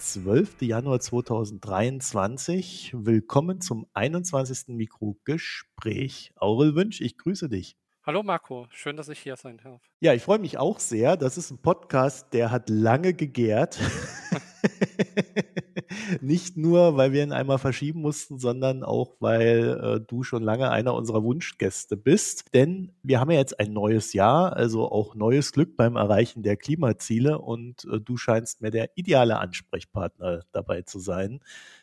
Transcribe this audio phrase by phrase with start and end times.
[0.00, 0.62] 12.
[0.62, 2.94] Januar 2023.
[2.96, 4.68] Willkommen zum 21.
[4.68, 6.32] Mikrogespräch.
[6.36, 7.76] Aurel Wünsch, ich grüße dich.
[8.06, 9.82] Hallo Marco, schön, dass ich hier sein darf.
[10.00, 11.18] Ja, ich freue mich auch sehr.
[11.18, 13.78] Das ist ein Podcast, der hat lange gegärt.
[16.20, 20.70] Nicht nur, weil wir ihn einmal verschieben mussten, sondern auch, weil äh, du schon lange
[20.70, 22.44] einer unserer Wunschgäste bist.
[22.54, 26.56] Denn wir haben ja jetzt ein neues Jahr, also auch neues Glück beim Erreichen der
[26.56, 31.40] Klimaziele und äh, du scheinst mir der ideale Ansprechpartner dabei zu sein,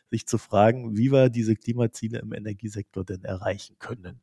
[0.10, 4.22] sich zu fragen, wie wir diese Klimaziele im Energiesektor denn erreichen können.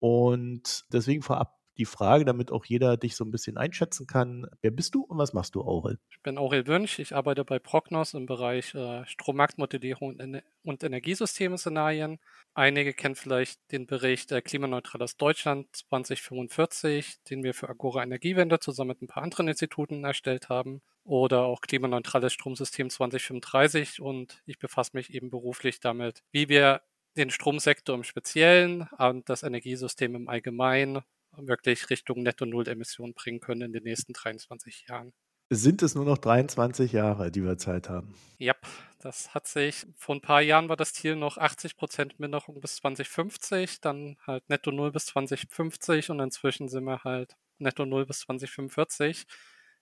[0.00, 4.46] Und deswegen vorab die Frage, damit auch jeder dich so ein bisschen einschätzen kann.
[4.60, 5.98] Wer bist du und was machst du, Aurel?
[6.10, 6.98] Ich bin Aurel Wünsch.
[6.98, 12.18] Ich arbeite bei Prognos im Bereich äh, Strommarktmodellierung und, Ener Energiesysteme-Szenarien.
[12.54, 18.88] Einige kennen vielleicht den Bericht äh, Klimaneutrales Deutschland 2045, den wir für Agora Energiewende zusammen
[18.88, 20.82] mit ein paar anderen Instituten erstellt haben.
[21.04, 24.02] Oder auch Klimaneutrales Stromsystem 2035.
[24.02, 26.82] Und ich befasse mich eben beruflich damit, wie wir
[27.16, 31.02] den Stromsektor im Speziellen und das Energiesystem im Allgemeinen
[31.46, 35.12] wirklich Richtung Netto-Null-Emissionen bringen können in den nächsten 23 Jahren.
[35.50, 38.14] Sind es nur noch 23 Jahre, die wir Zeit haben?
[38.36, 38.54] Ja,
[39.00, 42.76] das hat sich, vor ein paar Jahren war das Ziel noch 80 Prozent Minderung bis
[42.76, 48.20] 2050, dann halt Netto Null bis 2050 und inzwischen sind wir halt Netto Null bis
[48.20, 49.26] 2045.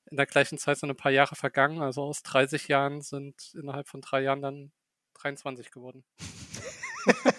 [0.08, 3.88] In der gleichen Zeit sind ein paar Jahre vergangen, also aus 30 Jahren sind innerhalb
[3.88, 4.72] von drei Jahren dann
[5.14, 6.04] 23 geworden.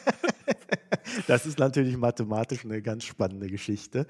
[1.26, 4.08] Das ist natürlich mathematisch eine ganz spannende Geschichte.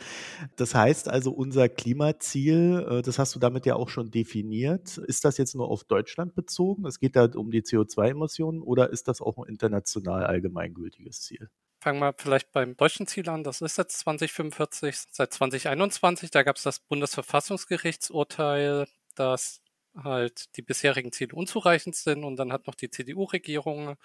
[0.55, 4.97] Das heißt also, unser Klimaziel, äh, das hast du damit ja auch schon definiert.
[4.97, 6.85] Ist das jetzt nur auf Deutschland bezogen?
[6.85, 11.49] Es geht da um die CO2-Emissionen oder ist das auch ein international allgemeingültiges Ziel?
[11.79, 13.43] Fangen wir vielleicht beim deutschen Ziel an.
[13.43, 14.95] Das ist jetzt 2045.
[15.11, 19.61] Seit 2021, da gab es das Bundesverfassungsgerichtsurteil, dass
[19.95, 23.95] halt die bisherigen Ziele unzureichend sind und dann hat noch die CDU-Regierung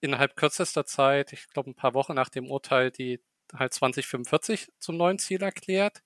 [0.00, 3.20] innerhalb kürzester Zeit, ich glaube ein paar Wochen nach dem Urteil, die
[3.54, 6.02] halt 2045 zum neuen Ziel erklärt,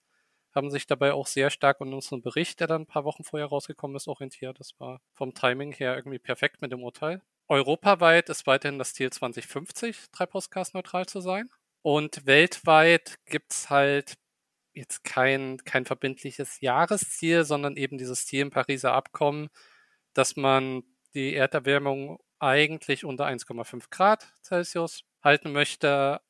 [0.55, 3.49] haben sich dabei auch sehr stark an unseren Bericht, der dann ein paar Wochen vorher
[3.49, 4.61] rausgekommen ist, orientiert.
[4.61, 7.23] Das war vom Timing her irgendwie perfekt mit dem Urteil.
[7.49, 11.51] Europaweit ist weiterhin das Ziel 2050, treibhausgasneutral zu sein.
[11.83, 14.15] Und weltweit gibt's halt
[14.73, 19.49] jetzt kein, kein verbindliches Jahresziel, sondern eben dieses Ziel im Pariser Abkommen,
[20.15, 20.83] dass man
[21.15, 26.21] die Erderwärmung eigentlich unter 1,5 Grad Celsius halten möchte,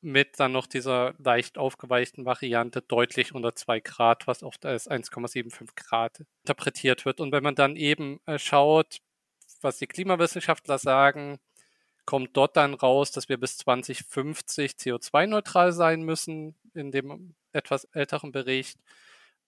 [0.00, 5.74] mit dann noch dieser leicht aufgeweichten Variante deutlich unter 2 Grad, was oft als 1,75
[5.74, 7.20] Grad interpretiert wird.
[7.20, 8.98] Und wenn man dann eben äh, schaut,
[9.62, 11.38] was die Klimawissenschaftler sagen,
[12.04, 18.30] kommt dort dann raus, dass wir bis 2050 CO2-neutral sein müssen in dem etwas älteren
[18.30, 18.78] Bericht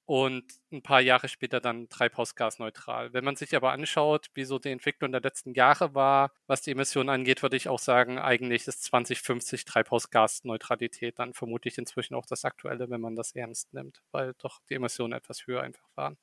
[0.06, 3.12] und ein paar Jahre später dann treibhausgasneutral.
[3.12, 6.70] Wenn man sich aber anschaut, wie so die Entwicklung der letzten Jahre war, was die
[6.70, 12.44] Emissionen angeht, würde ich auch sagen, eigentlich ist 2050 Treibhausgasneutralität dann vermutlich inzwischen auch das
[12.44, 16.16] Aktuelle, wenn man das ernst nimmt, weil doch die Emissionen etwas höher einfach waren.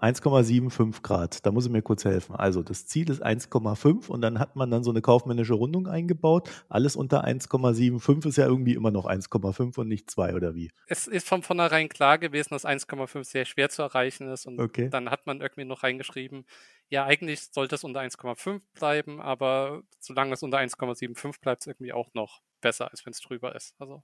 [0.00, 1.44] 1,75 Grad.
[1.44, 2.34] Da muss ich mir kurz helfen.
[2.34, 6.48] Also das Ziel ist 1,5 und dann hat man dann so eine kaufmännische Rundung eingebaut.
[6.68, 10.70] Alles unter 1,75 ist ja irgendwie immer noch 1,5 und nicht 2 oder wie?
[10.86, 14.88] Es ist von vornherein klar gewesen, dass 1,5 sehr schwer zu erreichen ist und okay.
[14.88, 16.44] dann hat man irgendwie noch reingeschrieben,
[16.90, 21.70] ja, eigentlich sollte es unter 1,5 bleiben, aber solange es unter 1,75 bleibt, ist es
[21.70, 23.74] irgendwie auch noch besser, als wenn es drüber ist.
[23.78, 24.02] Also.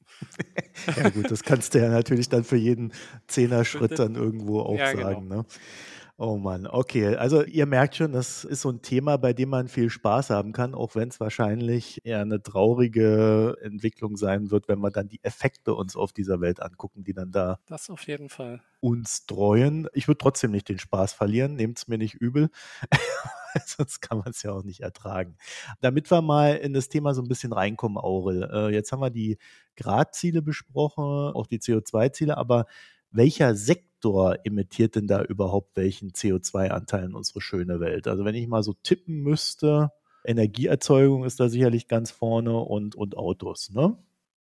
[0.97, 2.93] ja gut, das kannst du ja natürlich dann für jeden
[3.27, 5.29] Zehner-Schritt dann irgendwo auch ja, sagen.
[5.29, 5.43] Genau.
[5.43, 5.47] Ne?
[6.19, 7.15] Oh Mann, okay.
[7.17, 10.53] Also ihr merkt schon, das ist so ein Thema, bei dem man viel Spaß haben
[10.53, 15.23] kann, auch wenn es wahrscheinlich eher eine traurige Entwicklung sein wird, wenn wir dann die
[15.23, 19.89] Effekte uns auf dieser Welt angucken, die dann da das auf jeden Fall uns treuen.
[19.93, 22.49] Ich würde trotzdem nicht den Spaß verlieren, nehmt es mir nicht übel.
[23.67, 25.37] Sonst kann man es ja auch nicht ertragen.
[25.83, 28.49] Damit wir mal in das Thema so ein bisschen reinkommen, Aurel.
[28.51, 29.37] Äh, jetzt haben wir die
[29.77, 32.65] Gradziele besprochen, auch die CO2-Ziele, aber
[33.11, 33.87] welcher Sektor
[34.45, 38.07] emittiert denn da überhaupt welchen CO2-Anteil in unsere schöne Welt?
[38.07, 39.91] Also wenn ich mal so tippen müsste,
[40.25, 43.97] Energieerzeugung ist da sicherlich ganz vorne und, und Autos, ne?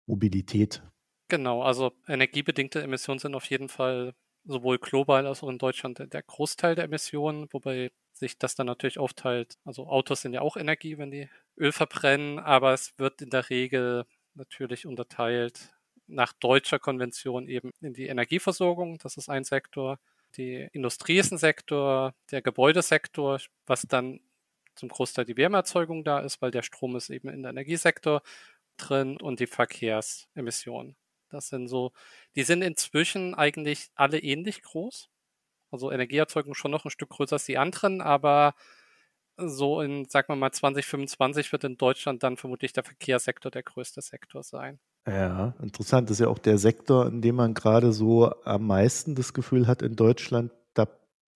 [0.05, 0.83] Mobilität.
[1.29, 4.13] Genau, also energiebedingte Emissionen sind auf jeden Fall
[4.45, 8.99] sowohl global als auch in Deutschland der Großteil der Emissionen, wobei sich das dann natürlich
[8.99, 9.57] aufteilt.
[9.63, 13.49] Also Autos sind ja auch Energie, wenn die Öl verbrennen, aber es wird in der
[13.49, 14.05] Regel
[14.35, 15.73] natürlich unterteilt
[16.07, 18.97] nach deutscher Konvention eben in die Energieversorgung.
[18.99, 19.99] Das ist ein Sektor.
[20.37, 24.19] Die Industrie ist ein Sektor, der Gebäudesektor, was dann
[24.75, 28.21] zum Großteil die Wärmeerzeugung da ist, weil der Strom ist eben in der Energiesektor
[28.77, 30.95] drin und die Verkehrsemissionen.
[31.29, 31.91] Das sind so,
[32.35, 35.09] die sind inzwischen eigentlich alle ähnlich groß.
[35.71, 38.55] Also Energieerzeugung schon noch ein Stück größer als die anderen, aber
[39.37, 44.01] so in, sagen wir mal, 2025 wird in Deutschland dann vermutlich der Verkehrssektor der größte
[44.01, 44.79] Sektor sein.
[45.07, 46.09] Ja, interessant.
[46.09, 49.67] Das ist ja auch der Sektor, in dem man gerade so am meisten das Gefühl
[49.67, 50.51] hat, in Deutschland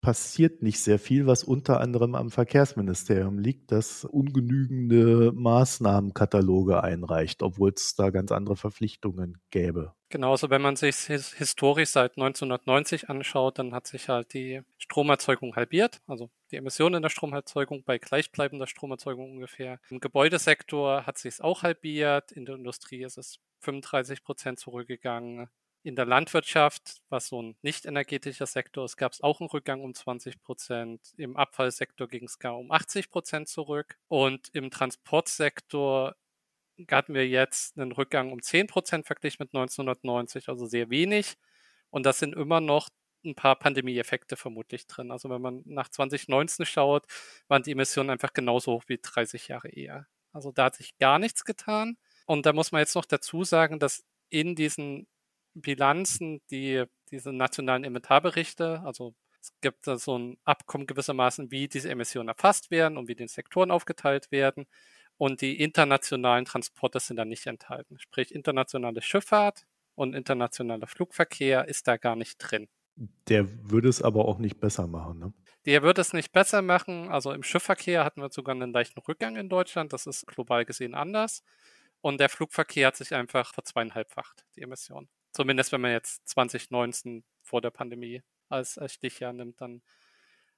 [0.02, 7.74] passiert nicht sehr viel, was unter anderem am Verkehrsministerium liegt, das ungenügende Maßnahmenkataloge einreicht, obwohl
[7.76, 9.94] es da ganz andere Verpflichtungen gäbe.
[10.10, 16.00] Genauso, wenn man sich historisch seit 1990 anschaut, dann hat sich halt die Stromerzeugung halbiert,
[16.08, 19.80] also die Emissionen in der Stromerzeugung bei gleichbleibender Stromerzeugung ungefähr.
[19.90, 25.50] Im Gebäudesektor hat sich es auch halbiert, in der Industrie ist es 35 Prozent zurückgegangen.
[25.88, 29.80] In der Landwirtschaft, was so ein nicht energetischer Sektor ist, gab es auch einen Rückgang
[29.80, 31.14] um 20 Prozent.
[31.16, 33.98] Im Abfallsektor ging es gar um 80 Prozent zurück.
[34.10, 36.18] Und im Transportsektor
[36.92, 41.38] hatten wir jetzt einen Rückgang um 10 Prozent verglichen mit 1990, also sehr wenig.
[41.90, 42.90] Und das sind immer noch
[43.24, 45.10] ein paar Pandemieeffekte vermutlich drin.
[45.10, 47.06] Also wenn man nach 2019 schaut,
[47.48, 50.06] waren die Emissionen einfach genauso hoch wie 30 Jahre eher.
[50.34, 51.96] Also da hat sich gar nichts getan.
[52.26, 55.08] Und da muss man jetzt noch dazu sagen, dass in diesen
[55.62, 61.90] Bilanzen, die diese nationalen Inventarberichte, also es gibt da so ein Abkommen gewissermaßen, wie diese
[61.90, 64.66] Emissionen erfasst werden und wie die Sektoren aufgeteilt werden.
[65.18, 67.98] Und die internationalen Transporte sind da nicht enthalten.
[68.00, 69.66] Sprich, internationale Schifffahrt
[69.96, 72.68] und internationaler Flugverkehr ist da gar nicht drin.
[73.28, 75.34] Der würde es aber auch nicht besser machen, ne?
[75.66, 77.10] Der würde es nicht besser machen.
[77.10, 79.92] Also im Schiffverkehr hatten wir sogar einen leichten Rückgang in Deutschland.
[79.92, 81.44] Das ist global gesehen anders.
[82.02, 85.10] Und der Flugverkehr hat sich einfach verzweieinhalbfacht, die Emissionen.
[85.38, 89.84] Zumindest wenn man jetzt 2019 vor der Pandemie als, als Stichjahr nimmt, dann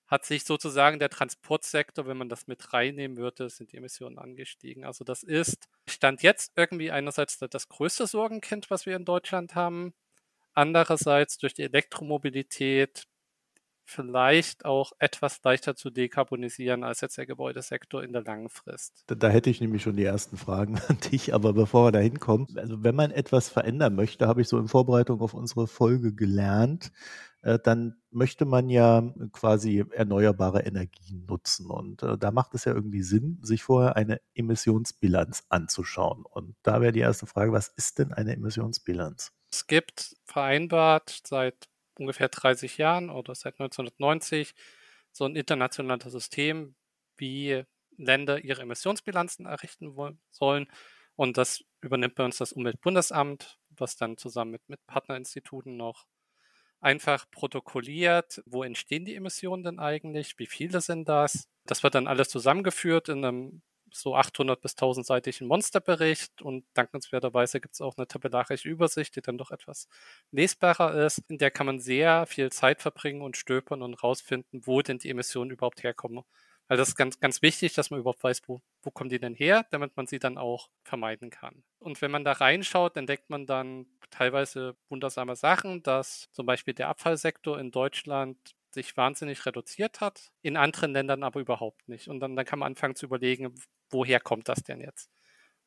[0.08, 4.86] hat sich sozusagen der Transportsektor, wenn man das mit reinnehmen würde, sind die Emissionen angestiegen.
[4.86, 9.94] Also das ist, stand jetzt irgendwie einerseits das größte Sorgenkind, was wir in Deutschland haben.
[10.54, 13.04] Andererseits durch die Elektromobilität
[13.90, 19.04] vielleicht auch etwas leichter zu dekarbonisieren als jetzt der Gebäudesektor in der langen Frist.
[19.08, 22.00] Da, da, hätte ich nämlich schon die ersten Fragen an dich, aber bevor wir da
[22.00, 26.14] hinkommen, also wenn man etwas verändern möchte, habe ich so in Vorbereitung auf unsere Folge
[26.14, 26.92] gelernt,
[27.42, 31.70] äh, dann möchte man ja quasi erneuerbare Energien nutzen.
[31.70, 36.26] Und äh, da macht es ja irgendwie Sinn, sich vorher eine Emissionsbilanz anzuschauen.
[36.26, 39.32] Und da wäre die erste Frage, was ist denn eine Emissionsbilanz?
[39.52, 41.70] Es gibt vereinbart seit
[42.00, 44.56] ungefähr 30 Jahren oder seit 1990
[45.12, 46.76] so ein internationales System,
[47.18, 47.64] wie
[47.98, 50.68] Länder ihre Emissionsbilanzen errichten wollen, sollen.
[51.16, 56.06] Und das übernimmt bei uns das Umweltbundesamt, was dann zusammen mit, mit Partnerinstituten noch
[56.80, 61.50] einfach protokolliert, wo entstehen die Emissionen denn eigentlich, wie viele sind das.
[61.66, 67.60] Das wird dann alles zusammengeführt in einem so 800 bis 1000 seitigen Monsterbericht und dankenswerterweise
[67.60, 69.88] gibt es auch eine tabellarische Übersicht, die dann doch etwas
[70.32, 71.24] lesbarer ist.
[71.30, 75.10] In der kann man sehr viel Zeit verbringen und stöbern und rausfinden, wo denn die
[75.10, 76.24] Emissionen überhaupt herkommen.
[76.70, 79.34] Weil das ist ganz, ganz wichtig, dass man überhaupt weiß, wo, wo kommen die denn
[79.34, 81.64] her, damit man sie dann auch vermeiden kann.
[81.80, 86.90] Und wenn man da reinschaut, entdeckt man dann teilweise wundersame Sachen, dass zum Beispiel der
[86.90, 88.38] Abfallsektor in Deutschland
[88.74, 92.08] sich wahnsinnig reduziert hat, in anderen Ländern aber überhaupt nicht.
[92.08, 93.54] Und dann, dann kann man anfangen zu überlegen,
[93.90, 95.10] woher kommt das denn jetzt?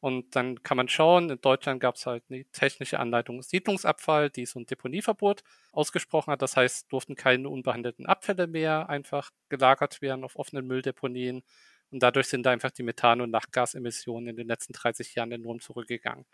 [0.01, 4.47] Und dann kann man schauen, in Deutschland gab es halt eine technische Anleitung Siedlungsabfall, die
[4.47, 6.43] so ein Deponieverbot ausgesprochen hat.
[6.43, 11.45] Das heißt, durften keine unbehandelten Abfälle mehr einfach gelagert werden auf offenen Mülldeponien.
[11.91, 15.61] Und dadurch sind da einfach die Methan- und Nachtgasemissionen in den letzten 30 Jahren enorm
[15.61, 16.27] zurückgegangen.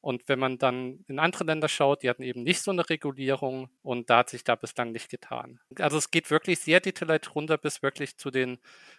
[0.00, 3.70] Und wenn man dann in andere Länder schaut, die hatten eben nicht so eine Regulierung
[3.82, 5.58] und da hat sich da bislang nicht getan.
[5.78, 8.58] Also es geht wirklich sehr detailliert runter bis wirklich zu den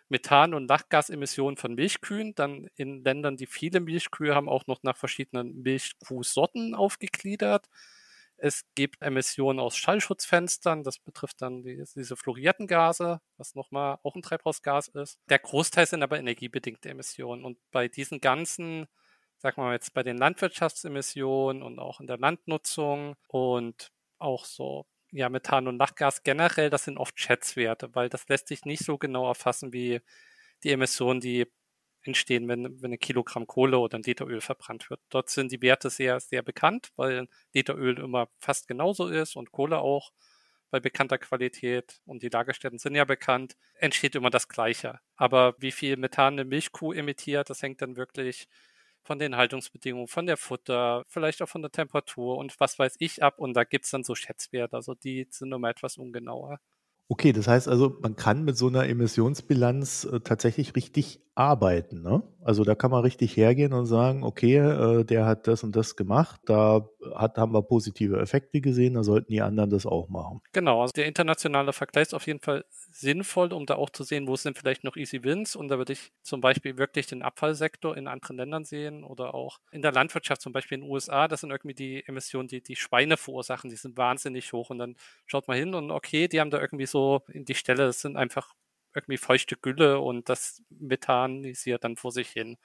[0.10, 2.36] Methan- und Lachgasemissionen von Milchkühen.
[2.36, 7.68] Dann in Ländern, die viele Milchkühe haben, auch noch nach verschiedenen Milchkuhsorten aufgegliedert.
[8.39, 14.16] Es gibt Emissionen aus Schallschutzfenstern, das betrifft dann die, diese fluorierten Gase, was nochmal auch
[14.16, 15.20] ein Treibhausgas ist.
[15.30, 18.88] Der Großteil sind aber energiebedingte Emissionen und bei diesen ganzen
[19.38, 24.86] sagen wir mal jetzt bei den Landwirtschaftsemissionen und auch in der Landnutzung und auch so
[25.12, 28.98] ja, Methan und Lachgas generell, das sind oft Schätzwerte, weil das lässt sich nicht so
[28.98, 30.01] genau erfassen wie
[30.63, 31.48] die Emissionen, die
[32.01, 35.01] entstehen, wenn, wenn ein Kilogramm Kohle oder ein Liter Öl verbrannt wird.
[35.10, 39.51] Dort sind die Werte sehr, sehr bekannt, weil Liter Öl immer fast genauso ist und
[39.51, 40.12] Kohle auch
[40.70, 45.00] bei bekannter Qualität und die Lagerstätten sind ja bekannt, entsteht immer das Gleiche.
[45.15, 48.48] Aber wie viel Methan eine Milchkuh emittiert, das hängt dann wirklich
[49.08, 53.24] von den Haltungsbedingungen, von der Futter, vielleicht auch von der Temperatur und was weiß ich
[53.24, 53.40] ab.
[53.40, 54.76] Und da gibt es dann so Schätzwerte.
[54.76, 56.60] Also die sind immer etwas ungenauer.
[57.08, 62.01] Okay, das heißt also, man kann mit so einer Emissionsbilanz äh, tatsächlich richtig arbeiten.
[62.01, 62.24] Ne?
[62.44, 65.96] Also da kann man richtig hergehen und sagen, okay, äh, der hat das und das
[65.96, 70.41] gemacht, da hat, haben wir positive Effekte gesehen, da sollten die anderen das auch machen.
[70.51, 74.27] Genau, also der internationale Vergleich ist auf jeden Fall sinnvoll, um da auch zu sehen,
[74.27, 75.56] wo sind vielleicht noch Easy Wins.
[75.56, 79.60] Und da würde ich zum Beispiel wirklich den Abfallsektor in anderen Ländern sehen oder auch
[79.72, 82.75] in der Landwirtschaft, zum Beispiel in den USA, das sind irgendwie die Emissionen, die die
[82.75, 84.72] Schweine verursachen, die sind wahnsinnig hoch.
[84.72, 84.96] Und dann
[85.27, 88.17] schaut man hin und okay, die haben da irgendwie so in die Stelle, das sind
[88.17, 88.56] einfach
[88.98, 92.58] irgendwie feuchte Gülle und das methanisiert dann vor sich hin.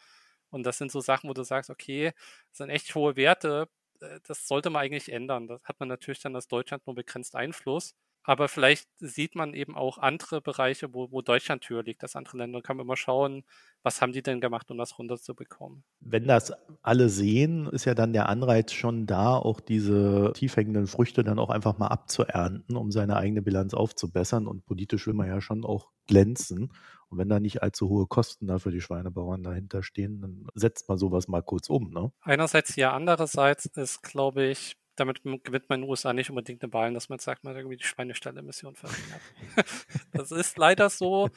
[0.51, 2.13] Und das sind so Sachen, wo du sagst, okay,
[2.51, 3.69] das sind echt hohe Werte,
[4.01, 5.49] äh, das sollte man eigentlich ändern.
[5.49, 7.95] Das hat man natürlich dann als Deutschland nur begrenzt Einfluss.
[8.25, 12.39] Aber vielleicht sieht man eben auch andere Bereiche, wo, wo Deutschland Tür liegt, das andere
[12.39, 12.63] Länder.
[12.63, 13.43] Kann man immer schauen,
[13.83, 15.83] was haben die denn gemacht, um das runterzubekommen.
[16.01, 16.53] Wenn das
[16.83, 21.51] alle sehen, ist ja dann der Anreiz schon da, auch diese tiefhängenden Früchte dann auch
[21.51, 24.47] einfach mal abzuernten, um seine eigene Bilanz aufzubessern.
[24.47, 26.73] Und politisch will man ja schon auch glänzen.
[27.09, 30.89] Und wenn da nicht allzu hohe Kosten da für die Schweinebauern dahinter stehen, dann setzt
[30.89, 31.91] man sowas mal kurz um.
[31.91, 32.13] Ne?
[32.23, 36.73] Einerseits ja, andererseits ist, glaube ich, damit gewinnt man in den USA nicht unbedingt eine
[36.73, 39.21] Wahl, dass man sagt, man hat irgendwie die Schweinestellemission verringert.
[40.13, 41.31] das ist leider so.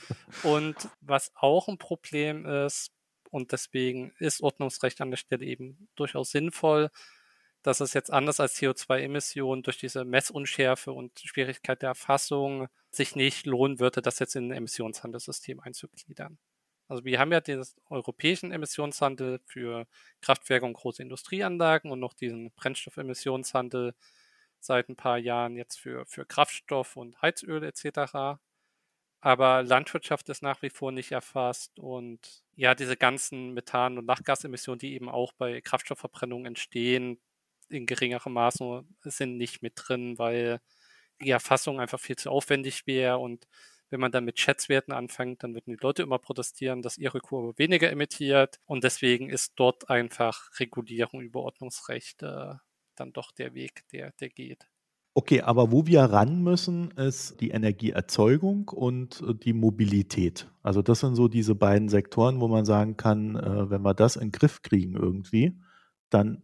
[0.44, 2.92] Und was auch ein Problem ist,
[3.32, 6.90] und deswegen ist Ordnungsrecht an der Stelle eben durchaus sinnvoll,
[7.64, 13.46] dass es jetzt anders als CO2-Emissionen durch diese Messunschärfe und Schwierigkeit der Erfassung sich nicht
[13.46, 16.38] lohnen würde, das jetzt in ein Emissionshandelssystem einzugliedern.
[16.88, 19.88] Also wir haben ja den europäischen Emissionshandel für
[20.22, 23.96] Kraftwerke und große Industrieanlagen und noch diesen Brennstoffemissionshandel
[24.60, 28.40] seit ein paar Jahren jetzt für, für Kraftstoff und Heizöl etc.
[29.22, 34.80] Aber Landwirtschaft ist nach wie vor nicht erfasst und ja, diese ganzen Methan- und Lachgasemissionen,
[34.80, 37.20] die eben auch bei Kraftstoffverbrennung entstehen,
[37.70, 40.62] in geringerem Maße sind nicht mit drin, weil
[41.22, 43.48] die Erfassung einfach viel zu aufwendig wäre und
[43.96, 47.58] wenn man dann mit Schätzwerten anfängt, dann würden die Leute immer protestieren, dass ihre Kurve
[47.58, 48.60] weniger emittiert.
[48.66, 52.56] Und deswegen ist dort einfach Regulierung über Ordnungsrecht äh,
[52.98, 54.68] dann doch der Weg, der, der geht.
[55.14, 60.52] Okay, aber wo wir ran müssen, ist die Energieerzeugung und äh, die Mobilität.
[60.62, 64.18] Also das sind so diese beiden Sektoren, wo man sagen kann, äh, wenn wir das
[64.18, 65.58] in den Griff kriegen irgendwie,
[66.10, 66.44] dann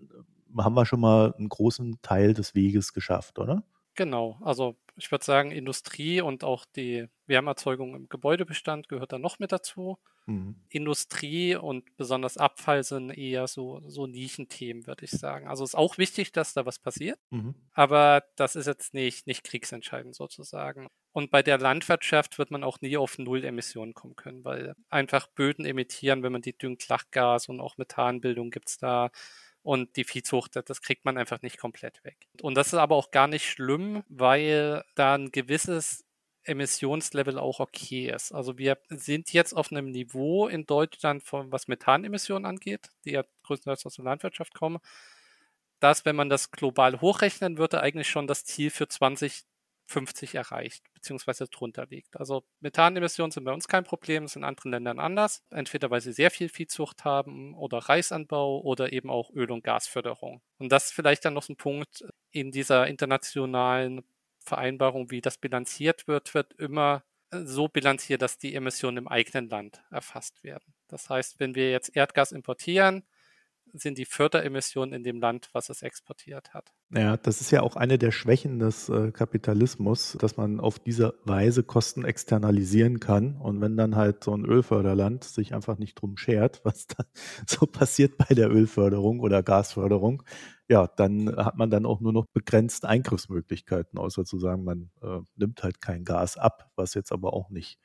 [0.58, 3.65] haben wir schon mal einen großen Teil des Weges geschafft, oder?
[3.96, 9.39] Genau, also ich würde sagen, Industrie und auch die Wärmeerzeugung im Gebäudebestand gehört da noch
[9.39, 9.98] mit dazu.
[10.25, 10.55] Mhm.
[10.69, 15.48] Industrie und besonders Abfall sind eher so, so Nischenthemen, würde ich sagen.
[15.48, 17.55] Also ist auch wichtig, dass da was passiert, mhm.
[17.74, 20.88] aber das ist jetzt nicht, nicht kriegsentscheidend sozusagen.
[21.13, 25.27] Und bei der Landwirtschaft wird man auch nie auf Null Emissionen kommen können, weil einfach
[25.27, 29.10] Böden emittieren, wenn man die düngt, Lachgas und auch Methanbildung gibt es da
[29.63, 32.18] und die Viehzucht, das kriegt man einfach nicht komplett weg.
[32.41, 36.06] Und das ist aber auch gar nicht schlimm, weil da ein gewisses
[36.44, 38.32] Emissionslevel auch okay ist.
[38.32, 43.24] Also wir sind jetzt auf einem Niveau in Deutschland, von, was Methanemissionen angeht, die ja
[43.44, 44.80] größtenteils aus der Landwirtschaft kommen,
[45.80, 49.44] dass, wenn man das global hochrechnen würde, eigentlich schon das Ziel für 20
[49.91, 52.17] 50 erreicht, beziehungsweise drunter liegt.
[52.17, 55.43] Also Methanemissionen sind bei uns kein Problem, ist in anderen Ländern anders.
[55.50, 60.41] Entweder weil sie sehr viel Viehzucht haben oder Reisanbau oder eben auch Öl- und Gasförderung.
[60.57, 64.03] Und das ist vielleicht dann noch ein Punkt in dieser internationalen
[64.39, 69.81] Vereinbarung, wie das bilanziert wird, wird immer so bilanziert, dass die Emissionen im eigenen Land
[69.89, 70.74] erfasst werden.
[70.88, 73.03] Das heißt, wenn wir jetzt Erdgas importieren,
[73.74, 76.72] sind die Förderemissionen in dem Land, was es exportiert hat.
[76.94, 81.16] Ja, das ist ja auch eine der Schwächen des äh, Kapitalismus, dass man auf diese
[81.24, 83.38] Weise Kosten externalisieren kann.
[83.38, 87.04] Und wenn dann halt so ein Ölförderland sich einfach nicht drum schert, was da
[87.48, 90.24] so passiert bei der Ölförderung oder Gasförderung,
[90.68, 95.20] ja, dann hat man dann auch nur noch begrenzt Eingriffsmöglichkeiten, außer zu sagen, man äh,
[95.36, 97.78] nimmt halt kein Gas ab, was jetzt aber auch nicht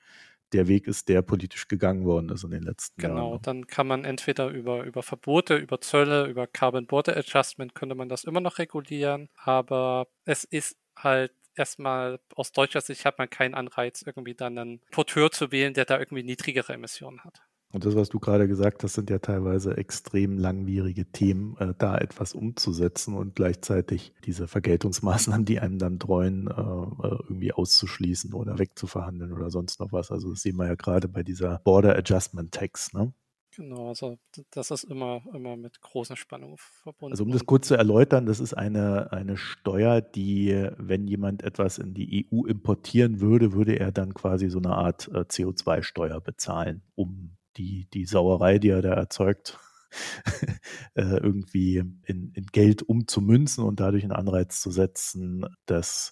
[0.52, 3.24] der Weg ist, der politisch gegangen worden ist in den letzten genau, Jahren.
[3.24, 7.94] Genau, dann kann man entweder über, über Verbote, über Zölle, über Carbon Border Adjustment könnte
[7.94, 13.30] man das immer noch regulieren, aber es ist halt erstmal aus deutscher Sicht hat man
[13.30, 17.42] keinen Anreiz, irgendwie dann einen Porteur zu wählen, der da irgendwie niedrigere Emissionen hat.
[17.72, 21.98] Und das, was du gerade gesagt hast, sind ja teilweise extrem langwierige Themen, äh, da
[21.98, 28.58] etwas umzusetzen und gleichzeitig diese Vergeltungsmaßnahmen, die einem dann treuen, äh, äh, irgendwie auszuschließen oder
[28.58, 30.10] wegzuverhandeln oder sonst noch was.
[30.10, 33.12] Also das sehen wir ja gerade bei dieser Border Adjustment Tax, ne?
[33.56, 34.18] Genau, also
[34.50, 37.14] das ist immer, immer mit großen Spannungen verbunden.
[37.14, 41.78] Also um das kurz zu erläutern, das ist eine, eine Steuer, die, wenn jemand etwas
[41.78, 46.82] in die EU importieren würde, würde er dann quasi so eine Art äh, CO2-Steuer bezahlen,
[46.96, 49.58] um die, die Sauerei, die er da erzeugt,
[50.94, 56.10] äh, irgendwie in, in, Geld umzumünzen und dadurch einen Anreiz zu setzen, das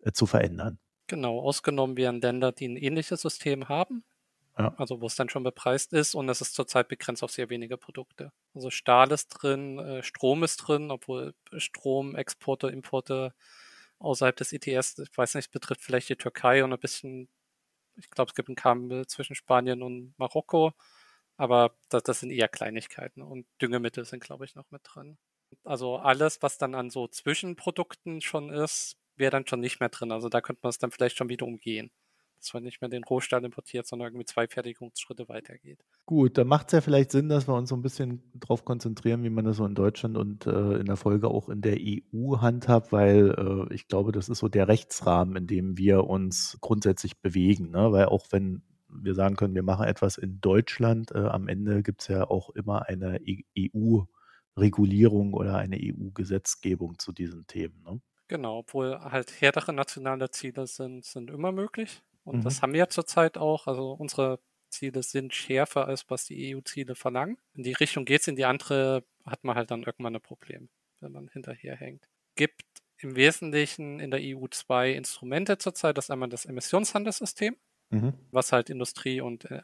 [0.00, 0.78] äh, zu verändern.
[1.08, 4.04] Genau, ausgenommen werden Länder, die ein ähnliches System haben.
[4.58, 4.74] Ja.
[4.78, 7.76] Also wo es dann schon bepreist ist und es ist zurzeit begrenzt auf sehr wenige
[7.76, 8.32] Produkte.
[8.54, 13.34] Also Stahl ist drin, äh, Strom ist drin, obwohl Strom, Exporte, Importe
[13.98, 17.28] außerhalb des ETS, ich weiß nicht, betrifft vielleicht die Türkei und ein bisschen,
[17.96, 20.72] ich glaube, es gibt ein Kabel zwischen Spanien und Marokko,
[21.36, 25.18] aber das, das sind eher Kleinigkeiten und Düngemittel sind, glaube ich, noch mit drin.
[25.64, 30.12] Also alles, was dann an so Zwischenprodukten schon ist, wäre dann schon nicht mehr drin.
[30.12, 31.90] Also da könnte man es dann vielleicht schon wieder umgehen
[32.46, 35.84] dass man nicht mehr den Rohstahl importiert, sondern irgendwie zwei Fertigungsschritte weitergeht.
[36.06, 39.24] Gut, dann macht es ja vielleicht Sinn, dass wir uns so ein bisschen darauf konzentrieren,
[39.24, 42.40] wie man das so in Deutschland und äh, in der Folge auch in der EU
[42.40, 43.34] handhabt, weil
[43.70, 47.70] äh, ich glaube, das ist so der Rechtsrahmen, in dem wir uns grundsätzlich bewegen.
[47.70, 47.90] Ne?
[47.90, 52.02] Weil auch wenn wir sagen können, wir machen etwas in Deutschland, äh, am Ende gibt
[52.02, 53.20] es ja auch immer eine
[53.58, 57.82] EU-Regulierung e oder eine EU-Gesetzgebung zu diesen Themen.
[57.82, 58.00] Ne?
[58.28, 62.02] Genau, obwohl halt härtere nationale Ziele sind, sind immer möglich.
[62.26, 62.42] Und mhm.
[62.42, 63.66] das haben wir ja zurzeit auch.
[63.66, 67.38] Also unsere Ziele sind schärfer, als was die EU-Ziele verlangen.
[67.54, 70.68] In die Richtung geht es, in die andere hat man halt dann irgendwann ein Problem,
[71.00, 72.08] wenn man hinterherhängt.
[72.34, 72.64] Gibt
[72.98, 75.96] im Wesentlichen in der EU zwei Instrumente zurzeit.
[75.96, 77.56] Das ist einmal das Emissionshandelssystem,
[77.90, 78.14] mhm.
[78.30, 79.62] was halt Industrie und äh,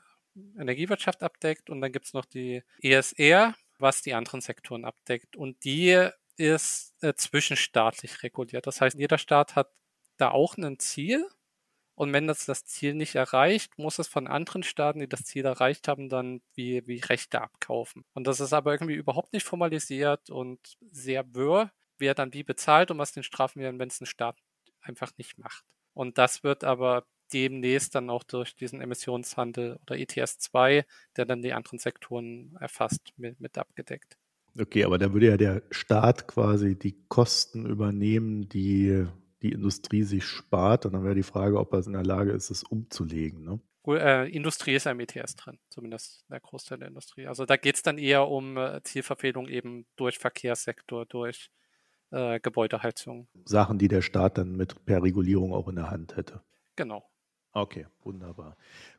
[0.59, 1.69] Energiewirtschaft abdeckt.
[1.69, 5.37] Und dann gibt es noch die ESR, was die anderen Sektoren abdeckt.
[5.37, 8.67] Und die ist äh, zwischenstaatlich reguliert.
[8.67, 9.71] Das heißt, jeder Staat hat
[10.17, 11.27] da auch ein Ziel,
[12.03, 15.45] und wenn das das Ziel nicht erreicht, muss es von anderen Staaten, die das Ziel
[15.45, 18.05] erreicht haben, dann wie, wie Rechte abkaufen.
[18.13, 20.59] Und das ist aber irgendwie überhaupt nicht formalisiert und
[20.91, 24.37] sehr wirr, wer dann wie bezahlt und was den Strafen werden, wenn es ein Staat
[24.81, 25.65] einfach nicht macht.
[25.95, 30.85] Und das wird aber demnächst dann auch durch diesen Emissionshandel oder ETS 2,
[31.17, 34.19] der dann die anderen Sektoren erfasst, mit, mit abgedeckt.
[34.59, 39.07] Okay, aber da würde ja der Staat quasi die Kosten übernehmen, die
[39.43, 40.87] die Industrie sich spart.
[40.87, 43.45] Und dann wäre die Frage, ob er in der Lage ist, es umzulegen.
[43.45, 43.61] Ne?
[43.87, 47.27] Äh, Industrie ist ja im ETS drin, zumindest der Großteil der Industrie.
[47.27, 51.51] Also da geht es dann eher um äh, Zielverfehlung eben durch Verkehrssektor, durch
[52.11, 53.29] äh, Gebäudeheizung.
[53.45, 56.43] Sachen, die der Staat dann mit per Regulierung auch in der Hand hätte.
[56.77, 57.05] Genau.
[57.55, 58.57] Okay, wunderbar.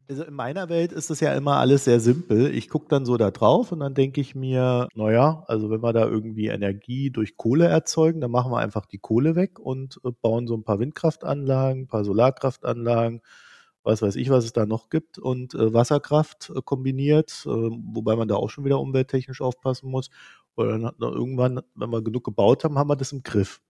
[0.07, 2.53] Also in meiner Welt ist das ja immer alles sehr simpel.
[2.53, 5.91] Ich gucke dann so da drauf und dann denke ich mir, naja, also wenn wir
[5.91, 10.11] da irgendwie Energie durch Kohle erzeugen, dann machen wir einfach die Kohle weg und äh,
[10.11, 13.21] bauen so ein paar Windkraftanlagen, ein paar Solarkraftanlagen,
[13.83, 18.15] was weiß ich, was es da noch gibt und äh, Wasserkraft äh, kombiniert, äh, wobei
[18.15, 20.09] man da auch schon wieder umwelttechnisch aufpassen muss.
[20.55, 23.61] Und dann, dann irgendwann, wenn wir genug gebaut haben, haben wir das im Griff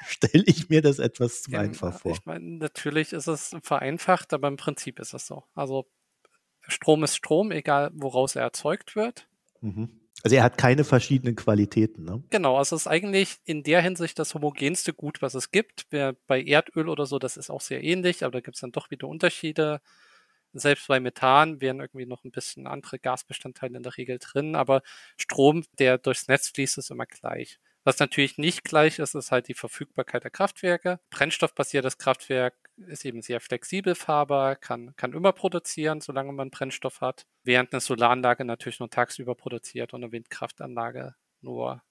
[0.06, 2.12] stelle ich mir das etwas zu ja, einfach vor.
[2.12, 5.44] Ich meine, natürlich ist es vereinfacht, aber im Prinzip ist es so.
[5.54, 5.86] Also
[6.66, 9.28] Strom ist Strom, egal woraus er erzeugt wird.
[9.60, 10.00] Mhm.
[10.22, 12.22] Also er hat keine verschiedenen Qualitäten, ne?
[12.28, 15.88] Genau, also es ist eigentlich in der Hinsicht das homogenste Gut, was es gibt.
[15.88, 18.90] Bei Erdöl oder so, das ist auch sehr ähnlich, aber da gibt es dann doch
[18.90, 19.80] wieder Unterschiede.
[20.52, 24.82] Selbst bei Methan wären irgendwie noch ein bisschen andere Gasbestandteile in der Regel drin, aber
[25.16, 27.58] Strom, der durchs Netz fließt, ist immer gleich.
[27.84, 31.00] Was natürlich nicht gleich ist, ist halt die Verfügbarkeit der Kraftwerke.
[31.10, 37.26] Brennstoffbasiertes Kraftwerk ist eben sehr flexibel fahrbar, kann, kann immer produzieren, solange man Brennstoff hat,
[37.42, 41.82] während eine Solaranlage natürlich nur tagsüber produziert und eine Windkraftanlage nur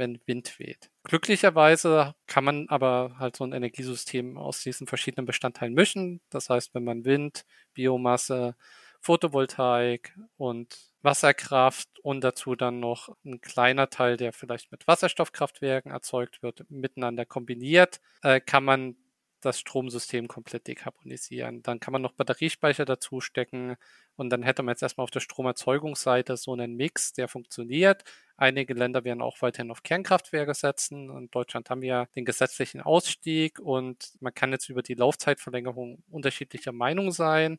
[0.00, 0.90] wenn Wind weht.
[1.04, 6.22] Glücklicherweise kann man aber halt so ein Energiesystem aus diesen verschiedenen Bestandteilen mischen.
[6.30, 8.56] Das heißt, wenn man Wind, Biomasse,
[9.00, 16.42] Photovoltaik und Wasserkraft und dazu dann noch ein kleiner Teil, der vielleicht mit Wasserstoffkraftwerken erzeugt
[16.42, 18.96] wird, miteinander kombiniert, äh, kann man
[19.40, 21.62] das Stromsystem komplett dekarbonisieren.
[21.62, 23.76] Dann kann man noch Batteriespeicher dazu stecken
[24.16, 28.04] und dann hätte man jetzt erstmal auf der Stromerzeugungsseite so einen Mix, der funktioniert.
[28.36, 31.10] Einige Länder werden auch weiterhin auf Kernkraftwerke setzen.
[31.10, 36.02] In Deutschland haben wir ja den gesetzlichen Ausstieg und man kann jetzt über die Laufzeitverlängerung
[36.10, 37.58] unterschiedlicher Meinung sein.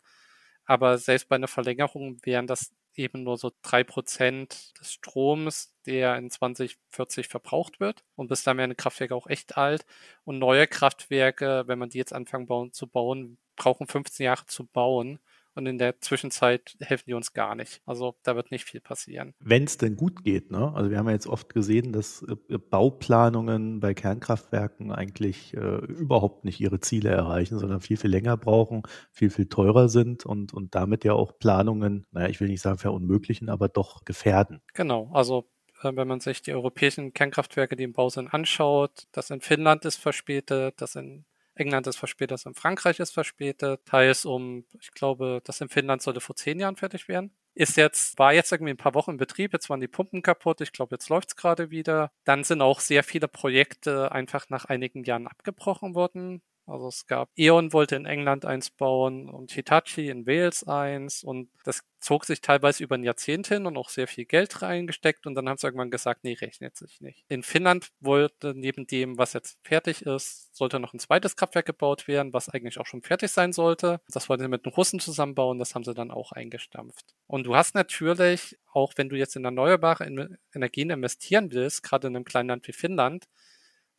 [0.66, 6.18] Aber selbst bei einer Verlängerung wären das eben nur so drei Prozent des Stroms, der
[6.18, 8.04] in 2040 verbraucht wird.
[8.16, 9.86] Und bis dahin werden Kraftwerke auch echt alt.
[10.24, 14.66] Und neue Kraftwerke, wenn man die jetzt anfangen bauen, zu bauen, brauchen 15 Jahre zu
[14.66, 15.20] bauen
[15.56, 17.82] und in der Zwischenzeit helfen die uns gar nicht.
[17.86, 19.34] Also da wird nicht viel passieren.
[19.40, 20.74] Wenn es denn gut geht, ne?
[20.74, 26.46] Also wir haben ja jetzt oft gesehen, dass äh, Bauplanungen bei Kernkraftwerken eigentlich äh, überhaupt
[26.46, 30.76] nicht ihre Ziele erreichen, sondern viel, viel länger brauchen, viel, viel teurer sind und, und
[30.76, 34.62] damit ja auch Planungen, naja, ich will nicht sagen verunmöglichen, aber doch gefährden.
[34.74, 35.50] Genau, also
[35.84, 39.86] äh, wenn man sich die europäischen Kernkraftwerke, die im Bau sind, anschaut, das in Finnland
[39.86, 41.26] ist verspätet, das in
[41.62, 46.22] England ist verspätet, in Frankreich ist verspätet, teils um, ich glaube, das in Finnland sollte
[46.22, 47.32] vor zehn Jahren fertig werden.
[47.54, 50.62] Ist jetzt, war jetzt irgendwie ein paar Wochen in Betrieb, jetzt waren die Pumpen kaputt,
[50.62, 52.12] ich glaube, jetzt läuft's gerade wieder.
[52.24, 56.42] Dann sind auch sehr viele Projekte einfach nach einigen Jahren abgebrochen worden.
[56.72, 61.50] Also es gab E.ON wollte in England eins bauen und Hitachi in Wales eins und
[61.66, 65.36] das zog sich teilweise über ein Jahrzehnt hin und auch sehr viel Geld reingesteckt und
[65.36, 67.26] dann haben sie irgendwann gesagt, nee, rechnet sich nicht.
[67.28, 72.08] In Finnland wollte neben dem, was jetzt fertig ist, sollte noch ein zweites Kraftwerk gebaut
[72.08, 74.02] werden, was eigentlich auch schon fertig sein sollte.
[74.08, 77.06] Das wollten sie mit den Russen zusammenbauen, das haben sie dann auch eingestampft.
[77.28, 80.06] Und du hast natürlich, auch wenn du jetzt in erneuerbare
[80.54, 83.28] Energien investieren willst, gerade in einem kleinen Land wie Finnland,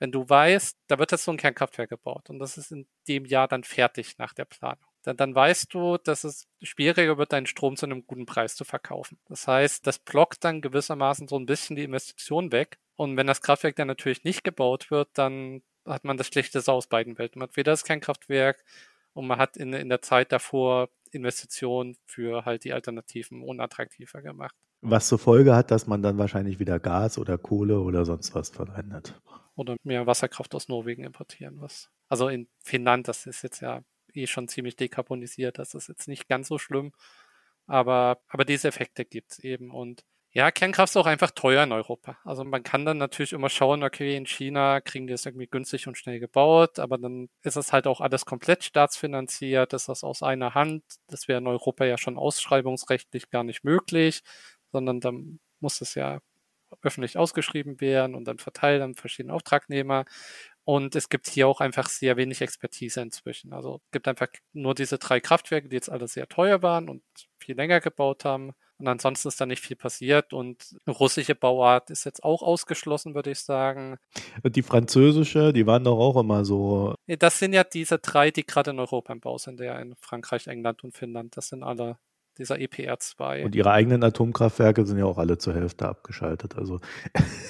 [0.03, 3.25] wenn du weißt, da wird jetzt so ein Kernkraftwerk gebaut und das ist in dem
[3.25, 7.47] Jahr dann fertig nach der Planung dann, dann weißt du, dass es schwieriger wird, deinen
[7.47, 9.19] Strom zu einem guten Preis zu verkaufen.
[9.29, 12.79] Das heißt, das blockt dann gewissermaßen so ein bisschen die Investition weg.
[12.97, 16.87] Und wenn das Kraftwerk dann natürlich nicht gebaut wird, dann hat man das Schlechteste aus
[16.87, 17.41] beiden Welten.
[17.41, 18.65] Man hat weder das Kernkraftwerk
[19.13, 24.55] und man hat in, in der Zeit davor Investitionen für halt die Alternativen unattraktiver gemacht.
[24.83, 28.51] Was zur Folge hat, dass man dann wahrscheinlich wieder Gas oder Kohle oder sonst was
[28.51, 29.21] verwendet.
[29.55, 31.89] Oder mehr Wasserkraft aus Norwegen importieren, was.
[32.09, 35.59] Also in Finnland, das ist jetzt ja eh schon ziemlich dekarbonisiert.
[35.59, 36.93] Das ist jetzt nicht ganz so schlimm.
[37.67, 39.71] Aber, aber diese Effekte gibt es eben.
[39.71, 42.17] Und ja, Kernkraft ist auch einfach teuer in Europa.
[42.25, 45.87] Also man kann dann natürlich immer schauen, okay, in China kriegen die es irgendwie günstig
[45.87, 50.23] und schnell gebaut, aber dann ist es halt auch alles komplett staatsfinanziert, ist das aus
[50.23, 50.85] einer Hand.
[51.09, 54.23] Das wäre in Europa ja schon ausschreibungsrechtlich gar nicht möglich,
[54.73, 56.21] sondern dann muss es ja
[56.81, 60.05] öffentlich ausgeschrieben werden und dann verteilt an verschiedene Auftragnehmer.
[60.65, 63.53] Und es gibt hier auch einfach sehr wenig Expertise inzwischen.
[63.53, 67.03] Also es gibt einfach nur diese drei Kraftwerke, die jetzt alle sehr teuer waren und
[67.39, 68.53] viel länger gebaut haben.
[68.79, 70.33] Und ansonsten ist da nicht viel passiert.
[70.33, 73.99] Und eine russische Bauart ist jetzt auch ausgeschlossen, würde ich sagen.
[74.43, 76.95] Und die französische, die waren doch auch immer so.
[77.07, 80.47] Das sind ja diese drei, die gerade in Europa im Bau sind, ja in Frankreich,
[80.47, 81.37] England und Finnland.
[81.37, 81.99] Das sind alle
[82.39, 83.45] dieser EPR2.
[83.45, 86.57] Und ihre eigenen Atomkraftwerke sind ja auch alle zur Hälfte abgeschaltet.
[86.57, 86.81] Also.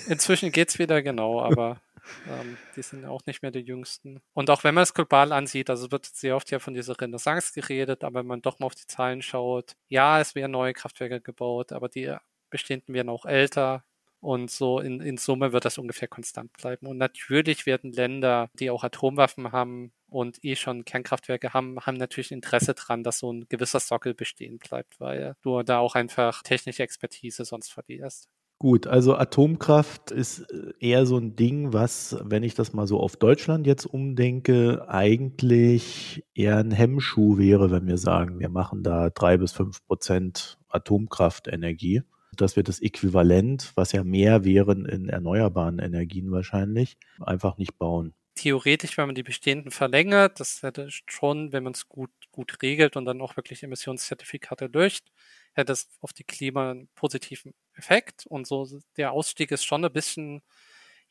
[0.08, 1.80] Inzwischen geht es wieder genau, aber
[2.28, 4.20] ähm, die sind auch nicht mehr die jüngsten.
[4.32, 7.52] Und auch wenn man es global ansieht, also wird sehr oft ja von dieser Renaissance
[7.54, 11.20] geredet, aber wenn man doch mal auf die Zahlen schaut, ja, es werden neue Kraftwerke
[11.20, 12.14] gebaut, aber die
[12.50, 13.84] bestehenden werden auch älter.
[14.22, 16.86] Und so in, in Summe wird das ungefähr konstant bleiben.
[16.86, 22.30] Und natürlich werden Länder, die auch Atomwaffen haben und eh schon Kernkraftwerke haben, haben natürlich
[22.30, 26.84] Interesse dran, dass so ein gewisser Sockel bestehen bleibt, weil du da auch einfach technische
[26.84, 28.28] Expertise sonst verlierst.
[28.60, 33.00] Gut, also Atomkraft ist äh, eher so ein Ding, was, wenn ich das mal so
[33.00, 39.10] auf Deutschland jetzt umdenke, eigentlich eher ein Hemmschuh wäre, wenn wir sagen, wir machen da
[39.10, 42.02] drei bis fünf Prozent Atomkraftenergie.
[42.36, 48.14] Das wird das Äquivalent, was ja mehr wären in erneuerbaren Energien wahrscheinlich, einfach nicht bauen.
[48.34, 52.96] Theoretisch, wenn man die bestehenden verlängert, das hätte schon, wenn man es gut, gut regelt
[52.96, 55.12] und dann auch wirklich Emissionszertifikate löscht,
[55.52, 58.26] hätte es auf die Klima einen positiven Effekt.
[58.26, 58.66] Und so
[58.96, 60.40] der Ausstieg ist schon ein bisschen,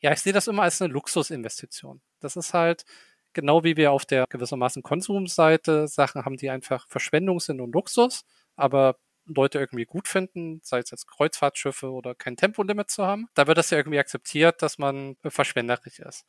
[0.00, 2.02] ja, ich sehe das immer als eine Luxusinvestition.
[2.18, 2.84] Das ist halt
[3.32, 8.24] genau wie wir auf der gewissermaßen Konsumseite Sachen haben, die einfach Verschwendung sind und Luxus,
[8.56, 13.28] aber Leute irgendwie gut finden, sei es jetzt Kreuzfahrtschiffe oder kein Tempolimit zu haben.
[13.34, 16.24] Da wird das ja irgendwie akzeptiert, dass man verschwenderisch ist.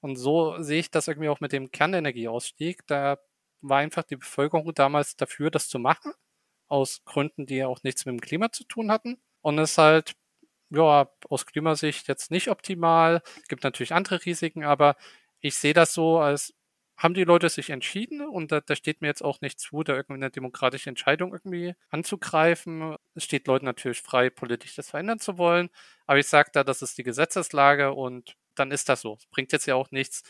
[0.00, 2.86] Und so sehe ich das irgendwie auch mit dem Kernenergieausstieg.
[2.86, 3.18] Da
[3.60, 6.12] war einfach die Bevölkerung damals dafür, das zu machen
[6.68, 9.18] aus Gründen, die ja auch nichts mit dem Klima zu tun hatten.
[9.40, 10.14] Und ist halt,
[10.70, 13.22] ja, aus Klimasicht jetzt nicht optimal.
[13.42, 14.96] Es gibt natürlich andere Risiken, aber
[15.40, 16.54] ich sehe das so als
[16.98, 19.94] haben die Leute sich entschieden und da, da steht mir jetzt auch nicht zu, da
[19.94, 22.96] irgendwie eine demokratische Entscheidung irgendwie anzugreifen.
[23.14, 25.70] Es steht Leuten natürlich frei, politisch das verändern zu wollen.
[26.06, 29.14] Aber ich sage da, das ist die Gesetzeslage und dann ist das so.
[29.14, 30.24] Es bringt jetzt ja auch nichts,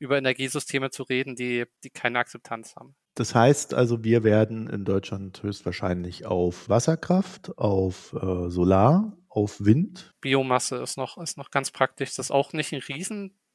[0.00, 2.94] über Energiesysteme zu reden, die, die keine Akzeptanz haben.
[3.14, 10.14] Das heißt also, wir werden in Deutschland höchstwahrscheinlich auf Wasserkraft, auf äh, Solar, auf Wind.
[10.20, 12.10] Biomasse ist noch, ist noch ganz praktisch.
[12.14, 12.80] Das ist auch nicht ein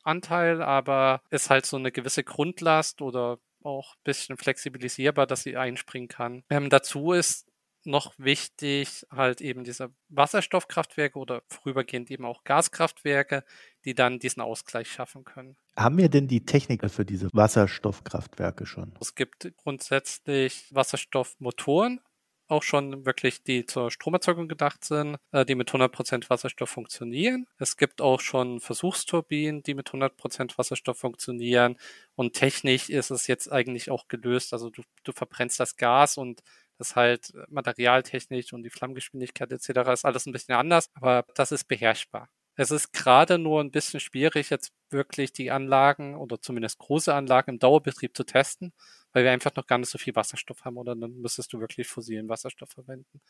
[0.05, 5.57] Riesenanteil, aber ist halt so eine gewisse Grundlast oder auch ein bisschen flexibilisierbar, dass sie
[5.57, 6.43] einspringen kann.
[6.49, 7.47] Ähm, dazu ist
[7.85, 13.43] noch wichtig halt eben diese Wasserstoffkraftwerke oder vorübergehend eben auch Gaskraftwerke,
[13.83, 15.57] die dann diesen Ausgleich schaffen können.
[15.75, 18.93] Haben wir denn die Techniker für diese Wasserstoffkraftwerke schon?
[19.01, 21.99] Es gibt grundsätzlich Wasserstoffmotoren,
[22.47, 27.47] auch schon wirklich, die zur Stromerzeugung gedacht sind, äh, die mit 100% Wasserstoff funktionieren.
[27.57, 31.77] Es gibt auch schon Versuchsturbinen, die mit 100% Wasserstoff funktionieren.
[32.15, 34.53] Und technisch ist es jetzt eigentlich auch gelöst.
[34.53, 36.43] Also du, du verbrennst das Gas und
[36.77, 39.91] das halt materialtechnisch und die Flammgeschwindigkeit etc.
[39.91, 42.29] ist alles ein bisschen anders, aber das ist beherrschbar.
[42.55, 47.51] Es ist gerade nur ein bisschen schwierig, jetzt wirklich die Anlagen oder zumindest große Anlagen
[47.51, 48.73] im Dauerbetrieb zu testen,
[49.13, 51.87] weil wir einfach noch gar nicht so viel Wasserstoff haben oder dann müsstest du wirklich
[51.87, 53.21] fossilen Wasserstoff verwenden.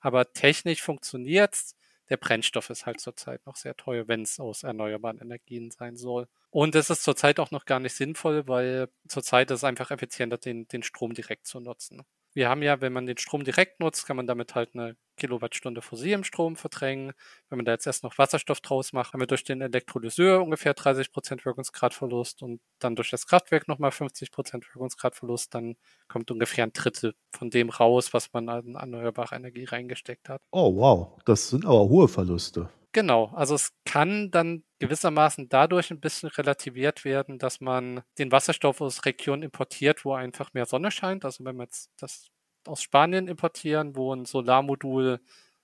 [0.00, 1.76] Aber technisch funktioniert's.
[2.10, 6.28] der Brennstoff ist halt zurzeit noch sehr teuer, wenn es aus erneuerbaren Energien sein soll.
[6.50, 10.38] Und es ist zurzeit auch noch gar nicht sinnvoll, weil zurzeit ist es einfach effizienter,
[10.38, 12.02] den, den Strom direkt zu nutzen.
[12.34, 15.82] Wir haben ja, wenn man den Strom direkt nutzt, kann man damit halt eine Kilowattstunde
[15.82, 17.12] fossilen Strom verdrängen.
[17.48, 20.72] Wenn man da jetzt erst noch Wasserstoff draus macht, haben wir durch den Elektrolyseur ungefähr
[20.72, 25.54] 30 Prozent Wirkungsgradverlust und dann durch das Kraftwerk nochmal 50 Prozent Wirkungsgradverlust.
[25.54, 25.76] Dann
[26.08, 30.40] kommt ungefähr ein Drittel von dem raus, was man an erneuerbare Energie reingesteckt hat.
[30.50, 31.18] Oh, wow.
[31.26, 32.70] Das sind aber hohe Verluste.
[32.94, 38.82] Genau, also es kann dann gewissermaßen dadurch ein bisschen relativiert werden, dass man den Wasserstoff
[38.82, 41.24] aus Regionen importiert, wo einfach mehr Sonne scheint.
[41.24, 42.28] Also wenn wir jetzt das
[42.66, 45.20] aus Spanien importieren, wo ein Solarmodul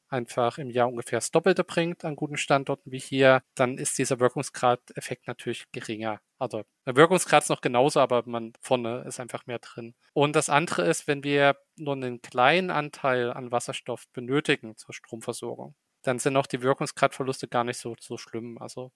[0.08, 4.20] einfach im Jahr ungefähr das Doppelte bringt an guten Standorten wie hier, dann ist dieser
[4.20, 6.20] Wirkungsgrad-Effekt natürlich geringer.
[6.38, 9.94] Also der Wirkungsgrad ist noch genauso, aber man vorne ist einfach mehr drin.
[10.14, 15.74] Und das andere ist, wenn wir nur einen kleinen Anteil an Wasserstoff benötigen zur Stromversorgung,
[16.02, 18.58] dann sind auch die Wirkungsgradverluste gar nicht so, so schlimm.
[18.58, 18.92] Also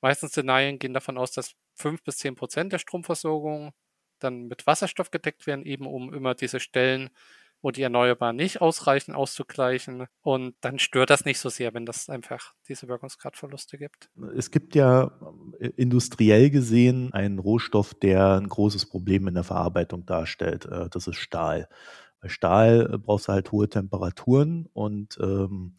[0.00, 3.72] meistens Szenarien gehen davon aus, dass fünf bis zehn Prozent der Stromversorgung
[4.18, 7.10] dann mit Wasserstoff gedeckt werden, eben um immer diese Stellen,
[7.62, 10.06] wo die Erneuerbaren nicht ausreichen, auszugleichen.
[10.22, 14.10] Und dann stört das nicht so sehr, wenn das einfach diese Wirkungsgradverluste gibt.
[14.34, 15.10] Es gibt ja
[15.58, 20.66] äh, industriell gesehen einen Rohstoff, der ein großes Problem in der Verarbeitung darstellt.
[20.66, 21.68] Äh, das ist Stahl.
[22.20, 25.74] Bei Stahl äh, brauchst du halt hohe Temperaturen und ähm,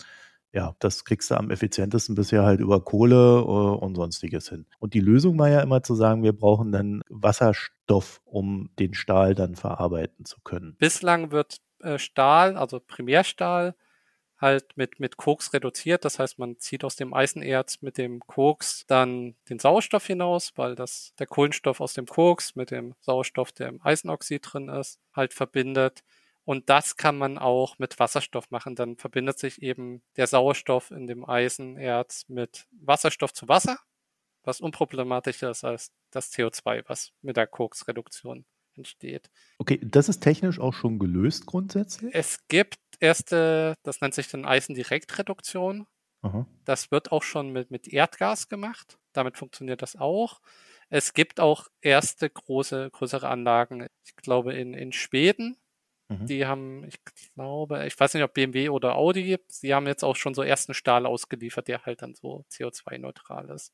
[0.53, 4.65] ja, das kriegst du am effizientesten bisher halt über Kohle äh, und sonstiges hin.
[4.79, 9.33] Und die Lösung war ja immer zu sagen, wir brauchen dann Wasserstoff, um den Stahl
[9.33, 10.75] dann verarbeiten zu können.
[10.77, 13.75] Bislang wird äh, Stahl, also Primärstahl,
[14.41, 16.03] halt mit, mit Koks reduziert.
[16.03, 20.75] Das heißt, man zieht aus dem Eisenerz mit dem Koks dann den Sauerstoff hinaus, weil
[20.75, 25.33] das der Kohlenstoff aus dem Koks mit dem Sauerstoff, der im Eisenoxid drin ist, halt
[25.33, 26.03] verbindet.
[26.43, 28.75] Und das kann man auch mit Wasserstoff machen.
[28.75, 33.77] Dann verbindet sich eben der Sauerstoff in dem Eisenerz mit Wasserstoff zu Wasser,
[34.43, 39.30] was unproblematischer ist als das CO2, was mit der Koksreduktion entsteht.
[39.60, 42.13] Okay, das ist technisch auch schon gelöst grundsätzlich?
[42.15, 45.88] Es gibt erste, das nennt sich dann Eisendirektreduktion.
[46.21, 46.45] Aha.
[46.65, 48.97] Das wird auch schon mit, mit Erdgas gemacht.
[49.13, 50.39] Damit funktioniert das auch.
[50.89, 55.58] Es gibt auch erste große, größere Anlagen, ich glaube in, in Schweden,
[56.12, 56.26] Mhm.
[56.26, 57.00] Die haben, ich
[57.36, 60.74] glaube, ich weiß nicht, ob BMW oder Audi, sie haben jetzt auch schon so ersten
[60.74, 63.74] Stahl ausgeliefert, der halt dann so CO2-neutral ist.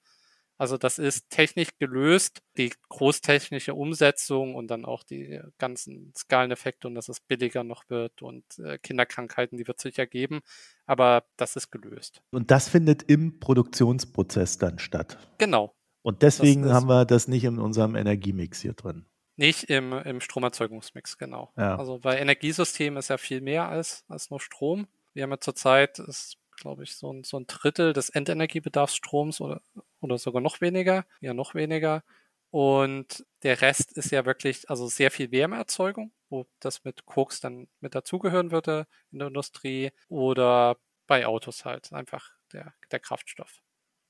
[0.59, 6.95] Also das ist technisch gelöst, die großtechnische Umsetzung und dann auch die ganzen Skaleneffekte und
[6.95, 10.41] dass es billiger noch wird und äh, Kinderkrankheiten, die wird sicher geben,
[10.87, 12.23] aber das ist gelöst.
[12.31, 15.19] Und das findet im Produktionsprozess dann statt.
[15.37, 15.75] Genau.
[16.01, 19.05] Und deswegen haben wir das nicht in unserem Energiemix hier drin.
[19.37, 21.51] Nicht im, im Stromerzeugungsmix, genau.
[21.55, 21.77] Ja.
[21.77, 24.87] Also bei Energiesystemen ist ja viel mehr als, als nur Strom.
[25.13, 29.61] Wir haben ja zurzeit, ist, glaube ich, so ein, so ein Drittel des Endenergiebedarfsstroms oder,
[30.01, 32.03] oder sogar noch weniger, ja noch weniger.
[32.49, 37.67] Und der Rest ist ja wirklich, also sehr viel Wärmeerzeugung, wo das mit Koks dann
[37.79, 43.61] mit dazugehören würde in der Industrie oder bei Autos halt einfach der, der Kraftstoff.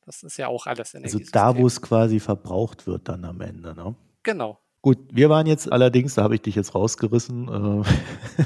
[0.05, 1.17] Das ist ja auch alles Energie.
[1.17, 3.93] Also da, wo es quasi verbraucht wird dann am Ende, ne?
[4.23, 7.83] Genau, Gut, wir waren jetzt allerdings, da habe ich dich jetzt rausgerissen, äh,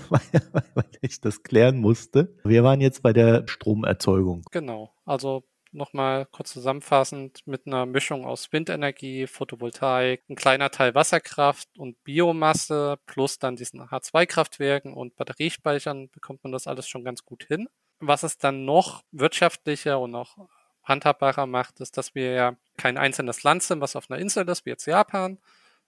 [0.10, 0.22] weil,
[0.74, 2.36] weil ich das klären musste.
[2.44, 4.42] Wir waren jetzt bei der Stromerzeugung.
[4.50, 11.78] Genau, also nochmal kurz zusammenfassend mit einer Mischung aus Windenergie, Photovoltaik, ein kleiner Teil Wasserkraft
[11.78, 17.44] und Biomasse plus dann diesen H2-Kraftwerken und Batteriespeichern bekommt man das alles schon ganz gut
[17.44, 17.70] hin.
[18.00, 20.38] Was es dann noch wirtschaftlicher und auch
[20.82, 24.66] handhabbarer macht, ist, dass wir ja kein einzelnes Land sind, was auf einer Insel ist,
[24.66, 25.38] wie jetzt Japan,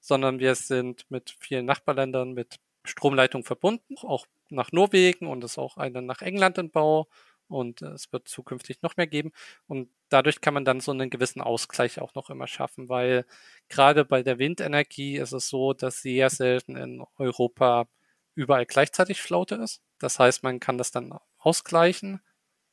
[0.04, 5.58] sondern wir sind mit vielen Nachbarländern mit Stromleitung verbunden, auch nach Norwegen und es ist
[5.58, 7.08] auch eine nach England in Bau
[7.48, 9.32] und es wird zukünftig noch mehr geben.
[9.66, 13.26] Und dadurch kann man dann so einen gewissen Ausgleich auch noch immer schaffen, weil
[13.70, 17.88] gerade bei der Windenergie ist es so, dass sehr selten in Europa
[18.36, 19.82] überall gleichzeitig Flaute ist.
[20.00, 22.22] Das heißt, man kann das dann ausgleichen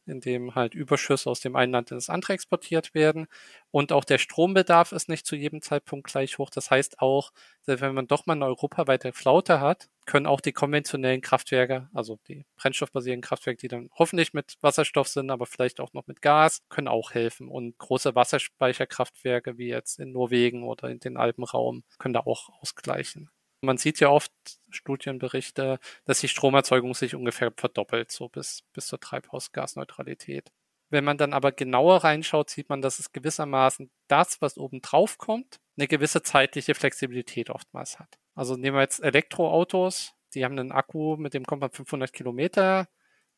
[0.07, 3.27] in dem halt Überschüsse aus dem einen Land in das andere exportiert werden.
[3.71, 6.51] Und auch der Strombedarf ist nicht zu jedem Zeitpunkt gleich hoch.
[6.51, 7.33] Das heißt auch,
[7.67, 12.45] wenn man doch mal eine europaweite Flaute hat, können auch die konventionellen Kraftwerke, also die
[12.57, 16.89] brennstoffbasierten Kraftwerke, die dann hoffentlich mit Wasserstoff sind, aber vielleicht auch noch mit Gas, können
[16.89, 17.49] auch helfen.
[17.49, 23.31] Und große Wasserspeicherkraftwerke wie jetzt in Norwegen oder in den Alpenraum können da auch ausgleichen.
[23.61, 24.33] Man sieht ja oft
[24.71, 30.51] Studienberichte, dass die Stromerzeugung sich ungefähr verdoppelt, so bis, bis zur Treibhausgasneutralität.
[30.89, 35.19] Wenn man dann aber genauer reinschaut, sieht man, dass es gewissermaßen das, was oben drauf
[35.19, 38.19] kommt, eine gewisse zeitliche Flexibilität oftmals hat.
[38.35, 42.89] Also nehmen wir jetzt Elektroautos, die haben einen Akku, mit dem kommt man 500 Kilometer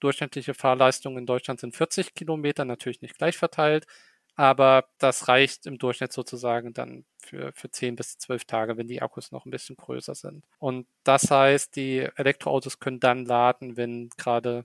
[0.02, 3.87] Durchschnittliche Fahrleistung in Deutschland sind 40 Kilometer, natürlich nicht gleich verteilt,
[4.35, 9.03] aber das reicht im Durchschnitt sozusagen dann für, für 10 bis 12 Tage, wenn die
[9.03, 10.45] Akkus noch ein bisschen größer sind.
[10.59, 14.64] Und das heißt, die Elektroautos können dann laden, wenn gerade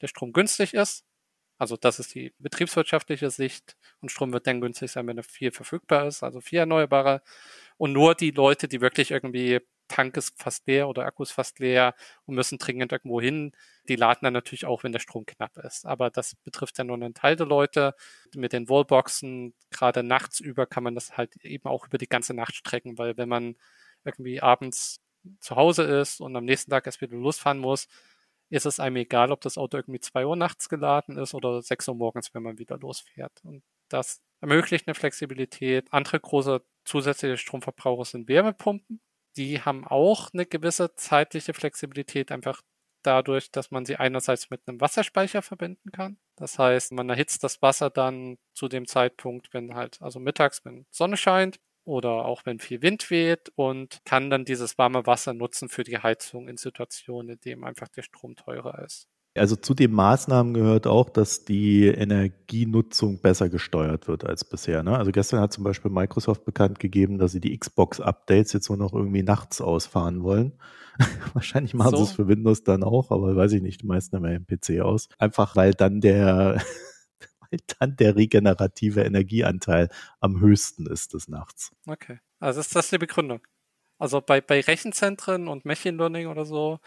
[0.00, 1.04] der Strom günstig ist.
[1.56, 5.52] Also das ist die betriebswirtschaftliche Sicht und Strom wird dann günstig sein, wenn er viel
[5.52, 7.22] verfügbar ist, also viel erneuerbare.
[7.76, 11.58] Und nur die Leute, die wirklich irgendwie Tank ist fast leer oder Akku ist fast
[11.58, 11.94] leer
[12.26, 13.52] und müssen dringend irgendwo hin.
[13.88, 15.86] Die laden dann natürlich auch, wenn der Strom knapp ist.
[15.86, 17.94] Aber das betrifft ja nur einen Teil der Leute.
[18.34, 22.34] Mit den Wallboxen, gerade nachts über, kann man das halt eben auch über die ganze
[22.34, 23.56] Nacht strecken, weil wenn man
[24.04, 25.00] irgendwie abends
[25.40, 27.88] zu Hause ist und am nächsten Tag erst wieder losfahren muss,
[28.50, 31.88] ist es einem egal, ob das Auto irgendwie zwei Uhr nachts geladen ist oder sechs
[31.88, 33.32] Uhr morgens, wenn man wieder losfährt.
[33.42, 35.92] Und das ermöglicht eine Flexibilität.
[35.92, 39.00] Andere große zusätzliche Stromverbraucher sind Wärmepumpen
[39.36, 42.62] die haben auch eine gewisse zeitliche Flexibilität, einfach
[43.02, 46.18] dadurch, dass man sie einerseits mit einem Wasserspeicher verbinden kann.
[46.36, 50.86] Das heißt, man erhitzt das Wasser dann zu dem Zeitpunkt, wenn halt, also mittags, wenn
[50.90, 55.68] Sonne scheint oder auch wenn viel Wind weht und kann dann dieses warme Wasser nutzen
[55.68, 59.08] für die Heizung in Situationen, in denen einfach der Strom teurer ist.
[59.36, 64.84] Also zu den Maßnahmen gehört auch, dass die Energienutzung besser gesteuert wird als bisher.
[64.84, 64.96] Ne?
[64.96, 68.92] Also gestern hat zum Beispiel Microsoft bekannt gegeben, dass sie die Xbox-Updates jetzt nur noch
[68.92, 70.52] irgendwie nachts ausfahren wollen.
[71.34, 71.96] Wahrscheinlich machen so.
[71.96, 74.46] sie es für Windows dann auch, aber weiß ich nicht, die meisten haben ja im
[74.46, 75.08] PC aus.
[75.18, 76.62] Einfach weil dann der
[77.50, 79.88] weil dann der regenerative Energieanteil
[80.20, 81.72] am höchsten ist des Nachts.
[81.86, 83.40] Okay, also ist das die Begründung.
[83.98, 86.78] Also bei, bei Rechenzentren und Machine Learning oder so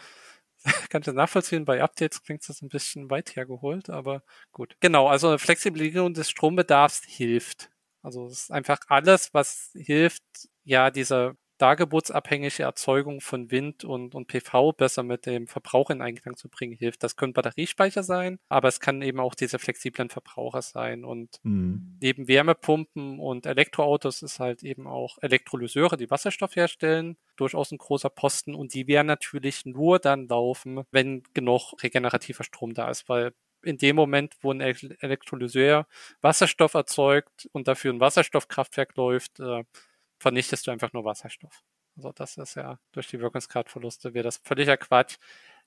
[0.90, 1.64] kann ich das nachvollziehen.
[1.64, 4.76] Bei Updates klingt das ein bisschen weit hergeholt, aber gut.
[4.80, 7.70] Genau, also Flexibilisierung des Strombedarfs hilft.
[8.02, 10.22] Also es ist einfach alles, was hilft,
[10.64, 16.36] ja, dieser dargebotsabhängige Erzeugung von Wind und, und PV besser mit dem Verbrauch in Einklang
[16.36, 17.02] zu bringen hilft.
[17.02, 21.04] Das können Batteriespeicher sein, aber es kann eben auch diese flexiblen Verbraucher sein.
[21.04, 21.98] Und mhm.
[22.00, 28.10] neben Wärmepumpen und Elektroautos ist halt eben auch Elektrolyseure, die Wasserstoff herstellen, durchaus ein großer
[28.10, 28.54] Posten.
[28.54, 33.76] Und die werden natürlich nur dann laufen, wenn genug regenerativer Strom da ist, weil in
[33.76, 35.86] dem Moment, wo ein Elektrolyseur
[36.20, 39.64] Wasserstoff erzeugt und dafür ein Wasserstoffkraftwerk läuft, äh,
[40.18, 41.62] vernichtest du einfach nur Wasserstoff.
[41.96, 45.16] Also das ist ja durch die Wirkungsgradverluste wäre das völliger Quatsch.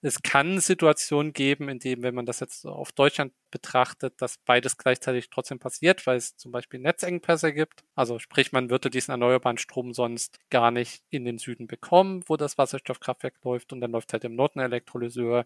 [0.04, 4.78] Es kann Situationen geben, in denen, wenn man das jetzt auf Deutschland betrachtet, dass beides
[4.78, 7.84] gleichzeitig trotzdem passiert, weil es zum Beispiel Netzengpässe gibt.
[7.96, 12.38] Also sprich, man würde diesen erneuerbaren Strom sonst gar nicht in den Süden bekommen, wo
[12.38, 15.46] das Wasserstoffkraftwerk läuft und dann läuft halt im Norden Elektrolyseur.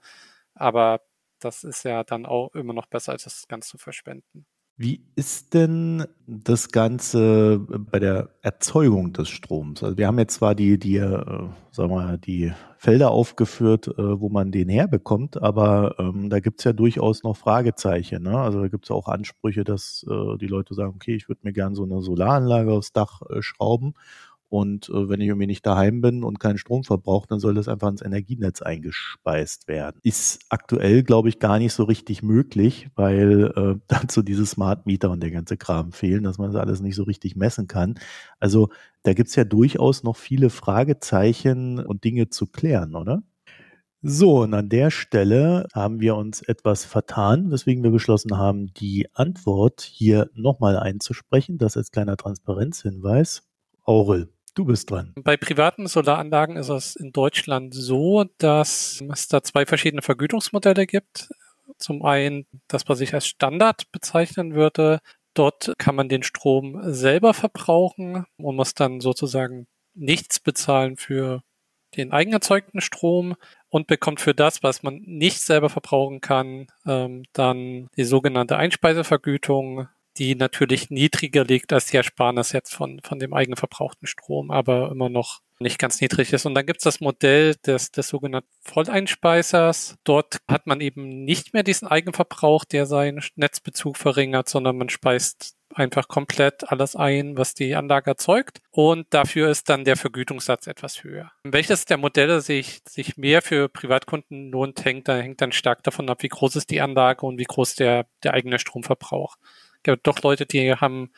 [0.54, 1.02] Aber
[1.40, 4.46] das ist ja dann auch immer noch besser, als das ganz zu verschwenden.
[4.78, 9.82] Wie ist denn das Ganze bei der Erzeugung des Stroms?
[9.82, 14.28] Also wir haben jetzt zwar die, die, äh, sagen wir die Felder aufgeführt, äh, wo
[14.28, 18.24] man den herbekommt, aber ähm, da gibt's ja durchaus noch Fragezeichen.
[18.24, 18.38] Ne?
[18.38, 21.74] Also da gibt's auch Ansprüche, dass äh, die Leute sagen, okay, ich würde mir gerne
[21.74, 23.94] so eine Solaranlage aufs Dach äh, schrauben
[24.56, 27.68] und äh, wenn ich irgendwie nicht daheim bin und keinen Strom verbrauche, dann soll das
[27.68, 30.00] einfach ins Energienetz eingespeist werden.
[30.02, 35.12] Ist aktuell, glaube ich, gar nicht so richtig möglich, weil äh, dazu diese Smart Meter
[35.12, 37.96] und der ganze Kram fehlen, dass man das alles nicht so richtig messen kann.
[38.40, 38.70] Also
[39.04, 43.24] da gibt's ja durchaus noch viele Fragezeichen und Dinge zu klären, oder?
[44.02, 49.08] So, und an der Stelle haben wir uns etwas vertan, weswegen wir beschlossen haben, die
[49.14, 51.58] Antwort hier nochmal einzusprechen.
[51.58, 53.44] Das als kleiner Transparenzhinweis.
[53.84, 55.14] Aurel, Du bist dran.
[55.22, 61.30] Bei privaten Solaranlagen ist es in Deutschland so, dass es da zwei verschiedene Vergütungsmodelle gibt.
[61.78, 65.00] Zum einen das, was ich als Standard bezeichnen würde.
[65.34, 71.42] Dort kann man den Strom selber verbrauchen und muss dann sozusagen nichts bezahlen für
[71.98, 73.36] den eigenerzeugten Strom
[73.68, 79.88] und bekommt für das, was man nicht selber verbrauchen kann, ähm, dann die sogenannte Einspeisevergütung
[80.18, 85.10] die natürlich niedriger liegt als die Ersparnis jetzt von, von dem eigenverbrauchten Strom, aber immer
[85.10, 86.46] noch nicht ganz niedrig ist.
[86.46, 89.96] Und dann gibt es das Modell des, des sogenannten Volleinspeisers.
[90.04, 95.56] Dort hat man eben nicht mehr diesen Eigenverbrauch, der seinen Netzbezug verringert, sondern man speist
[95.74, 98.62] einfach komplett alles ein, was die Anlage erzeugt.
[98.72, 101.32] Und dafür ist dann der Vergütungssatz etwas höher.
[101.44, 106.24] Welches der Modelle sich, sich mehr für Privatkunden lohnt, hängt, hängt dann stark davon ab,
[106.24, 109.36] wie groß ist die Anlage und wie groß der, der eigene Stromverbrauch
[109.86, 111.12] gibt doch Leute, die haben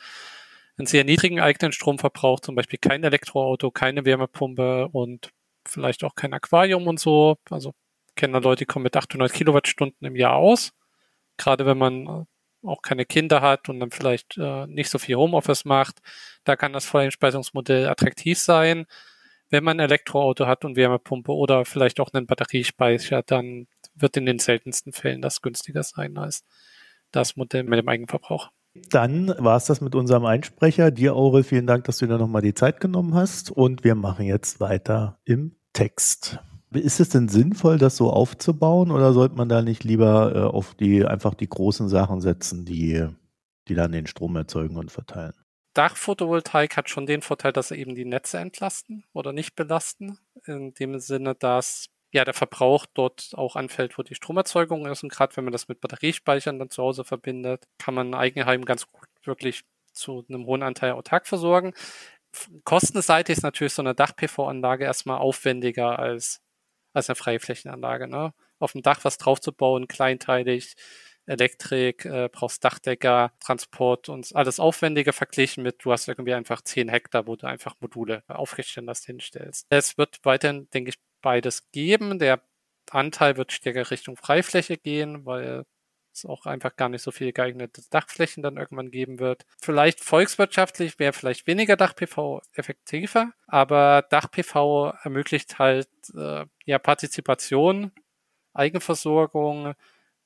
[0.76, 5.30] einen sehr niedrigen eigenen Stromverbrauch, zum Beispiel kein Elektroauto, keine Wärmepumpe und
[5.66, 7.36] vielleicht auch kein Aquarium und so.
[7.50, 7.74] Also
[8.14, 10.72] kennen Leute, die kommen mit 800 Kilowattstunden im Jahr aus.
[11.36, 15.16] Gerade wenn man äh, auch keine Kinder hat und dann vielleicht äh, nicht so viel
[15.16, 16.00] Homeoffice macht,
[16.44, 18.86] da kann das Volleinspeisungsmodell attraktiv sein.
[19.50, 24.26] Wenn man ein Elektroauto hat und Wärmepumpe oder vielleicht auch einen Batteriespeicher, dann wird in
[24.26, 26.44] den seltensten Fällen das günstiger sein als
[27.12, 28.50] das Modell mit dem Eigenverbrauch.
[28.90, 30.90] Dann war es das mit unserem Einsprecher.
[30.90, 33.50] Dir, Aurel, vielen Dank, dass du dir nochmal die Zeit genommen hast.
[33.50, 36.38] Und wir machen jetzt weiter im Text.
[36.72, 40.74] Ist es denn sinnvoll, das so aufzubauen oder sollte man da nicht lieber äh, auf
[40.74, 43.06] die einfach die großen Sachen setzen, die,
[43.68, 45.32] die dann den Strom erzeugen und verteilen?
[45.72, 50.18] Dachphotovoltaik hat schon den Vorteil, dass sie eben die Netze entlasten oder nicht belasten.
[50.44, 55.02] In dem Sinne, dass ja der Verbrauch dort auch anfällt, wo die Stromerzeugung ist.
[55.02, 58.64] Und gerade wenn man das mit Batteriespeichern dann zu Hause verbindet, kann man ein Eigenheim
[58.64, 61.74] ganz gut wirklich zu einem hohen Anteil autark versorgen.
[62.64, 66.42] Kostenseitig ist natürlich so eine Dach-PV-Anlage erstmal aufwendiger als
[66.92, 68.08] als eine freie Flächenanlage.
[68.08, 68.34] Ne?
[68.58, 70.74] Auf dem Dach was draufzubauen, kleinteilig,
[71.26, 76.88] Elektrik, äh, brauchst Dachdecker, Transport und alles aufwendiger verglichen mit, du hast irgendwie einfach 10
[76.88, 79.66] Hektar, wo du einfach Module aufgestellt hast, hinstellst.
[79.68, 82.18] Es wird weiterhin, denke ich, beides geben.
[82.18, 82.42] Der
[82.90, 85.64] Anteil wird stärker Richtung Freifläche gehen, weil
[86.12, 89.44] es auch einfach gar nicht so viele geeignete Dachflächen dann irgendwann geben wird.
[89.60, 97.92] Vielleicht volkswirtschaftlich wäre vielleicht weniger Dach-PV effektiver, aber Dach-PV ermöglicht halt äh, ja Partizipation,
[98.52, 99.74] Eigenversorgung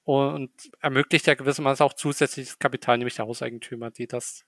[0.04, 4.44] und ermöglicht ja gewissermaßen auch zusätzliches Kapital, nämlich der Hauseigentümer, die das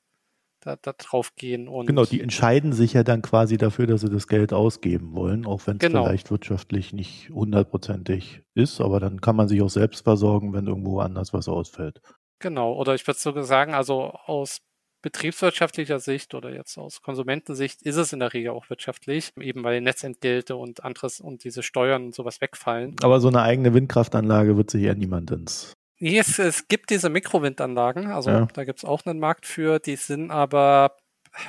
[0.65, 1.69] da, da drauf gehen.
[1.69, 5.47] Und genau, die entscheiden sich ja dann quasi dafür, dass sie das Geld ausgeben wollen,
[5.47, 6.05] auch wenn es genau.
[6.05, 11.01] vielleicht wirtschaftlich nicht hundertprozentig ist, aber dann kann man sich auch selbst versorgen, wenn irgendwo
[11.01, 12.01] anders was ausfällt.
[12.41, 14.61] Genau, oder ich würde sogar sagen, also aus
[15.03, 19.83] betriebswirtschaftlicher Sicht oder jetzt aus Konsumentensicht ist es in der Regel auch wirtschaftlich, eben weil
[19.83, 22.97] Netzentgelte und anderes und diese Steuern und sowas wegfallen.
[23.03, 27.09] Aber so eine eigene Windkraftanlage wird sich ja niemand ins Nee, es, es gibt diese
[27.09, 28.46] Mikrowindanlagen, also ja.
[28.52, 30.98] da gibt es auch einen Markt für, die sind aber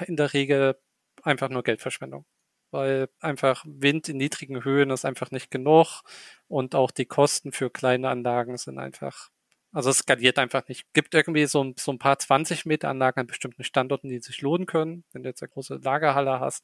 [0.07, 0.79] in der Regel
[1.23, 2.25] einfach nur Geldverschwendung.
[2.71, 6.03] Weil einfach Wind in niedrigen Höhen ist einfach nicht genug
[6.47, 9.29] und auch die Kosten für kleine Anlagen sind einfach,
[9.73, 10.85] also es skaliert einfach nicht.
[10.93, 14.67] Gibt irgendwie so, so ein paar 20 Meter Anlagen an bestimmten Standorten, die sich lohnen
[14.67, 16.63] können, wenn du jetzt eine große Lagerhalle hast.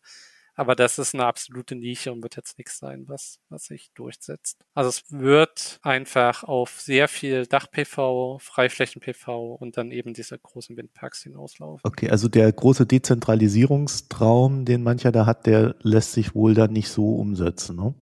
[0.56, 4.64] Aber das ist eine absolute Nische und wird jetzt nichts sein, was, was sich durchsetzt.
[4.74, 11.24] Also es wird einfach auf sehr viel Dach-PV, Freiflächen-PV und dann eben diese großen Windparks
[11.24, 11.82] hinauslaufen.
[11.84, 16.90] Okay, also der große Dezentralisierungstraum, den mancher da hat, der lässt sich wohl dann nicht
[16.90, 17.96] so umsetzen, ne?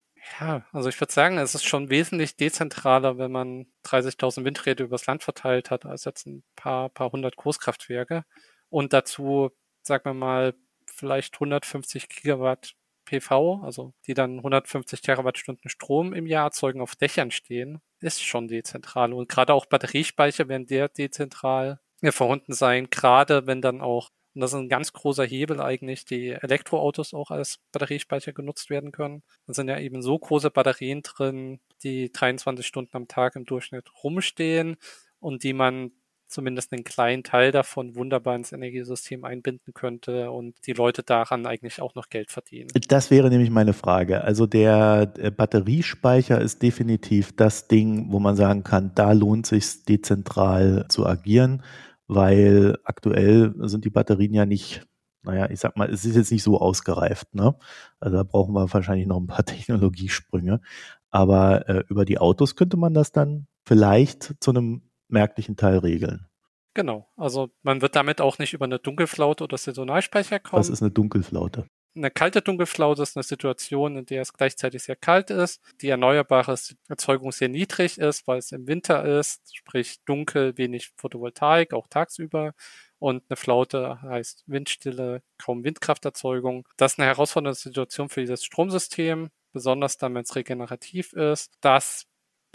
[0.40, 5.06] Ja, also ich würde sagen, es ist schon wesentlich dezentraler, wenn man 30.000 Windräder übers
[5.06, 8.24] Land verteilt hat, als jetzt ein paar, paar hundert Großkraftwerke.
[8.68, 9.50] Und dazu,
[9.82, 10.54] sagen wir mal,
[10.96, 12.74] vielleicht 150 Gigawatt
[13.06, 18.48] PV, also die dann 150 Terawattstunden Strom im Jahr erzeugen, auf Dächern stehen, ist schon
[18.48, 19.12] dezentral.
[19.12, 21.80] Und gerade auch Batteriespeicher werden der dezentral
[22.10, 26.28] vorhanden sein, gerade wenn dann auch, und das ist ein ganz großer Hebel eigentlich, die
[26.28, 29.22] Elektroautos auch als Batteriespeicher genutzt werden können.
[29.46, 33.90] Da sind ja eben so große Batterien drin, die 23 Stunden am Tag im Durchschnitt
[34.02, 34.76] rumstehen
[35.20, 35.92] und die man
[36.28, 41.80] zumindest einen kleinen Teil davon wunderbar ins Energiesystem einbinden könnte und die Leute daran eigentlich
[41.80, 42.68] auch noch Geld verdienen.
[42.88, 44.22] Das wäre nämlich meine Frage.
[44.22, 45.06] Also der
[45.36, 51.62] Batteriespeicher ist definitiv das Ding, wo man sagen kann, da lohnt sich dezentral zu agieren,
[52.06, 54.86] weil aktuell sind die Batterien ja nicht
[55.26, 57.56] naja, ich sag mal, es ist jetzt nicht so ausgereift, ne?
[57.98, 60.60] Also da brauchen wir wahrscheinlich noch ein paar Technologiesprünge.
[61.10, 66.26] Aber äh, über die Autos könnte man das dann vielleicht zu einem merklichen Teil regeln.
[66.74, 70.60] Genau, also man wird damit auch nicht über eine Dunkelflaute oder Saisonalspeicher kommen.
[70.60, 71.66] Was ist eine Dunkelflaute?
[71.94, 76.54] Eine kalte Dunkelflaute ist eine Situation, in der es gleichzeitig sehr kalt ist, die erneuerbare
[76.88, 82.52] Erzeugung sehr niedrig ist, weil es im Winter ist, sprich dunkel, wenig Photovoltaik, auch tagsüber.
[82.98, 86.68] Und eine Flaute heißt Windstille, kaum Windkrafterzeugung.
[86.76, 91.54] Das ist eine herausfordernde Situation für dieses Stromsystem, besonders dann, wenn es regenerativ ist.
[91.62, 92.06] Das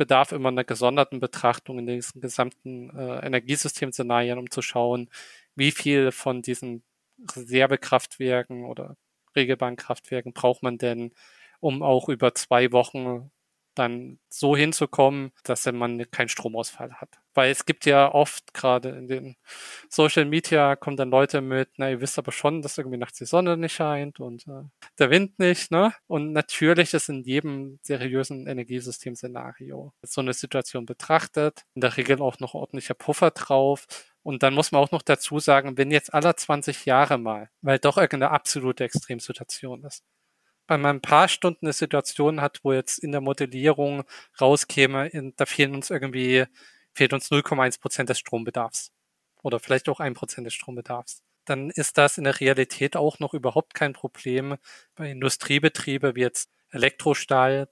[0.01, 5.11] bedarf immer einer gesonderten Betrachtung in diesen gesamten äh, Energiesystemszenarien, um zu schauen,
[5.53, 6.81] wie viel von diesen
[7.35, 8.97] Reservekraftwerken oder
[9.35, 11.11] Regelbahnkraftwerken braucht man denn,
[11.59, 13.29] um auch über zwei Wochen
[13.75, 17.09] dann so hinzukommen, dass man keinen Stromausfall hat.
[17.33, 19.35] Weil es gibt ja oft, gerade in den
[19.89, 23.25] Social Media, kommen dann Leute mit, na, ihr wisst aber schon, dass irgendwie nachts die
[23.25, 24.63] Sonne nicht scheint und äh,
[24.99, 25.93] der Wind nicht, ne?
[26.07, 32.39] Und natürlich ist in jedem seriösen Energiesystem-Szenario so eine Situation betrachtet, in der Regel auch
[32.39, 33.87] noch ordentlicher Puffer drauf.
[34.23, 37.79] Und dann muss man auch noch dazu sagen, wenn jetzt aller 20 Jahre mal, weil
[37.79, 40.03] doch irgendeine absolute Extremsituation ist,
[40.71, 44.05] weil man ein paar Stunden eine Situation hat, wo jetzt in der Modellierung
[44.39, 46.45] rauskäme, in, da fehlen uns irgendwie,
[46.93, 48.93] fehlt uns 0,1 Prozent des Strombedarfs.
[49.43, 51.23] Oder vielleicht auch ein Prozent des Strombedarfs.
[51.43, 54.55] Dann ist das in der Realität auch noch überhaupt kein Problem
[54.95, 57.67] bei Industriebetriebe wie jetzt Elektrostahl,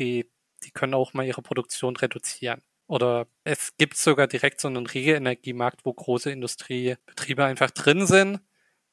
[0.00, 0.28] die
[0.64, 2.60] die können auch mal ihre Produktion reduzieren.
[2.88, 8.40] Oder es gibt sogar direkt so einen Regelenergiemarkt, wo große Industriebetriebe einfach drin sind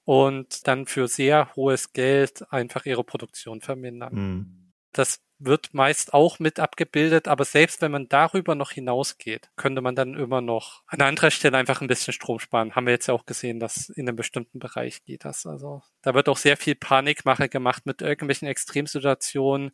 [0.10, 4.16] und dann für sehr hohes Geld einfach ihre Produktion vermindern.
[4.16, 4.72] Mhm.
[4.92, 9.94] Das wird meist auch mit abgebildet, aber selbst wenn man darüber noch hinausgeht, könnte man
[9.94, 12.74] dann immer noch an anderer Stelle einfach ein bisschen Strom sparen.
[12.74, 15.46] Haben wir jetzt ja auch gesehen, dass in einem bestimmten Bereich geht das.
[15.46, 19.70] Also da wird auch sehr viel Panikmache gemacht mit irgendwelchen Extremsituationen.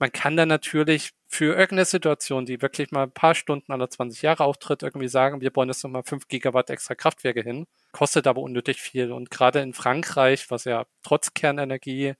[0.00, 4.22] Man kann dann natürlich für irgendeine Situation, die wirklich mal ein paar Stunden alle 20
[4.22, 8.40] Jahre auftritt, irgendwie sagen, wir bauen jetzt nochmal 5 Gigawatt extra Kraftwerke hin, kostet aber
[8.40, 9.12] unnötig viel.
[9.12, 12.14] Und gerade in Frankreich, was ja trotz Kernenergie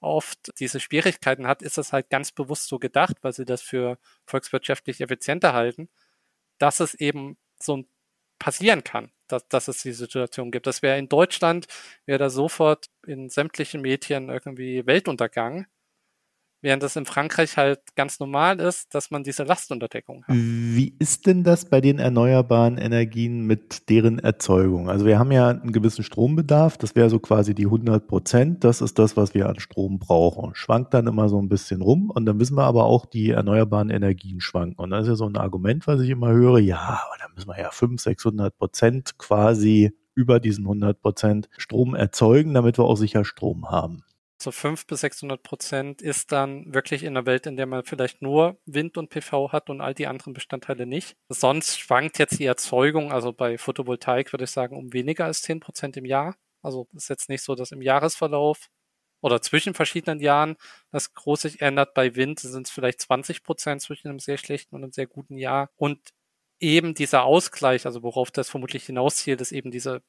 [0.00, 3.98] oft diese Schwierigkeiten hat, ist das halt ganz bewusst so gedacht, weil sie das für
[4.26, 5.88] volkswirtschaftlich effizienter halten,
[6.58, 7.84] dass es eben so
[8.38, 10.66] passieren kann, dass, dass es die Situation gibt.
[10.66, 11.66] Das wäre in Deutschland,
[12.06, 15.66] wäre da sofort in sämtlichen Medien irgendwie Weltuntergang.
[16.64, 20.34] Während es in Frankreich halt ganz normal ist, dass man diese Lastunterdeckung hat.
[20.34, 24.88] Wie ist denn das bei den erneuerbaren Energien mit deren Erzeugung?
[24.88, 28.80] Also wir haben ja einen gewissen Strombedarf, das wäre so quasi die 100 Prozent, das
[28.80, 30.54] ist das, was wir an Strom brauchen.
[30.54, 33.90] Schwankt dann immer so ein bisschen rum und dann wissen wir aber auch, die erneuerbaren
[33.90, 34.82] Energien schwanken.
[34.82, 37.48] Und das ist ja so ein Argument, was ich immer höre, ja, aber dann müssen
[37.48, 42.96] wir ja 500, 600 Prozent quasi über diesen 100 Prozent Strom erzeugen, damit wir auch
[42.96, 44.02] sicher Strom haben
[44.38, 48.22] so 500 bis 600 Prozent ist dann wirklich in einer Welt, in der man vielleicht
[48.22, 51.16] nur Wind und PV hat und all die anderen Bestandteile nicht.
[51.28, 55.60] Sonst schwankt jetzt die Erzeugung, also bei Photovoltaik würde ich sagen, um weniger als 10
[55.60, 56.36] Prozent im Jahr.
[56.62, 58.68] Also ist jetzt nicht so, dass im Jahresverlauf
[59.20, 60.56] oder zwischen verschiedenen Jahren
[60.90, 61.94] das groß sich ändert.
[61.94, 65.38] Bei Wind sind es vielleicht 20 Prozent zwischen einem sehr schlechten und einem sehr guten
[65.38, 65.70] Jahr.
[65.76, 65.98] Und
[66.60, 70.02] eben dieser Ausgleich, also worauf das vermutlich hinauszielt, ist eben diese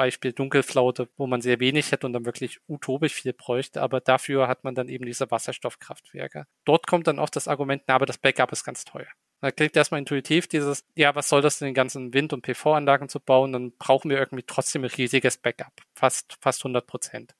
[0.00, 4.48] Beispiel Dunkelflaute, wo man sehr wenig hätte und dann wirklich utopisch viel bräuchte, aber dafür
[4.48, 6.46] hat man dann eben diese Wasserstoffkraftwerke.
[6.64, 9.08] Dort kommt dann auch das Argument, na, aber das Backup ist ganz teuer.
[9.42, 13.10] Da klingt erstmal intuitiv dieses, ja, was soll das denn, den ganzen Wind- und PV-Anlagen
[13.10, 13.52] zu bauen?
[13.52, 15.72] Dann brauchen wir irgendwie trotzdem ein riesiges Backup.
[15.94, 17.34] Fast, fast 100 Prozent.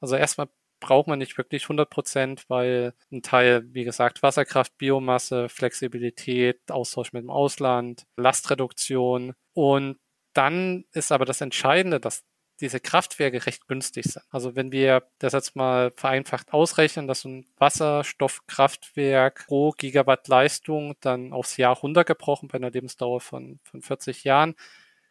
[0.00, 0.48] Also erstmal
[0.80, 7.14] braucht man nicht wirklich 100 Prozent, weil ein Teil, wie gesagt, Wasserkraft, Biomasse, Flexibilität, Austausch
[7.14, 9.96] mit dem Ausland, Lastreduktion und
[10.34, 12.24] dann ist aber das Entscheidende, dass
[12.60, 14.24] diese Kraftwerke recht günstig sind.
[14.30, 21.32] Also wenn wir das jetzt mal vereinfacht ausrechnen, dass ein Wasserstoffkraftwerk pro Gigawatt Leistung dann
[21.32, 24.54] aufs Jahr runtergebrochen bei einer Lebensdauer von, von 40 Jahren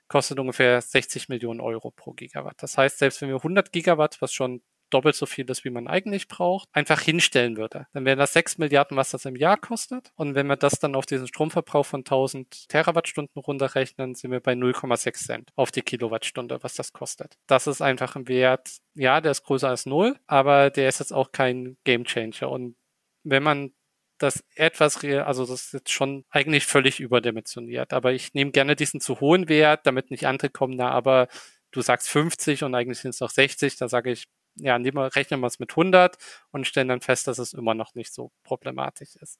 [0.07, 2.61] kostet ungefähr 60 Millionen Euro pro Gigawatt.
[2.61, 4.61] Das heißt, selbst wenn wir 100 Gigawatt, was schon
[4.93, 7.87] doppelt so viel ist, wie man eigentlich braucht, einfach hinstellen würde.
[7.93, 10.11] Dann wären das 6 Milliarden, was das im Jahr kostet.
[10.15, 14.53] Und wenn wir das dann auf diesen Stromverbrauch von 1000 Terawattstunden runterrechnen, sind wir bei
[14.53, 17.35] 0,6 Cent auf die Kilowattstunde, was das kostet.
[17.47, 21.13] Das ist einfach ein Wert, ja, der ist größer als null, aber der ist jetzt
[21.13, 22.49] auch kein Gamechanger.
[22.49, 22.75] Und
[23.23, 23.71] wenn man
[24.17, 27.93] das etwas, also das ist jetzt schon eigentlich völlig überdimensioniert.
[27.93, 31.27] Aber ich nehme gerne diesen zu hohen Wert, damit nicht andere kommen, na, aber
[31.71, 34.25] du sagst 50 und eigentlich sind es noch 60, da sage ich,
[34.55, 36.17] ja, nehmen wir, rechnen wir es mit 100
[36.51, 39.39] und stellen dann fest, dass es immer noch nicht so problematisch ist.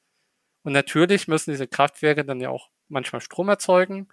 [0.64, 4.08] Und natürlich müssen diese Kraftwerke dann ja auch manchmal Strom erzeugen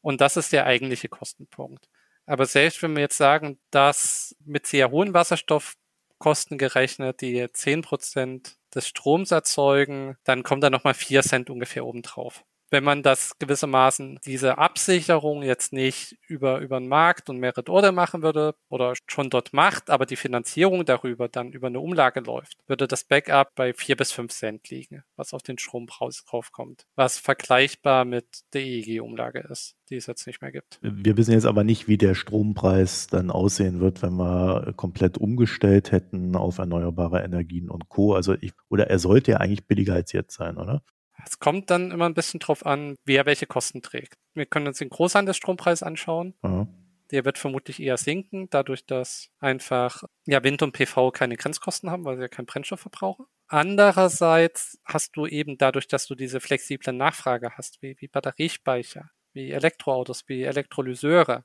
[0.00, 1.88] und das ist der eigentliche Kostenpunkt.
[2.26, 8.88] Aber selbst wenn wir jetzt sagen, dass mit sehr hohen Wasserstoffkosten gerechnet, die 10% des
[8.88, 14.56] Stroms erzeugen, dann kommt da nochmal 4 Cent ungefähr obendrauf wenn man das gewissermaßen diese
[14.56, 19.52] Absicherung jetzt nicht über, über den Markt und Merit Order machen würde oder schon dort
[19.52, 23.96] macht, aber die Finanzierung darüber dann über eine Umlage läuft, würde das Backup bei vier
[23.96, 29.76] bis fünf Cent liegen, was auf den Strom draufkommt, was vergleichbar mit der EEG-Umlage ist,
[29.90, 30.78] die es jetzt nicht mehr gibt.
[30.80, 35.92] Wir wissen jetzt aber nicht, wie der Strompreis dann aussehen wird, wenn wir komplett umgestellt
[35.92, 38.14] hätten auf erneuerbare Energien und Co.
[38.14, 40.82] Also ich, oder er sollte ja eigentlich billiger als jetzt sein, oder?
[41.24, 44.14] Es kommt dann immer ein bisschen drauf an, wer welche Kosten trägt.
[44.34, 46.34] Wir können uns den Großhandelsstrompreis anschauen.
[46.42, 46.68] Mhm.
[47.10, 52.06] Der wird vermutlich eher sinken, dadurch, dass einfach ja, Wind und PV keine Grenzkosten haben,
[52.06, 53.26] weil sie ja keinen Brennstoff verbrauchen.
[53.48, 59.50] Andererseits hast du eben dadurch, dass du diese flexible Nachfrage hast, wie, wie Batteriespeicher, wie
[59.50, 61.44] Elektroautos, wie Elektrolyseure,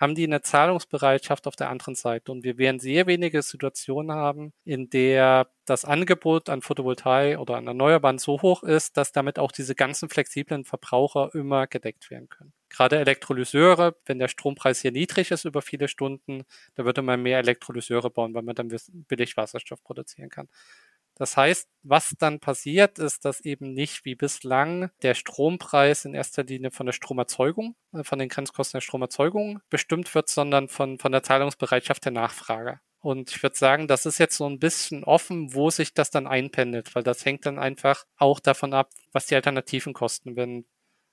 [0.00, 2.32] haben die eine Zahlungsbereitschaft auf der anderen Seite.
[2.32, 7.66] Und wir werden sehr wenige Situationen haben, in der das Angebot an Photovoltaik oder an
[7.66, 12.54] Erneuerbaren so hoch ist, dass damit auch diese ganzen flexiblen Verbraucher immer gedeckt werden können.
[12.70, 16.44] Gerade Elektrolyseure, wenn der Strompreis hier niedrig ist über viele Stunden,
[16.76, 18.74] da würde man mehr Elektrolyseure bauen, weil man dann
[19.06, 20.48] billig Wasserstoff produzieren kann.
[21.20, 26.44] Das heißt, was dann passiert, ist, dass eben nicht wie bislang der Strompreis in erster
[26.44, 31.12] Linie von der Stromerzeugung, äh, von den Grenzkosten der Stromerzeugung bestimmt wird, sondern von, von
[31.12, 32.80] der Zahlungsbereitschaft der Nachfrage.
[33.00, 36.26] Und ich würde sagen, das ist jetzt so ein bisschen offen, wo sich das dann
[36.26, 40.36] einpendelt, weil das hängt dann einfach auch davon ab, was die Alternativen kosten.
[40.36, 40.64] Wenn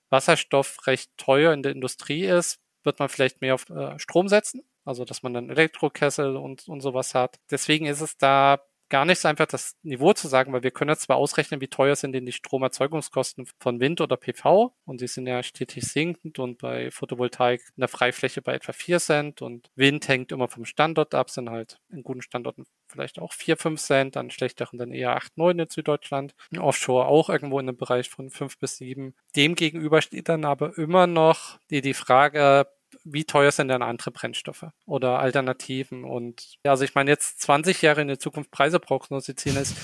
[0.08, 4.62] Wasserstoff recht teuer in der Industrie ist, wird man vielleicht mehr auf äh, Strom setzen,
[4.86, 7.38] also dass man dann Elektrokessel und, und sowas hat.
[7.50, 10.90] Deswegen ist es da gar nicht so einfach das Niveau zu sagen, weil wir können
[10.90, 15.06] jetzt zwar ausrechnen, wie teuer sind denn die Stromerzeugungskosten von Wind oder PV und die
[15.06, 19.70] sind ja stetig sinkend und bei Photovoltaik in der Freifläche bei etwa 4 Cent und
[19.74, 23.80] Wind hängt immer vom Standort ab, sind halt in guten Standorten vielleicht auch 4, 5
[23.80, 26.34] Cent, an schlechteren dann eher 8, 9 in Süddeutschland.
[26.58, 29.14] Offshore auch irgendwo in einem Bereich von 5 bis 7.
[29.36, 32.66] Demgegenüber steht dann aber immer noch die, die Frage,
[33.04, 36.04] wie teuer sind denn andere Brennstoffe oder Alternativen?
[36.04, 39.76] Und ja, also ich meine, jetzt 20 Jahre in der Zukunft Preise prognostizieren ist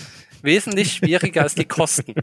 [0.42, 2.14] wesentlich schwieriger als die Kosten.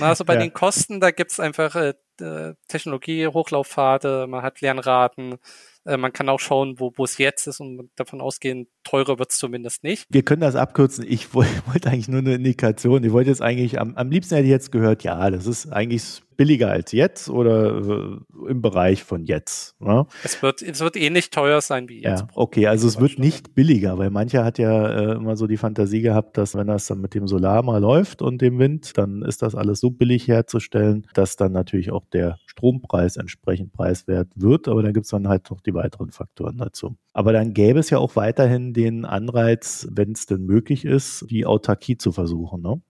[0.00, 0.40] Also bei ja.
[0.40, 5.38] den Kosten, da gibt's einfach äh, Technologie, Hochlaufpfade, man hat Lernraten,
[5.84, 9.30] äh, man kann auch schauen, wo, wo es jetzt ist und davon ausgehen, teurer wird
[9.30, 10.06] es zumindest nicht.
[10.10, 11.04] Wir können das abkürzen.
[11.06, 13.04] Ich wollte eigentlich nur eine Indikation.
[13.04, 16.22] Ich wollte jetzt eigentlich, am, am liebsten hätte ich jetzt gehört, ja, das ist eigentlich
[16.40, 19.78] billiger als jetzt oder äh, im Bereich von jetzt.
[19.78, 20.06] Ne?
[20.24, 22.20] Es, wird, es wird ähnlich eh teuer sein wie jetzt.
[22.20, 25.58] Ja, okay, also es wird nicht billiger, weil mancher hat ja äh, immer so die
[25.58, 29.20] Fantasie gehabt, dass wenn das dann mit dem Solar mal läuft und dem Wind, dann
[29.20, 34.66] ist das alles so billig herzustellen, dass dann natürlich auch der Strompreis entsprechend preiswert wird.
[34.66, 36.96] Aber dann gibt es dann halt noch die weiteren Faktoren dazu.
[37.12, 41.44] Aber dann gäbe es ja auch weiterhin den Anreiz, wenn es denn möglich ist, die
[41.44, 42.62] Autarkie zu versuchen.
[42.62, 42.80] Ne?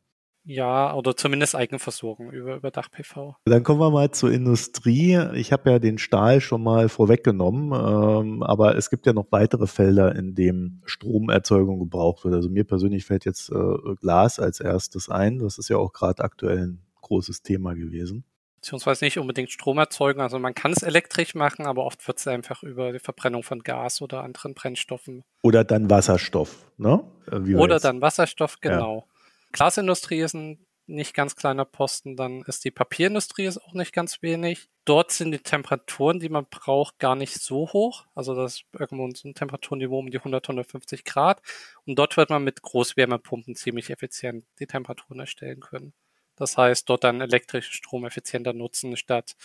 [0.44, 3.36] Ja, oder zumindest Eigenversorgung über, über Dach-PV.
[3.44, 5.18] Dann kommen wir mal zur Industrie.
[5.34, 9.66] Ich habe ja den Stahl schon mal vorweggenommen, ähm, aber es gibt ja noch weitere
[9.66, 12.34] Felder, in denen Stromerzeugung gebraucht wird.
[12.34, 15.38] Also mir persönlich fällt jetzt äh, Glas als erstes ein.
[15.38, 18.24] Das ist ja auch gerade aktuell ein großes Thema gewesen.
[18.56, 20.20] Beziehungsweise nicht unbedingt Strom erzeugen.
[20.20, 23.60] Also man kann es elektrisch machen, aber oft wird es einfach über die Verbrennung von
[23.60, 25.24] Gas oder anderen Brennstoffen.
[25.42, 27.02] Oder dann Wasserstoff, ne?
[27.30, 29.06] Wie oder dann Wasserstoff, genau.
[29.06, 29.09] Ja.
[29.52, 34.22] Glasindustrie ist ein nicht ganz kleiner Posten, dann ist die Papierindustrie ist auch nicht ganz
[34.22, 34.68] wenig.
[34.84, 38.06] Dort sind die Temperaturen, die man braucht, gar nicht so hoch.
[38.14, 41.40] Also das ist irgendwo ein Temperaturniveau um die 100, 150 Grad.
[41.86, 45.94] Und dort wird man mit Großwärmepumpen ziemlich effizient die Temperaturen erstellen können.
[46.36, 49.36] Das heißt, dort dann elektrischen Strom effizienter nutzen, statt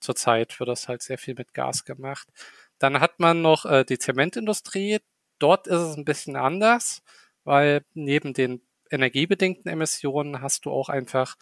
[0.00, 2.28] zurzeit wird das halt sehr viel mit Gas gemacht.
[2.78, 4.98] Dann hat man noch äh, die Zementindustrie.
[5.38, 7.02] Dort ist es ein bisschen anders,
[7.44, 11.36] weil neben den energiebedingten Emissionen hast du auch einfach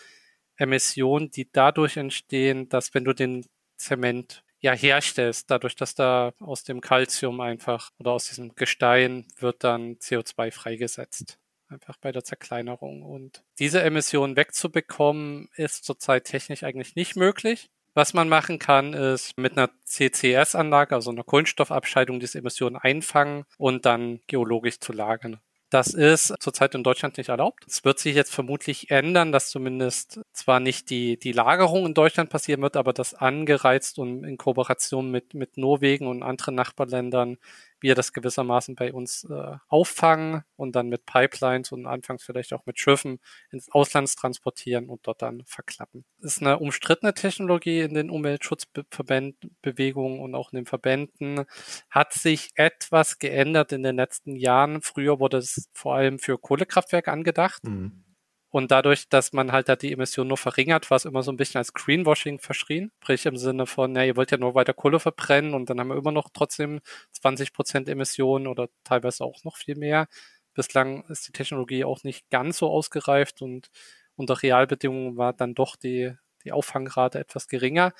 [0.57, 6.63] Emissionen, die dadurch entstehen, dass wenn du den Zement ja herstellst, dadurch, dass da aus
[6.63, 11.39] dem Calcium einfach oder aus diesem Gestein wird dann CO2 freigesetzt.
[11.69, 13.03] Einfach bei der Zerkleinerung.
[13.03, 17.71] Und diese Emissionen wegzubekommen, ist zurzeit technisch eigentlich nicht möglich.
[17.95, 23.85] Was man machen kann, ist mit einer CCS-Anlage, also einer Kohlenstoffabscheidung, diese Emissionen einfangen und
[23.85, 25.41] dann geologisch zu lagern.
[25.73, 27.65] Das ist zurzeit in Deutschland nicht erlaubt.
[27.67, 32.29] Es wird sich jetzt vermutlich ändern, dass zumindest zwar nicht die, die Lagerung in Deutschland
[32.29, 37.39] passieren wird, aber das angereizt und in Kooperation mit, mit Norwegen und anderen Nachbarländern
[37.83, 42.67] wir das gewissermaßen bei uns äh, auffangen und dann mit Pipelines und anfangs vielleicht auch
[42.67, 43.21] mit Schiffen
[43.51, 46.05] ins Ausland transportieren und dort dann verklappen.
[46.21, 51.45] Das ist eine umstrittene Technologie in den Umweltschutzbewegungen und auch in den Verbänden.
[51.91, 54.83] Hat sich etwas geändert in den letzten Jahren.
[54.83, 57.63] Früher wurde es vor allem für Kohlekraftwerke angedacht.
[57.65, 58.05] Mhm.
[58.53, 61.39] Und dadurch, dass man halt da die Emissionen nur verringert, war es immer so ein
[61.39, 62.93] bisschen als Greenwashing verschrien.
[63.03, 65.89] Sprich im Sinne von, ja, ihr wollt ja nur weiter Kohle verbrennen und dann haben
[65.89, 66.81] wir immer noch trotzdem
[67.13, 70.07] 20 Prozent Emissionen oder teilweise auch noch viel mehr.
[70.53, 73.71] Bislang ist die Technologie auch nicht ganz so ausgereift und
[74.17, 76.13] unter Realbedingungen war dann doch die,
[76.45, 77.95] die Auffangrate etwas geringer.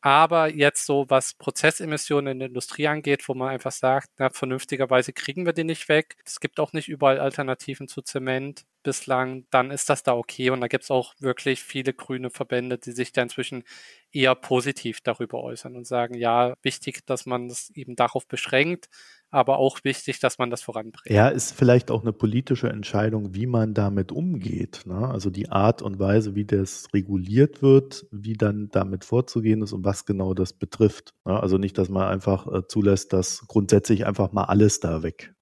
[0.00, 5.12] Aber jetzt so, was Prozessemissionen in der Industrie angeht, wo man einfach sagt, na, vernünftigerweise
[5.12, 6.16] kriegen wir die nicht weg.
[6.24, 10.50] Es gibt auch nicht überall Alternativen zu Zement bislang, dann ist das da okay.
[10.50, 13.64] Und da gibt es auch wirklich viele grüne Verbände, die sich da inzwischen
[14.12, 18.88] eher positiv darüber äußern und sagen, ja, wichtig, dass man es eben darauf beschränkt,
[19.30, 21.14] aber auch wichtig, dass man das voranbringt.
[21.14, 24.82] Ja, ist vielleicht auch eine politische Entscheidung, wie man damit umgeht.
[24.86, 25.08] Ne?
[25.08, 29.84] Also die Art und Weise, wie das reguliert wird, wie dann damit vorzugehen ist und
[29.84, 31.14] was genau das betrifft.
[31.26, 31.38] Ne?
[31.38, 35.34] Also nicht, dass man einfach äh, zulässt, dass grundsätzlich einfach mal alles da weg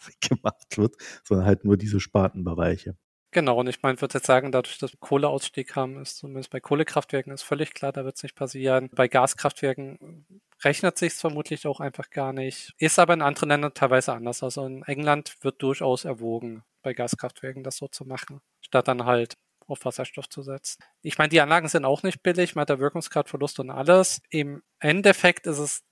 [0.20, 2.96] gemacht wird, sondern halt nur diese Spartenbereiche.
[3.30, 6.50] Genau, und ich meine, ich würde jetzt sagen, dadurch, dass wir Kohleausstieg haben, ist zumindest
[6.50, 8.88] bei Kohlekraftwerken ist völlig klar, da wird es nicht passieren.
[8.94, 10.26] Bei Gaskraftwerken
[10.64, 12.72] rechnet sich vermutlich auch einfach gar nicht.
[12.78, 14.42] Ist aber in anderen Ländern teilweise anders.
[14.42, 19.34] Also in England wird durchaus erwogen, bei Gaskraftwerken das so zu machen, statt dann halt
[19.66, 20.82] auf Wasserstoff zu setzen.
[21.02, 24.22] Ich meine, die Anlagen sind auch nicht billig, man hat da Wirkungsgradverlust und alles.
[24.30, 25.82] Im Endeffekt ist es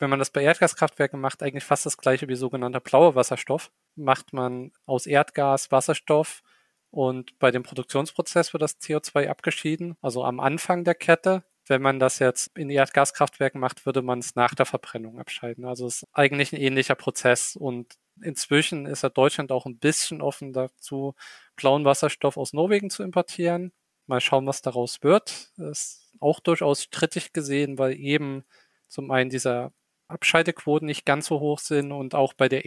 [0.00, 3.70] wenn man das bei Erdgaskraftwerken macht, eigentlich fast das gleiche wie sogenannter blauer Wasserstoff.
[3.94, 6.42] Macht man aus Erdgas Wasserstoff
[6.90, 11.44] und bei dem Produktionsprozess wird das CO2 abgeschieden, also am Anfang der Kette.
[11.66, 15.64] Wenn man das jetzt in Erdgaskraftwerken macht, würde man es nach der Verbrennung abscheiden.
[15.66, 20.22] Also es ist eigentlich ein ähnlicher Prozess und inzwischen ist ja Deutschland auch ein bisschen
[20.22, 21.14] offen dazu,
[21.56, 23.72] blauen Wasserstoff aus Norwegen zu importieren.
[24.06, 25.52] Mal schauen, was daraus wird.
[25.58, 28.44] Das ist auch durchaus strittig gesehen, weil eben
[28.88, 29.72] zum einen dieser
[30.10, 32.64] Abscheidequoten nicht ganz so hoch sind und auch bei der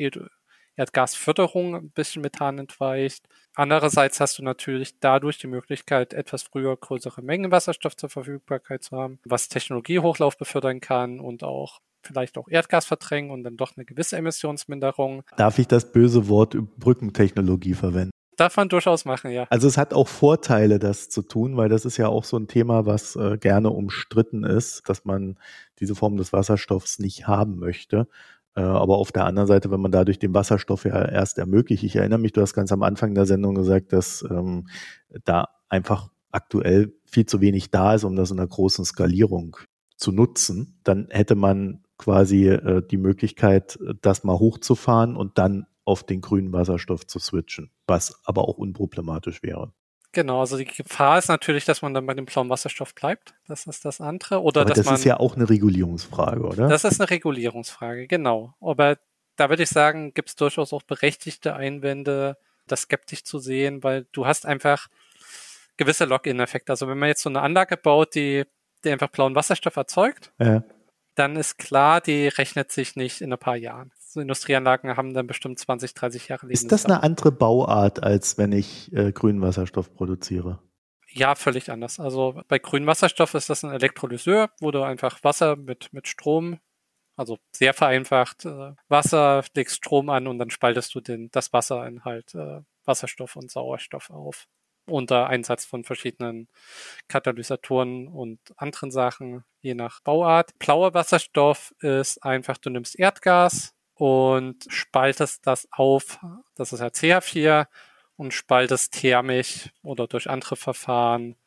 [0.76, 3.28] Erdgasförderung ein bisschen Methan entweicht.
[3.56, 8.98] Andererseits hast du natürlich dadurch die Möglichkeit, etwas früher größere Mengen Wasserstoff zur Verfügbarkeit zu
[8.98, 13.86] haben, was Technologiehochlauf befördern kann und auch vielleicht auch Erdgas verdrängen und dann doch eine
[13.86, 15.24] gewisse Emissionsminderung.
[15.38, 18.12] Darf ich das böse Wort Brückentechnologie verwenden?
[18.38, 19.46] Darf man durchaus machen, ja.
[19.50, 22.48] Also es hat auch Vorteile, das zu tun, weil das ist ja auch so ein
[22.48, 25.38] Thema, was äh, gerne umstritten ist, dass man
[25.80, 28.08] diese Form des Wasserstoffs nicht haben möchte.
[28.56, 31.96] Äh, aber auf der anderen Seite, wenn man dadurch den Wasserstoff ja erst ermöglicht, ich
[31.96, 34.68] erinnere mich, du hast ganz am Anfang der Sendung gesagt, dass ähm,
[35.24, 39.58] da einfach aktuell viel zu wenig da ist, um das in einer großen Skalierung
[39.98, 46.04] zu nutzen, dann hätte man quasi äh, die Möglichkeit, das mal hochzufahren und dann auf
[46.04, 49.74] den grünen Wasserstoff zu switchen, was aber auch unproblematisch wäre.
[50.14, 53.34] Genau, also die Gefahr ist natürlich, dass man dann bei dem blauen Wasserstoff bleibt.
[53.48, 54.44] Das ist das andere.
[54.44, 56.68] Oder Aber dass das man, ist ja auch eine Regulierungsfrage, oder?
[56.68, 58.54] Das ist eine Regulierungsfrage, genau.
[58.62, 58.98] Aber
[59.38, 64.06] da würde ich sagen, gibt es durchaus auch berechtigte Einwände, das skeptisch zu sehen, weil
[64.12, 64.88] du hast einfach
[65.78, 66.72] gewisse Login-Effekte.
[66.72, 68.46] Also wenn man jetzt so eine Anlage baut, die,
[68.84, 70.64] die einfach blauen Wasserstoff erzeugt, ja.
[71.16, 75.28] dann ist klar, die rechnet sich nicht in ein paar Jahren so Industrieanlagen haben dann
[75.28, 76.66] bestimmt 20, 30 Jahre Lebensdauer.
[76.66, 80.60] Ist das eine andere Bauart, als wenn ich äh, grünen Wasserstoff produziere?
[81.10, 82.00] Ja, völlig anders.
[82.00, 86.60] Also bei grünem Wasserstoff ist das ein Elektrolyseur, wo du einfach Wasser mit, mit Strom,
[87.16, 91.86] also sehr vereinfacht, äh, Wasser, legst Strom an und dann spaltest du den, das Wasser
[91.88, 94.48] in halt äh, Wasserstoff und Sauerstoff auf.
[94.86, 96.50] Unter Einsatz von verschiedenen
[97.08, 100.58] Katalysatoren und anderen Sachen, je nach Bauart.
[100.60, 103.74] Blauer Wasserstoff ist einfach, du nimmst Erdgas,
[104.04, 106.20] und spaltest das auf,
[106.56, 107.68] das ist ja CH4,
[108.18, 111.38] und spaltest thermisch oder durch andere Verfahren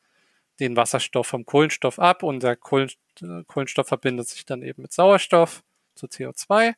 [0.58, 5.62] den Wasserstoff vom Kohlenstoff ab und der Kohlenstoff verbindet sich dann eben mit Sauerstoff
[5.96, 6.72] zu CO2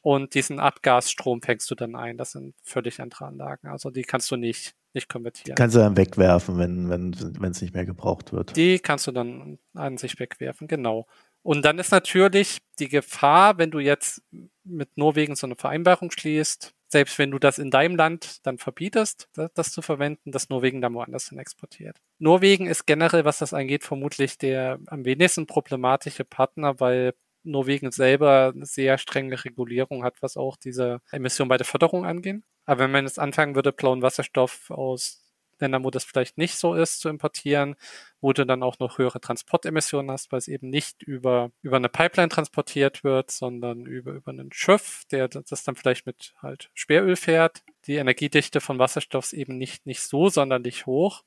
[0.00, 2.16] und diesen Abgasstrom fängst du dann ein.
[2.16, 3.68] Das sind völlig andere Anlagen.
[3.68, 5.56] Also die kannst du nicht, nicht konvertieren.
[5.56, 8.56] Die kannst du dann wegwerfen, wenn wenn wenn, es nicht mehr gebraucht wird.
[8.56, 11.06] Die kannst du dann an sich wegwerfen, genau.
[11.42, 14.22] Und dann ist natürlich die Gefahr, wenn du jetzt
[14.64, 19.28] mit Norwegen so eine Vereinbarung schließt, selbst wenn du das in deinem Land dann verbietest,
[19.54, 21.98] das zu verwenden, dass Norwegen dann woanders hin exportiert.
[22.18, 27.14] Norwegen ist generell, was das angeht, vermutlich der am wenigsten problematische Partner, weil
[27.44, 32.42] Norwegen selber eine sehr strenge Regulierung hat, was auch diese Emission bei der Förderung angeht.
[32.66, 35.24] Aber wenn man jetzt anfangen würde, blauen Wasserstoff aus
[35.60, 37.76] Ländern, wo das vielleicht nicht so ist, zu importieren,
[38.20, 41.88] wo du dann auch noch höhere Transportemissionen hast, weil es eben nicht über, über eine
[41.88, 47.16] Pipeline transportiert wird, sondern über, über einen Schiff, der das dann vielleicht mit halt Schweröl
[47.16, 47.62] fährt.
[47.86, 51.24] Die Energiedichte von Wasserstoff ist eben nicht, nicht so sonderlich hoch,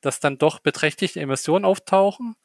[0.00, 2.36] dass dann doch beträchtliche Emissionen auftauchen,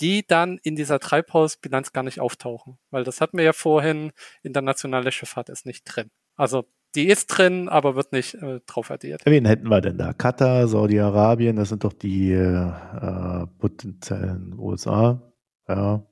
[0.00, 2.78] die dann in dieser Treibhausbilanz gar nicht auftauchen.
[2.90, 4.12] Weil das hatten wir ja vorhin,
[4.42, 6.10] internationale Schifffahrt ist nicht drin.
[6.36, 9.22] Also die ist drin, aber wird nicht äh, drauf addiert.
[9.24, 10.12] Wen hätten wir denn da?
[10.12, 15.20] Katar, Saudi-Arabien, das sind doch die äh, potenziellen USA.
[15.68, 16.04] Ja.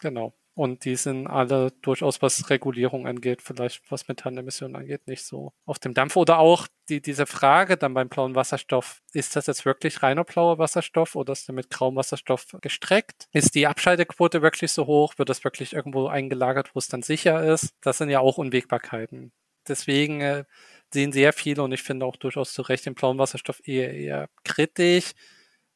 [0.00, 0.34] Genau.
[0.56, 5.80] Und die sind alle durchaus, was Regulierung angeht, vielleicht was Methanemissionen angeht, nicht so auf
[5.80, 6.14] dem Dampf.
[6.14, 10.58] Oder auch die, diese Frage dann beim blauen Wasserstoff, ist das jetzt wirklich reiner blauer
[10.58, 13.26] Wasserstoff oder ist der mit grauem Wasserstoff gestreckt?
[13.32, 15.14] Ist die Abscheidequote wirklich so hoch?
[15.18, 17.74] Wird das wirklich irgendwo eingelagert, wo es dann sicher ist?
[17.80, 19.32] Das sind ja auch Unwägbarkeiten
[19.68, 20.44] deswegen äh,
[20.92, 24.28] sehen sehr viele und ich finde auch durchaus zu Recht den blauen Wasserstoff eher, eher
[24.44, 25.12] kritisch.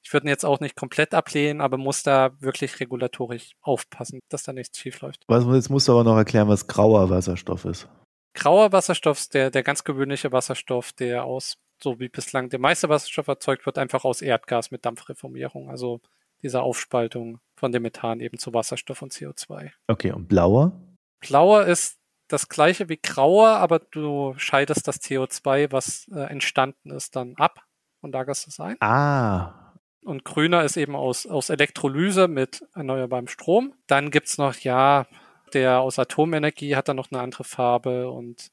[0.03, 4.45] Ich würde ihn jetzt auch nicht komplett ablehnen, aber muss da wirklich regulatorisch aufpassen, dass
[4.45, 5.25] da nichts schief läuft.
[5.29, 7.89] jetzt musst du aber noch erklären, was grauer Wasserstoff ist.
[8.35, 12.89] Grauer Wasserstoff ist der, der ganz gewöhnliche Wasserstoff, der aus, so wie bislang der meiste
[12.89, 15.69] Wasserstoff erzeugt wird, einfach aus Erdgas mit Dampfreformierung.
[15.69, 16.01] Also
[16.43, 19.73] dieser Aufspaltung von dem Methan eben zu Wasserstoff und CO2.
[19.89, 20.73] Okay, und blauer?
[21.21, 21.98] Blauer ist
[22.29, 27.65] das gleiche wie grauer, aber du scheidest das CO2, was äh, entstanden ist, dann ab
[28.01, 28.77] und lagerst es ein.
[28.81, 29.75] Ah.
[30.05, 33.75] Und grüner ist eben aus, aus Elektrolyse mit erneuerbarem Strom.
[33.87, 35.07] Dann gibt's noch, ja,
[35.53, 38.51] der aus Atomenergie hat dann noch eine andere Farbe und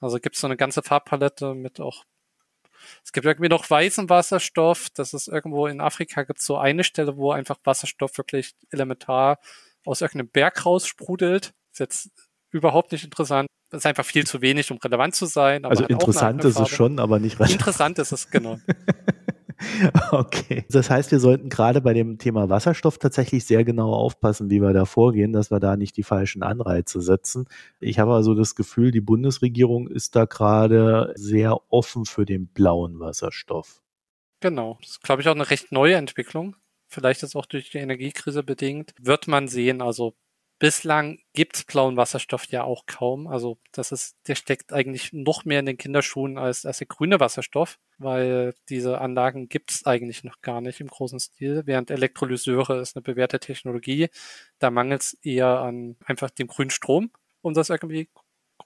[0.00, 2.04] also gibt's so eine ganze Farbpalette mit auch
[3.04, 4.88] es gibt irgendwie noch weißen Wasserstoff.
[4.94, 9.38] Das ist irgendwo in Afrika gibt es so eine Stelle, wo einfach Wasserstoff wirklich elementar
[9.84, 11.52] aus irgendeinem Berg raussprudelt.
[11.72, 13.48] Ist jetzt überhaupt nicht interessant.
[13.70, 15.64] Das ist einfach viel zu wenig, um relevant zu sein.
[15.64, 17.60] also interessant ist es schon, aber nicht relevant.
[17.60, 18.58] Interessant ist es, genau.
[20.10, 20.64] Okay.
[20.70, 24.72] Das heißt, wir sollten gerade bei dem Thema Wasserstoff tatsächlich sehr genau aufpassen, wie wir
[24.72, 27.46] da vorgehen, dass wir da nicht die falschen Anreize setzen.
[27.78, 33.00] Ich habe also das Gefühl, die Bundesregierung ist da gerade sehr offen für den blauen
[33.00, 33.82] Wasserstoff.
[34.40, 34.78] Genau.
[34.80, 36.56] Das ist, glaube ich, auch eine recht neue Entwicklung.
[36.88, 38.94] Vielleicht ist auch durch die Energiekrise bedingt.
[38.98, 39.82] Wird man sehen.
[39.82, 40.14] Also
[40.60, 43.26] Bislang gibt's blauen Wasserstoff ja auch kaum.
[43.26, 47.18] Also das ist, der steckt eigentlich noch mehr in den Kinderschuhen als, als der grüne
[47.18, 51.62] Wasserstoff, weil diese Anlagen gibt's eigentlich noch gar nicht im großen Stil.
[51.64, 54.10] Während Elektrolyseure ist eine bewährte Technologie.
[54.58, 58.10] Da mangelt's eher an einfach dem grünen Strom, um das irgendwie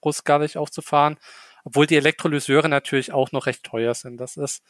[0.00, 1.16] großskalig aufzufahren.
[1.62, 4.16] Obwohl die Elektrolyseure natürlich auch noch recht teuer sind.
[4.16, 4.64] Das ist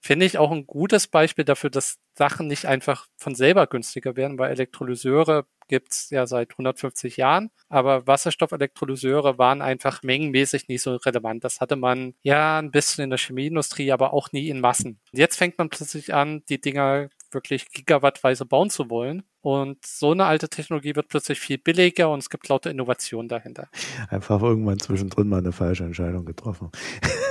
[0.00, 4.38] finde ich auch ein gutes Beispiel dafür, dass Sachen nicht einfach von selber günstiger werden,
[4.38, 11.44] weil Elektrolyseure gibt's ja seit 150 Jahren, aber Wasserstoffelektrolyseure waren einfach mengenmäßig nicht so relevant.
[11.44, 14.98] Das hatte man ja ein bisschen in der Chemieindustrie, aber auch nie in Massen.
[15.12, 19.22] Jetzt fängt man plötzlich an, die Dinger wirklich gigawattweise bauen zu wollen.
[19.42, 23.68] Und so eine alte Technologie wird plötzlich viel billiger und es gibt lauter Innovationen dahinter.
[24.08, 26.70] Einfach irgendwann zwischendrin mal eine falsche Entscheidung getroffen.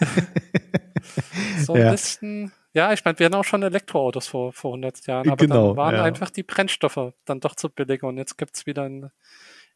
[1.64, 1.90] so ein ja.
[1.90, 5.68] bisschen, ja, ich meine, wir hatten auch schon Elektroautos vor, vor 100 Jahren, aber genau,
[5.68, 6.02] dann waren ja.
[6.04, 9.10] einfach die Brennstoffe dann doch zu billig und jetzt gibt es wieder in,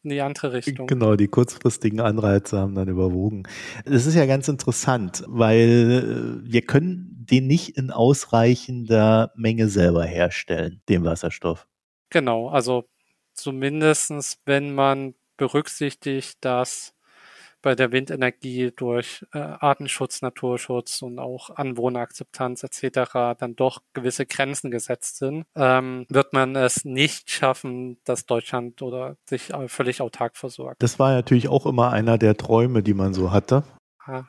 [0.03, 0.87] in die andere Richtung.
[0.87, 3.43] Genau, die kurzfristigen Anreize haben dann überwogen.
[3.85, 10.03] Das ist ja ganz interessant, weil äh, wir können den nicht in ausreichender Menge selber
[10.05, 11.67] herstellen, den Wasserstoff.
[12.09, 12.85] Genau, also
[13.33, 16.93] zumindestens, wenn man berücksichtigt, dass
[17.61, 23.37] bei der Windenergie durch äh, Artenschutz, Naturschutz und auch Anwohnerakzeptanz etc.
[23.37, 29.17] dann doch gewisse Grenzen gesetzt sind, ähm, wird man es nicht schaffen, dass Deutschland oder
[29.25, 30.81] sich völlig autark versorgt.
[30.81, 33.63] Das war natürlich auch immer einer der Träume, die man so hatte.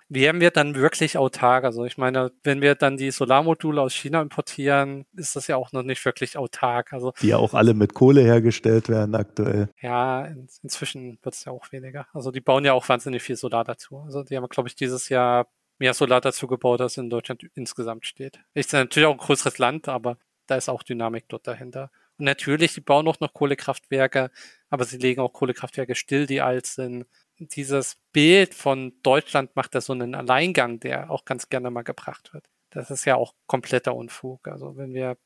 [0.08, 1.64] Wären wir dann wirklich autark?
[1.64, 5.72] Also ich meine, wenn wir dann die Solarmodule aus China importieren, ist das ja auch
[5.72, 6.92] noch nicht wirklich autark.
[6.92, 9.68] Also die ja auch alle mit Kohle hergestellt werden aktuell.
[9.80, 12.06] Ja, in, inzwischen wird es ja auch weniger.
[12.12, 13.98] Also die bauen ja auch wahnsinnig viel Solar dazu.
[13.98, 15.46] Also die haben, glaube ich, dieses Jahr
[15.78, 18.38] mehr Solar dazu gebaut, als in Deutschland insgesamt steht.
[18.54, 21.90] Ist natürlich auch ein größeres Land, aber da ist auch Dynamik dort dahinter.
[22.18, 24.30] Und natürlich, die bauen auch noch Kohlekraftwerke,
[24.70, 27.06] aber sie legen auch Kohlekraftwerke still, die alt sind
[27.48, 32.32] dieses Bild von Deutschland macht da so einen Alleingang, der auch ganz gerne mal gebracht
[32.34, 32.48] wird.
[32.70, 34.48] Das ist ja auch kompletter Unfug.
[34.48, 35.16] Also wenn wir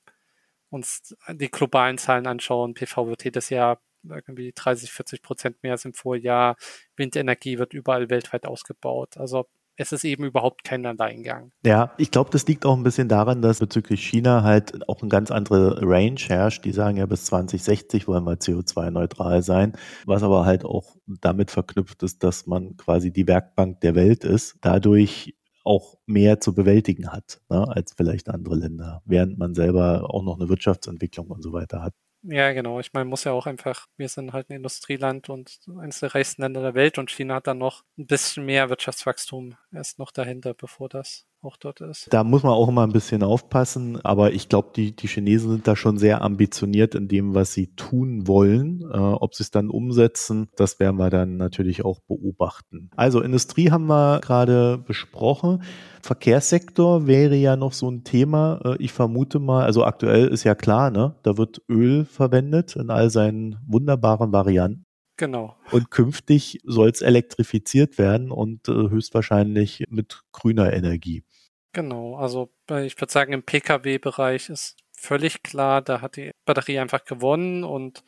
[0.71, 5.85] uns die globalen Zahlen anschauen, PV wird jedes Jahr irgendwie 30, 40 Prozent mehr als
[5.85, 6.57] im Vorjahr.
[6.97, 9.17] Windenergie wird überall weltweit ausgebaut.
[9.17, 9.47] Also
[9.77, 11.53] es ist eben überhaupt kein Alleingang.
[11.65, 15.09] Ja, ich glaube, das liegt auch ein bisschen daran, dass bezüglich China halt auch eine
[15.09, 16.65] ganz andere Range herrscht.
[16.65, 19.73] Die sagen ja, bis 2060 wollen wir CO2-neutral sein,
[20.07, 24.57] was aber halt auch damit verknüpft ist, dass man quasi die Werkbank der Welt ist,
[24.61, 30.23] dadurch auch mehr zu bewältigen hat ne, als vielleicht andere Länder, während man selber auch
[30.23, 31.93] noch eine Wirtschaftsentwicklung und so weiter hat.
[32.29, 32.81] Ja, genau.
[32.81, 36.43] Ich meine, muss ja auch einfach, wir sind halt ein Industrieland und eines der reichsten
[36.43, 40.53] Länder der Welt und China hat dann noch ein bisschen mehr Wirtschaftswachstum erst noch dahinter,
[40.55, 42.09] bevor das auch dort ist.
[42.11, 45.69] Da muss man auch immer ein bisschen aufpassen, aber ich glaube, die, die Chinesen sind
[45.69, 48.83] da schon sehr ambitioniert in dem, was sie tun wollen.
[48.83, 52.91] Äh, ob sie es dann umsetzen, das werden wir dann natürlich auch beobachten.
[52.97, 55.63] Also Industrie haben wir gerade besprochen.
[56.03, 58.61] Verkehrssektor wäre ja noch so ein Thema.
[58.65, 62.91] Äh, ich vermute mal, also aktuell ist ja klar, ne, da wird Öl verwendet in
[62.91, 64.86] all seinen wunderbaren Varianten.
[65.17, 65.57] Genau.
[65.71, 71.25] Und künftig soll es elektrifiziert werden und äh, höchstwahrscheinlich mit grüner Energie.
[71.73, 77.05] Genau, also ich würde sagen, im Pkw-Bereich ist völlig klar, da hat die Batterie einfach
[77.05, 78.03] gewonnen und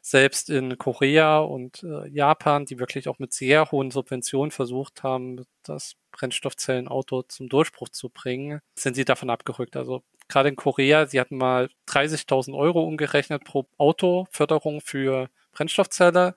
[0.00, 5.44] selbst in Korea und äh, Japan, die wirklich auch mit sehr hohen Subventionen versucht haben,
[5.62, 9.76] das Brennstoffzellenauto zum Durchbruch zu bringen, sind sie davon abgerückt.
[9.76, 16.36] Also gerade in Korea, sie hatten mal 30.000 Euro umgerechnet pro Auto Förderung für Brennstoffzelle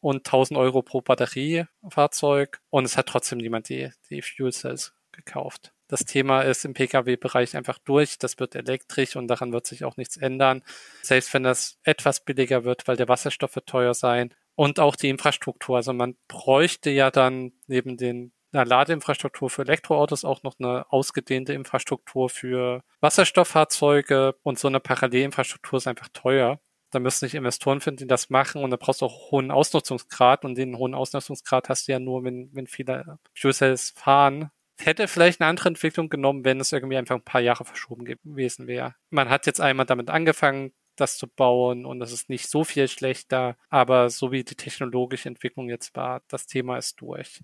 [0.00, 5.72] und 1000 Euro pro Batteriefahrzeug und es hat trotzdem niemand die, die Fuel Cells gekauft.
[5.88, 8.18] Das Thema ist im Pkw-Bereich einfach durch.
[8.18, 10.62] Das wird elektrisch und daran wird sich auch nichts ändern.
[11.02, 15.10] Selbst wenn das etwas billiger wird, weil der Wasserstoff wird teuer sein und auch die
[15.10, 15.76] Infrastruktur.
[15.76, 21.52] Also man bräuchte ja dann neben den einer Ladeinfrastruktur für Elektroautos auch noch eine ausgedehnte
[21.52, 26.60] Infrastruktur für Wasserstofffahrzeuge und so eine Parallelinfrastruktur ist einfach teuer.
[26.90, 30.44] Da müssen sich Investoren finden, die das machen und da brauchst du auch hohen Ausnutzungsgrad
[30.44, 34.50] und den hohen Ausnutzungsgrad hast du ja nur, wenn, wenn viele Fuel Cells fahren.
[34.78, 38.66] Hätte vielleicht eine andere Entwicklung genommen, wenn es irgendwie einfach ein paar Jahre verschoben gewesen
[38.66, 38.94] wäre.
[39.10, 42.88] Man hat jetzt einmal damit angefangen, das zu bauen und es ist nicht so viel
[42.88, 47.42] schlechter, aber so wie die technologische Entwicklung jetzt war, das Thema ist durch.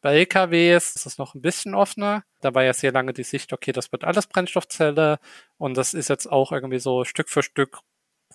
[0.00, 2.24] Bei LKWs ist es noch ein bisschen offener.
[2.40, 5.18] Da war ja sehr lange die Sicht, okay, das wird alles Brennstoffzelle
[5.58, 7.80] und das ist jetzt auch irgendwie so Stück für Stück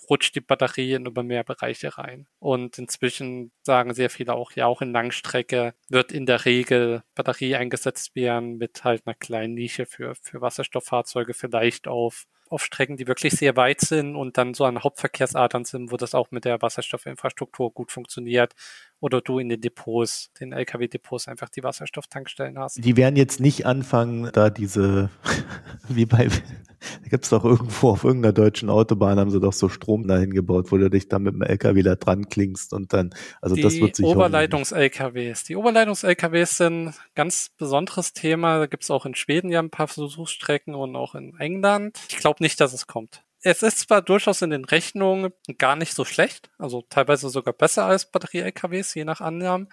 [0.09, 2.27] rutscht die Batterie in über mehr Bereiche rein.
[2.39, 7.55] Und inzwischen sagen sehr viele auch, ja, auch in Langstrecke wird in der Regel Batterie
[7.55, 13.07] eingesetzt werden mit halt einer kleinen Nische für, für Wasserstofffahrzeuge, vielleicht auf auf Strecken, die
[13.07, 16.61] wirklich sehr weit sind und dann so an Hauptverkehrsadern sind, wo das auch mit der
[16.61, 18.53] Wasserstoffinfrastruktur gut funktioniert
[18.99, 22.83] oder du in den Depots, den LKW-Depots einfach die Wasserstofftankstellen hast.
[22.83, 25.09] Die werden jetzt nicht anfangen, da diese,
[25.89, 29.69] wie bei, da gibt es doch irgendwo auf irgendeiner deutschen Autobahn, haben sie doch so
[29.69, 33.13] Strom dahin gebaut, wo du dich dann mit dem LKW da dran klingst und dann,
[33.41, 35.43] also die das wird sich Oberleitungs-LKWs.
[35.43, 38.59] Die Oberleitungs-LKWs sind ein ganz besonderes Thema.
[38.59, 41.99] Da gibt es auch in Schweden ja ein paar Versuchsstrecken und auch in England.
[42.09, 45.93] Ich glaube nicht, dass es kommt es ist zwar durchaus in den Rechnungen gar nicht
[45.93, 49.69] so schlecht, also teilweise sogar besser als Batterie-LKWs, je nach Annahmen.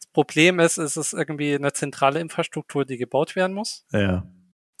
[0.00, 3.86] Das Problem ist, es ist irgendwie eine zentrale Infrastruktur, die gebaut werden muss.
[3.92, 4.26] Ja.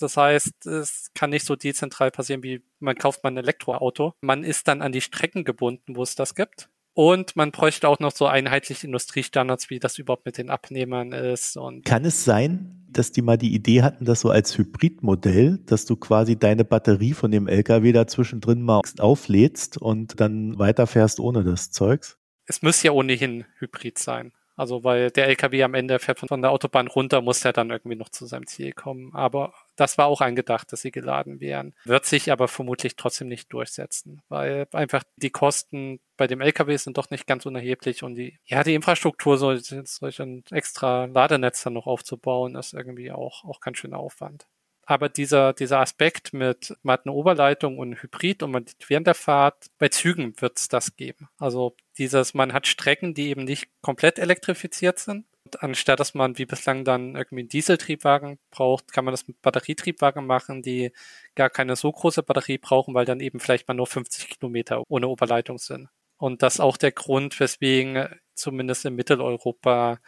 [0.00, 4.14] Das heißt, es kann nicht so dezentral passieren, wie man kauft mal ein Elektroauto.
[4.20, 6.68] Man ist dann an die Strecken gebunden, wo es das gibt.
[6.94, 11.56] Und man bräuchte auch noch so einheitliche Industriestandards, wie das überhaupt mit den Abnehmern ist.
[11.56, 15.86] Und Kann es sein, dass die mal die Idee hatten, das so als Hybridmodell, dass
[15.86, 21.44] du quasi deine Batterie von dem LKW da zwischendrin mal auflädst und dann weiterfährst ohne
[21.44, 22.18] das Zeugs?
[22.44, 24.32] Es muss ja ohnehin Hybrid sein.
[24.54, 27.96] Also weil der LKW am Ende fährt von der Autobahn runter, muss er dann irgendwie
[27.96, 29.14] noch zu seinem Ziel kommen.
[29.14, 31.74] Aber das war auch angedacht, dass sie geladen wären.
[31.84, 36.98] Wird sich aber vermutlich trotzdem nicht durchsetzen, weil einfach die Kosten bei dem LKW sind
[36.98, 41.72] doch nicht ganz unerheblich und die, ja, die Infrastruktur, so, solch ein extra Ladenetz dann
[41.72, 44.46] noch aufzubauen, ist irgendwie auch, auch ganz schöner Aufwand.
[44.84, 49.14] Aber dieser, dieser Aspekt mit, man hat eine Oberleitung und Hybrid und man während der
[49.14, 51.28] Fahrt, bei Zügen wird es das geben.
[51.38, 55.24] Also dieses, man hat Strecken, die eben nicht komplett elektrifiziert sind.
[55.60, 60.26] Anstatt dass man wie bislang dann irgendwie einen Dieseltriebwagen braucht, kann man das mit Batterietriebwagen
[60.26, 60.92] machen, die
[61.34, 65.08] gar keine so große Batterie brauchen, weil dann eben vielleicht mal nur 50 Kilometer ohne
[65.08, 65.88] Oberleitung sind.
[66.16, 69.98] Und das ist auch der Grund, weswegen zumindest in Mitteleuropa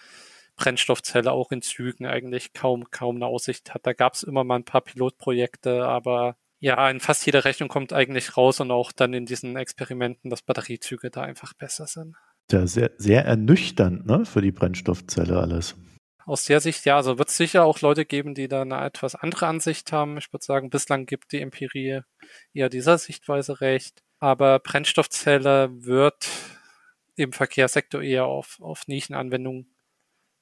[0.56, 3.86] Brennstoffzelle auch in Zügen eigentlich kaum, kaum eine Aussicht hat.
[3.86, 7.92] Da gab es immer mal ein paar Pilotprojekte, aber ja, in fast jeder Rechnung kommt
[7.92, 12.16] eigentlich raus und auch dann in diesen Experimenten, dass Batteriezüge da einfach besser sind.
[12.50, 15.76] Ja, sehr, sehr ernüchternd, ne, für die Brennstoffzelle alles.
[16.26, 19.14] Aus der Sicht, ja, also wird es sicher auch Leute geben, die da eine etwas
[19.14, 20.16] andere Ansicht haben.
[20.16, 22.00] Ich würde sagen, bislang gibt die Empirie
[22.54, 24.02] eher dieser Sichtweise recht.
[24.20, 26.26] Aber Brennstoffzelle wird
[27.16, 29.74] im Verkehrssektor eher auf, auf Nischenanwendungen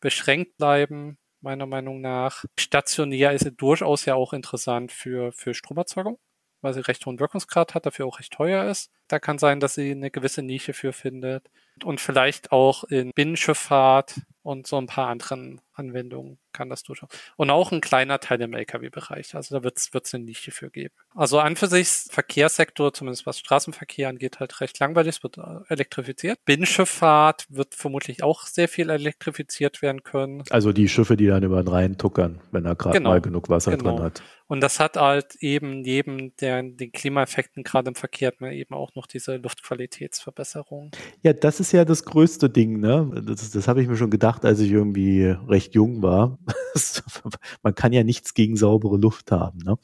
[0.01, 2.45] beschränkt bleiben, meiner Meinung nach.
[2.59, 6.19] Stationär ist sie durchaus ja auch interessant für, für Stromerzeugung,
[6.61, 8.93] weil sie recht hohen Wirkungsgrad hat, dafür auch recht teuer ist.
[9.09, 11.51] Da kann sein, dass sie eine gewisse Nische für findet.
[11.85, 17.09] Und vielleicht auch in Binnenschifffahrt und so ein paar anderen Anwendungen kann das durchaus.
[17.37, 19.35] Und auch ein kleiner Teil im Lkw-Bereich.
[19.35, 20.95] Also da wird es eine Nische für geben.
[21.15, 25.17] Also an für sich Verkehrssektor, zumindest was Straßenverkehr angeht, halt recht langweilig.
[25.17, 26.39] Es wird äh, elektrifiziert.
[26.45, 30.43] Binnenschifffahrt wird vermutlich auch sehr viel elektrifiziert werden können.
[30.51, 33.11] Also die Schiffe, die dann über den Rhein tuckern, wenn er gerade genau.
[33.11, 33.97] mal genug Wasser genau.
[33.97, 34.23] drin hat.
[34.47, 39.07] Und das hat halt eben neben der, den Klimaeffekten gerade im Verkehr eben auch noch
[39.07, 40.91] diese Luftqualitätsverbesserung.
[41.23, 43.23] Ja, das ist ja das größte Ding, ne?
[43.27, 46.39] Das, das habe ich mir schon gedacht, als ich irgendwie recht jung war.
[47.63, 49.79] Man kann ja nichts gegen saubere Luft haben, ne?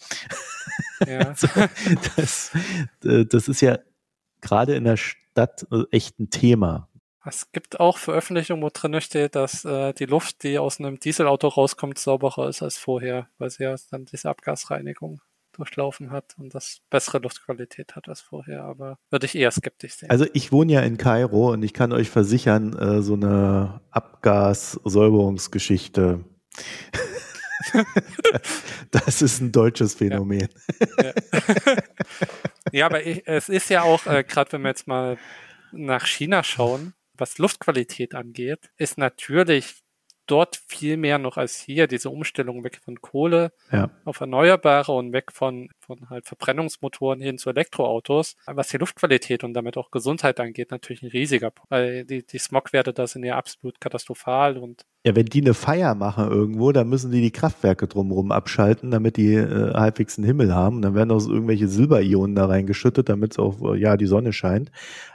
[1.06, 1.18] Ja.
[1.28, 1.48] also,
[2.16, 2.50] das,
[3.04, 3.78] äh, das ist ja
[4.40, 6.88] gerade in der Stadt äh, echt ein Thema.
[7.24, 11.48] Es gibt auch Veröffentlichungen, wo drin steht, dass äh, die Luft, die aus einem Dieselauto
[11.48, 15.20] rauskommt, sauberer ist als vorher, weil sie ja dann diese Abgasreinigung
[15.59, 20.09] durchlaufen hat und das bessere Luftqualität hat als vorher, aber würde ich eher skeptisch sehen.
[20.11, 26.24] Also ich wohne ja in Kairo und ich kann euch versichern, äh, so eine Abgassäuberungsgeschichte,
[28.90, 30.48] das ist ein deutsches Phänomen.
[31.02, 31.12] Ja,
[32.72, 32.86] ja.
[32.86, 35.18] aber ich, es ist ja auch, äh, gerade wenn wir jetzt mal
[35.72, 39.82] nach China schauen, was Luftqualität angeht, ist natürlich
[40.31, 43.91] dort viel mehr noch als hier diese Umstellung weg von Kohle ja.
[44.05, 48.37] auf Erneuerbare und weg von, von halt Verbrennungsmotoren hin zu Elektroautos.
[48.47, 51.70] Was die Luftqualität und damit auch Gesundheit angeht, natürlich ein riesiger Punkt.
[51.70, 55.95] Weil die, die Smogwerte da sind ja absolut katastrophal und ja, wenn die eine Feier
[55.95, 60.55] machen irgendwo, dann müssen die die Kraftwerke drumherum abschalten, damit die äh, halbwegs einen Himmel
[60.55, 60.76] haben.
[60.76, 64.07] Und dann werden auch so irgendwelche Silberionen da reingeschüttet, damit es auch, äh, ja, die
[64.07, 64.70] Sonne scheint.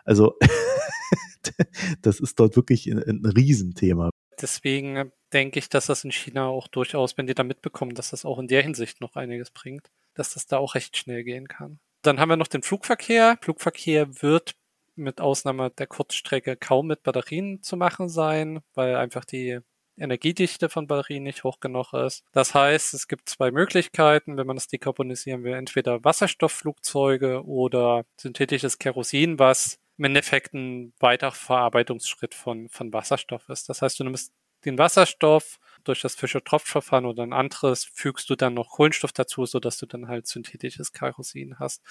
[0.05, 0.35] Also,
[2.01, 4.09] das ist dort wirklich ein, ein Riesenthema.
[4.43, 8.25] Deswegen denke ich, dass das in China auch durchaus, wenn die da mitbekommen, dass das
[8.25, 11.79] auch in der Hinsicht noch einiges bringt, dass das da auch recht schnell gehen kann.
[12.01, 13.37] Dann haben wir noch den Flugverkehr.
[13.41, 14.55] Flugverkehr wird
[14.95, 19.59] mit Ausnahme der Kurzstrecke kaum mit Batterien zu machen sein, weil einfach die
[19.97, 22.25] Energiedichte von Batterien nicht hoch genug ist.
[22.33, 25.53] Das heißt, es gibt zwei Möglichkeiten, wenn man das dekarbonisieren will.
[25.53, 33.69] Entweder Wasserstoffflugzeuge oder synthetisches Kerosin, was im Endeffekt ein weiterer Verarbeitungsschritt von, von Wasserstoff ist.
[33.69, 34.33] Das heißt, du nimmst
[34.65, 39.77] den Wasserstoff durch das Fischer-Tropsch-Verfahren oder ein anderes fügst du dann noch Kohlenstoff dazu, sodass
[39.77, 41.81] du dann halt synthetisches Kerosin hast.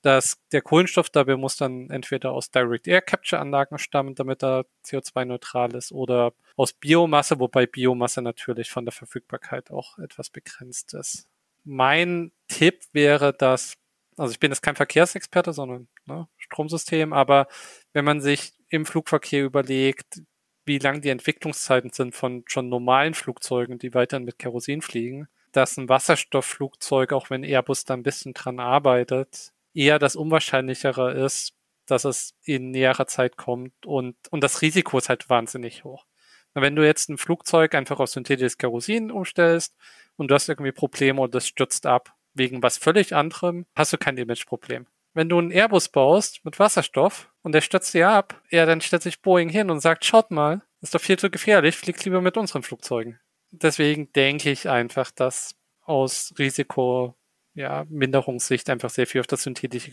[0.00, 4.66] Das, der Kohlenstoff dabei muss dann entweder aus Direct Air Capture Anlagen stammen, damit er
[4.84, 11.28] CO2-neutral ist, oder aus Biomasse, wobei Biomasse natürlich von der Verfügbarkeit auch etwas begrenzt ist.
[11.64, 13.74] Mein Tipp wäre, dass,
[14.16, 17.46] also ich bin jetzt kein Verkehrsexperte, sondern ne, Stromsystem, aber
[17.92, 20.22] wenn man sich im Flugverkehr überlegt,
[20.66, 25.76] wie lang die Entwicklungszeiten sind von schon normalen Flugzeugen, die weiterhin mit Kerosin fliegen, dass
[25.76, 31.54] ein Wasserstoffflugzeug, auch wenn Airbus da ein bisschen dran arbeitet, eher das Unwahrscheinlichere ist,
[31.86, 36.06] dass es in näherer Zeit kommt und, und das Risiko ist halt wahnsinnig hoch.
[36.54, 39.76] Wenn du jetzt ein Flugzeug einfach auf synthetisches Kerosin umstellst
[40.16, 43.98] und du hast irgendwie Probleme und das stürzt ab wegen was völlig anderem, hast du
[43.98, 48.66] kein Image-Problem wenn du einen Airbus baust mit Wasserstoff und der stürzt dir ab, ja,
[48.66, 52.04] dann stellt sich Boeing hin und sagt, schaut mal, ist doch viel zu gefährlich, fliegt
[52.04, 53.18] lieber mit unseren Flugzeugen.
[53.50, 57.14] Deswegen denke ich einfach, dass aus Risiko
[57.54, 59.92] ja, Minderungssicht einfach sehr viel auf das synthetische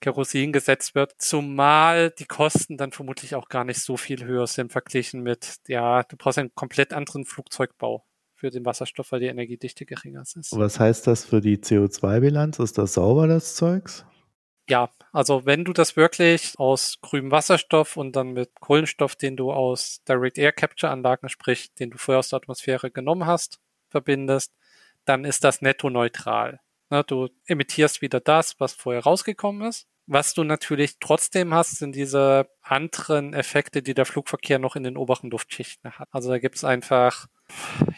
[0.00, 4.70] Kerosin gesetzt wird, zumal die Kosten dann vermutlich auch gar nicht so viel höher sind
[4.70, 9.84] verglichen mit, ja, du brauchst einen komplett anderen Flugzeugbau für den Wasserstoff, weil die Energiedichte
[9.84, 10.56] geringer ist.
[10.56, 12.60] Was heißt das für die CO2-Bilanz?
[12.60, 14.06] Ist das sauber, das Zeugs?
[14.68, 19.52] Ja, also wenn du das wirklich aus grünem Wasserstoff und dann mit Kohlenstoff, den du
[19.52, 23.60] aus Direct Air Capture Anlagen, sprich, den du vorher aus der Atmosphäre genommen hast,
[23.90, 24.52] verbindest,
[25.04, 26.60] dann ist das netto neutral.
[26.90, 29.86] Ne, du emittierst wieder das, was vorher rausgekommen ist.
[30.06, 34.96] Was du natürlich trotzdem hast, sind diese anderen Effekte, die der Flugverkehr noch in den
[34.96, 36.08] oberen Luftschichten hat.
[36.12, 37.26] Also da gibt es einfach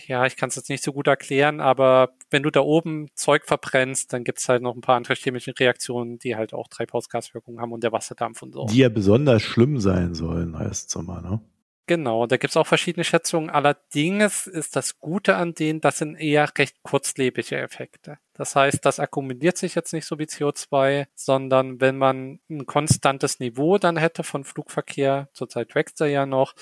[0.07, 3.45] ja, ich kann es jetzt nicht so gut erklären, aber wenn du da oben Zeug
[3.47, 7.61] verbrennst, dann gibt es halt noch ein paar andere chemische Reaktionen, die halt auch Treibhausgaswirkungen
[7.61, 8.67] haben und der Wasserdampf und so.
[8.67, 11.41] Die ja besonders schlimm sein sollen, heißt es immer, ne?
[11.87, 13.49] Genau, da gibt es auch verschiedene Schätzungen.
[13.49, 18.19] Allerdings ist das Gute an denen, das sind eher recht kurzlebige Effekte.
[18.39, 23.41] Das heißt, das akkumuliert sich jetzt nicht so wie CO2, sondern wenn man ein konstantes
[23.41, 26.55] Niveau dann hätte von Flugverkehr, zurzeit wächst er ja noch,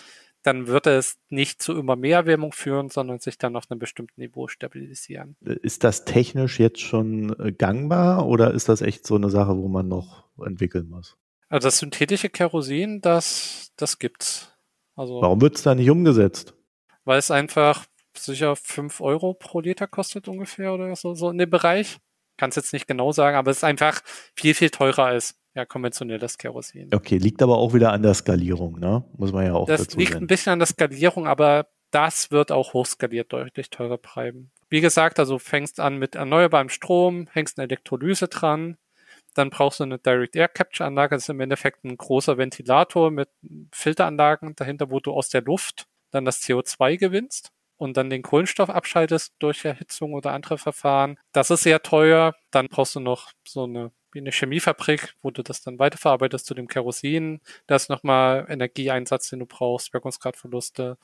[0.43, 4.21] dann würde es nicht zu immer mehr Erwärmung führen, sondern sich dann auf einem bestimmten
[4.21, 5.37] Niveau stabilisieren.
[5.41, 9.69] Ist das technisch jetzt schon äh, gangbar oder ist das echt so eine Sache, wo
[9.69, 11.19] man noch entwickeln muss?
[11.49, 14.51] Also das synthetische Kerosin, das, das gibt's.
[14.95, 16.55] Also, Warum wird es da nicht umgesetzt?
[17.05, 17.85] Weil es einfach
[18.19, 21.99] sicher 5 Euro pro Liter kostet ungefähr oder so, so in dem Bereich.
[22.37, 24.03] Kann es jetzt nicht genau sagen, aber es ist einfach
[24.35, 26.91] viel, viel teurer ist ja, konventionelles Kerosin.
[26.95, 29.05] Okay, liegt aber auch wieder an der Skalierung, ne?
[29.17, 32.53] Muss man ja auch das dazu liegt ein bisschen an der Skalierung, aber das wird
[32.53, 34.51] auch hochskaliert deutlich teurer bleiben.
[34.69, 38.77] Wie gesagt, also fängst an mit erneuerbarem Strom, hängst eine Elektrolyse dran,
[39.33, 43.11] dann brauchst du eine Direct Air Capture Anlage, das ist im Endeffekt ein großer Ventilator
[43.11, 43.31] mit
[43.73, 48.71] Filteranlagen dahinter, wo du aus der Luft dann das CO2 gewinnst und dann den Kohlenstoff
[48.71, 51.19] abschaltest durch Erhitzung oder andere Verfahren.
[51.33, 52.35] Das ist sehr teuer.
[52.51, 56.69] Dann brauchst du noch so eine eine Chemiefabrik, wo du das dann weiterverarbeitest zu dem
[56.69, 57.41] Kerosin.
[57.67, 60.99] Da ist nochmal Energieeinsatz, den du brauchst, Wirkungsgradverluste.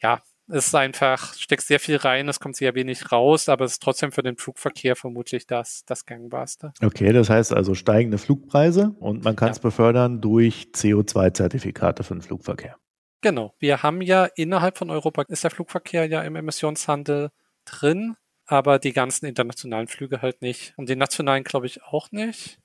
[0.00, 3.72] Ja, es ist einfach, steckst sehr viel rein, es kommt sehr wenig raus, aber es
[3.72, 6.72] ist trotzdem für den Flugverkehr vermutlich das, das gangbarste.
[6.82, 9.62] Okay, das heißt also steigende Flugpreise und man kann es ja.
[9.62, 12.76] befördern durch CO2-Zertifikate für den Flugverkehr.
[13.22, 13.54] Genau.
[13.58, 17.30] Wir haben ja innerhalb von Europa ist der Flugverkehr ja im Emissionshandel
[17.64, 18.16] drin
[18.52, 20.74] aber die ganzen internationalen Flüge halt nicht.
[20.76, 22.58] Und die nationalen glaube ich auch nicht.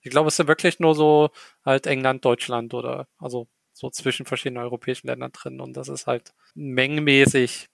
[0.00, 1.30] Ich glaube, es sind wirklich nur so
[1.64, 5.60] halt England, Deutschland oder also so zwischen verschiedenen europäischen Ländern drin.
[5.60, 7.68] Und das ist halt mengenmäßig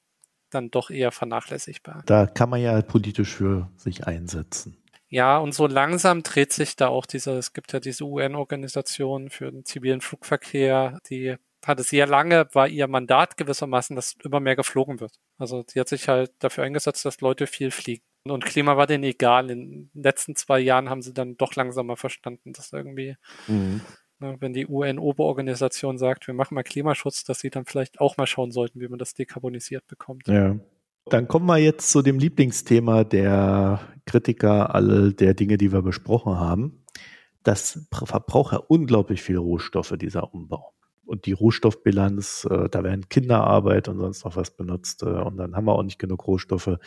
[0.49, 2.03] dann doch eher vernachlässigbar.
[2.07, 4.77] Da kann man ja politisch für sich einsetzen.
[5.09, 9.51] Ja, und so langsam dreht sich da auch diese, es gibt ja diese UN-Organisation für
[9.51, 11.37] den zivilen Flugverkehr, die
[11.67, 15.13] hatte sehr lange, war ihr Mandat gewissermaßen, dass immer mehr geflogen wird.
[15.39, 18.03] Also sie hat sich halt dafür eingesetzt, dass Leute viel fliegen.
[18.25, 19.51] Und Klima war denen egal.
[19.51, 23.17] In den letzten zwei Jahren haben sie dann doch langsamer verstanden, dass irgendwie,
[23.47, 23.81] mhm.
[24.19, 28.27] ne, wenn die UN-Oberorganisation sagt, wir machen mal Klimaschutz, dass sie dann vielleicht auch mal
[28.27, 30.29] schauen sollten, wie man das dekarbonisiert bekommt.
[30.29, 30.57] Ja.
[31.07, 36.39] Dann kommen wir jetzt zu dem Lieblingsthema der Kritiker, alle der Dinge, die wir besprochen
[36.39, 36.85] haben.
[37.43, 40.75] Das verbraucht ja unglaublich viel Rohstoffe, dieser Umbau
[41.11, 45.57] und die Rohstoffbilanz, äh, da werden Kinderarbeit und sonst noch was benutzt äh, und dann
[45.57, 46.79] haben wir auch nicht genug Rohstoffe.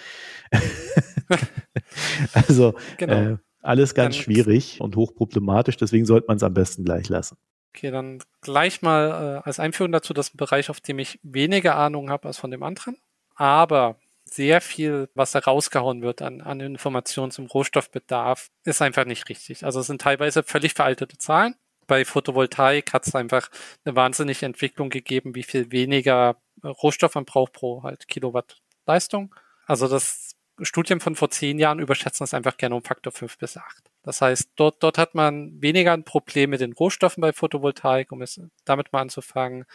[2.34, 3.14] also genau.
[3.14, 7.38] äh, Alles ganz dann, schwierig und hochproblematisch, deswegen sollte man es am besten gleich lassen.
[7.76, 11.20] Okay, dann gleich mal äh, als Einführung dazu, das ist ein Bereich, auf dem ich
[11.24, 12.98] weniger Ahnung habe als von dem anderen.
[13.36, 19.28] Aber sehr viel, was da rausgehauen wird an, an Informationen zum Rohstoffbedarf, ist einfach nicht
[19.28, 19.66] richtig.
[19.66, 21.56] Also es sind teilweise völlig veraltete Zahlen.
[21.88, 23.49] Bei Photovoltaik hat es einfach
[23.85, 29.34] eine wahnsinnige Entwicklung gegeben, wie viel weniger Rohstoff man braucht pro halt Kilowatt Leistung.
[29.65, 33.57] Also das Studien von vor zehn Jahren überschätzen es einfach gerne um Faktor fünf bis
[33.57, 33.89] acht.
[34.03, 38.22] Das heißt, dort, dort hat man weniger ein Problem mit den Rohstoffen bei Photovoltaik, um
[38.22, 39.65] es damit mal anzufangen,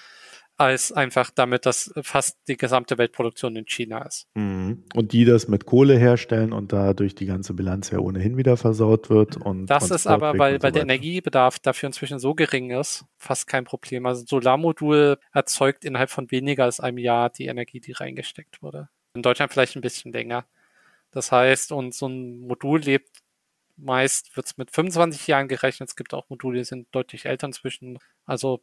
[0.59, 4.27] als einfach damit, dass fast die gesamte Weltproduktion in China ist.
[4.35, 4.83] Mhm.
[4.93, 9.09] Und die das mit Kohle herstellen und dadurch die ganze Bilanz ja ohnehin wieder versaut
[9.09, 9.37] wird.
[9.37, 13.65] Und das ist aber, weil, weil der Energiebedarf dafür inzwischen so gering ist, fast kein
[13.65, 14.05] Problem.
[14.05, 18.89] Also ein Solarmodul erzeugt innerhalb von weniger als einem Jahr die Energie, die reingesteckt wurde.
[19.15, 20.45] In Deutschland vielleicht ein bisschen länger.
[21.13, 23.23] Das heißt, und so ein Modul lebt
[23.77, 25.89] meist, wird es mit 25 Jahren gerechnet.
[25.89, 28.01] Es gibt auch Module, die sind deutlich älter inzwischen.
[28.27, 28.61] Also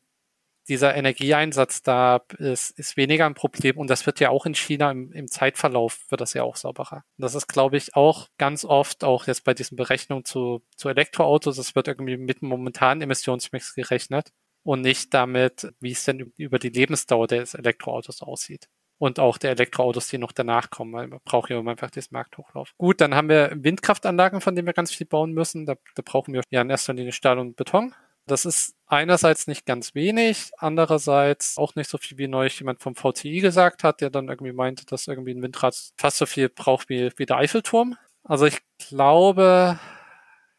[0.68, 4.92] dieser Energieeinsatz da ist, ist weniger ein Problem und das wird ja auch in China
[4.92, 7.04] im, im Zeitverlauf wird das ja auch sauberer.
[7.18, 11.58] das ist, glaube ich, auch ganz oft auch jetzt bei diesen Berechnungen zu, zu Elektroautos,
[11.58, 14.32] das wird irgendwie mit dem momentanen Emissionsmix gerechnet
[14.64, 18.68] und nicht damit, wie es denn über die Lebensdauer des Elektroautos aussieht
[18.98, 22.74] und auch der Elektroautos, die noch danach kommen, weil man braucht ja einfach das Markthochlauf.
[22.78, 25.66] Gut, dann haben wir Windkraftanlagen, von denen wir ganz viel bauen müssen.
[25.66, 27.94] Da, da brauchen wir ja in erster Linie Stahl und Beton.
[28.28, 32.96] Das ist einerseits nicht ganz wenig, andererseits auch nicht so viel, wie neulich jemand vom
[32.96, 36.90] VCI gesagt hat, der dann irgendwie meinte, dass irgendwie ein Windrad fast so viel braucht
[36.90, 37.96] wie, wie der Eiffelturm.
[38.24, 39.80] Also ich glaube,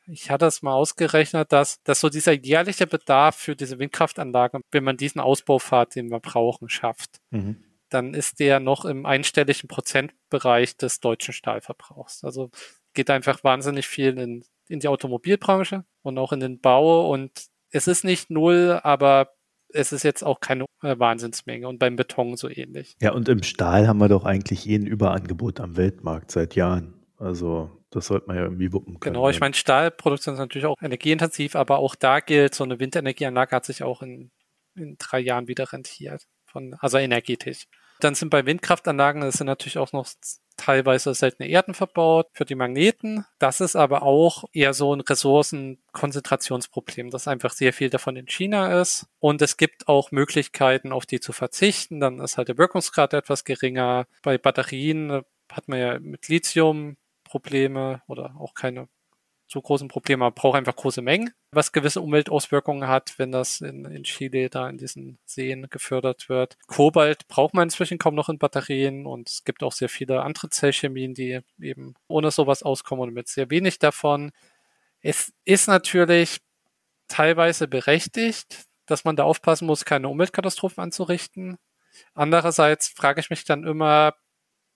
[0.07, 4.85] ich hatte es mal ausgerechnet, dass, dass so dieser jährliche Bedarf für diese Windkraftanlagen, wenn
[4.85, 10.77] man diesen Ausbaupfad, den wir brauchen, schafft, mhm dann ist der noch im einstelligen Prozentbereich
[10.77, 12.25] des deutschen Stahlverbrauchs.
[12.25, 12.51] Also
[12.95, 17.87] geht einfach wahnsinnig viel in, in die Automobilbranche und auch in den Bau und es
[17.87, 19.31] ist nicht null, aber
[19.73, 22.97] es ist jetzt auch keine äh, Wahnsinnsmenge und beim Beton so ähnlich.
[23.01, 26.95] Ja, und im Stahl haben wir doch eigentlich eh ein Überangebot am Weltmarkt seit Jahren.
[27.19, 29.15] Also das sollte man ja irgendwie wuppen können.
[29.15, 33.57] Genau, ich meine, Stahlproduktion ist natürlich auch energieintensiv, aber auch da gilt, so eine Windenergieanlage
[33.57, 34.31] hat sich auch in,
[34.75, 37.67] in drei Jahren wieder rentiert von, also energetisch.
[38.01, 40.07] Dann sind bei Windkraftanlagen, es sind natürlich auch noch
[40.57, 43.25] teilweise seltene Erden verbaut für die Magneten.
[43.39, 48.81] Das ist aber auch eher so ein Ressourcenkonzentrationsproblem, dass einfach sehr viel davon in China
[48.81, 49.07] ist.
[49.19, 52.01] Und es gibt auch Möglichkeiten, auf die zu verzichten.
[52.01, 54.07] Dann ist halt der Wirkungsgrad etwas geringer.
[54.23, 58.89] Bei Batterien hat man ja mit Lithium Probleme oder auch keine
[59.47, 60.21] so großen Problem.
[60.21, 64.69] Man braucht einfach große Mengen, was gewisse Umweltauswirkungen hat, wenn das in, in Chile da
[64.69, 66.57] in diesen Seen gefördert wird.
[66.67, 70.51] Kobalt braucht man inzwischen kaum noch in Batterien und es gibt auch sehr viele andere
[70.51, 74.33] Zellchemien, die eben ohne sowas auskommen und mit sehr wenig davon.
[75.01, 76.39] Es ist natürlich
[77.09, 81.59] teilweise berechtigt, dass man da aufpassen muss, keine Umweltkatastrophen anzurichten.
[82.15, 84.15] Andererseits frage ich mich dann immer,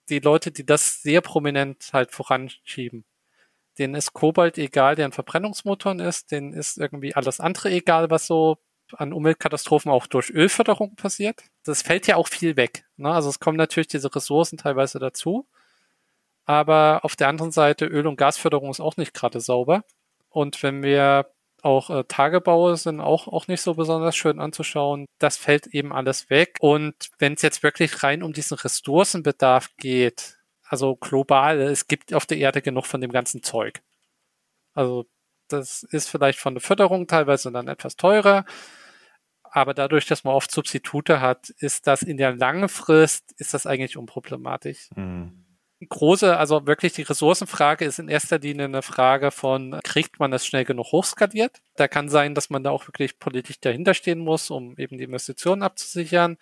[0.09, 3.05] die Leute, die das sehr prominent halt voranschieben,
[3.81, 8.27] denen ist Kobalt egal, der ein Verbrennungsmotor ist, denen ist irgendwie alles andere egal, was
[8.27, 8.57] so
[8.93, 11.43] an Umweltkatastrophen auch durch Ölförderung passiert.
[11.63, 12.85] Das fällt ja auch viel weg.
[12.97, 13.11] Ne?
[13.11, 15.47] Also es kommen natürlich diese Ressourcen teilweise dazu.
[16.45, 19.83] Aber auf der anderen Seite, Öl- und Gasförderung ist auch nicht gerade sauber.
[20.29, 21.27] Und wenn wir
[21.61, 25.05] auch äh, Tagebaue sind auch, auch nicht so besonders schön anzuschauen.
[25.19, 26.57] Das fällt eben alles weg.
[26.59, 30.37] Und wenn es jetzt wirklich rein um diesen Ressourcenbedarf geht,
[30.71, 33.81] also global, es gibt auf der Erde genug von dem ganzen Zeug.
[34.73, 35.05] Also
[35.49, 38.45] das ist vielleicht von der Förderung teilweise dann etwas teurer,
[39.43, 43.65] aber dadurch, dass man oft Substitute hat, ist das in der langen Frist, ist das
[43.65, 44.89] eigentlich unproblematisch.
[44.95, 45.45] Mhm.
[45.89, 50.45] Große, also wirklich die Ressourcenfrage ist in erster Linie eine Frage von, kriegt man das
[50.45, 51.59] schnell genug hochskaliert?
[51.75, 55.03] Da kann sein, dass man da auch wirklich politisch dahinter stehen muss, um eben die
[55.03, 56.37] Investitionen abzusichern.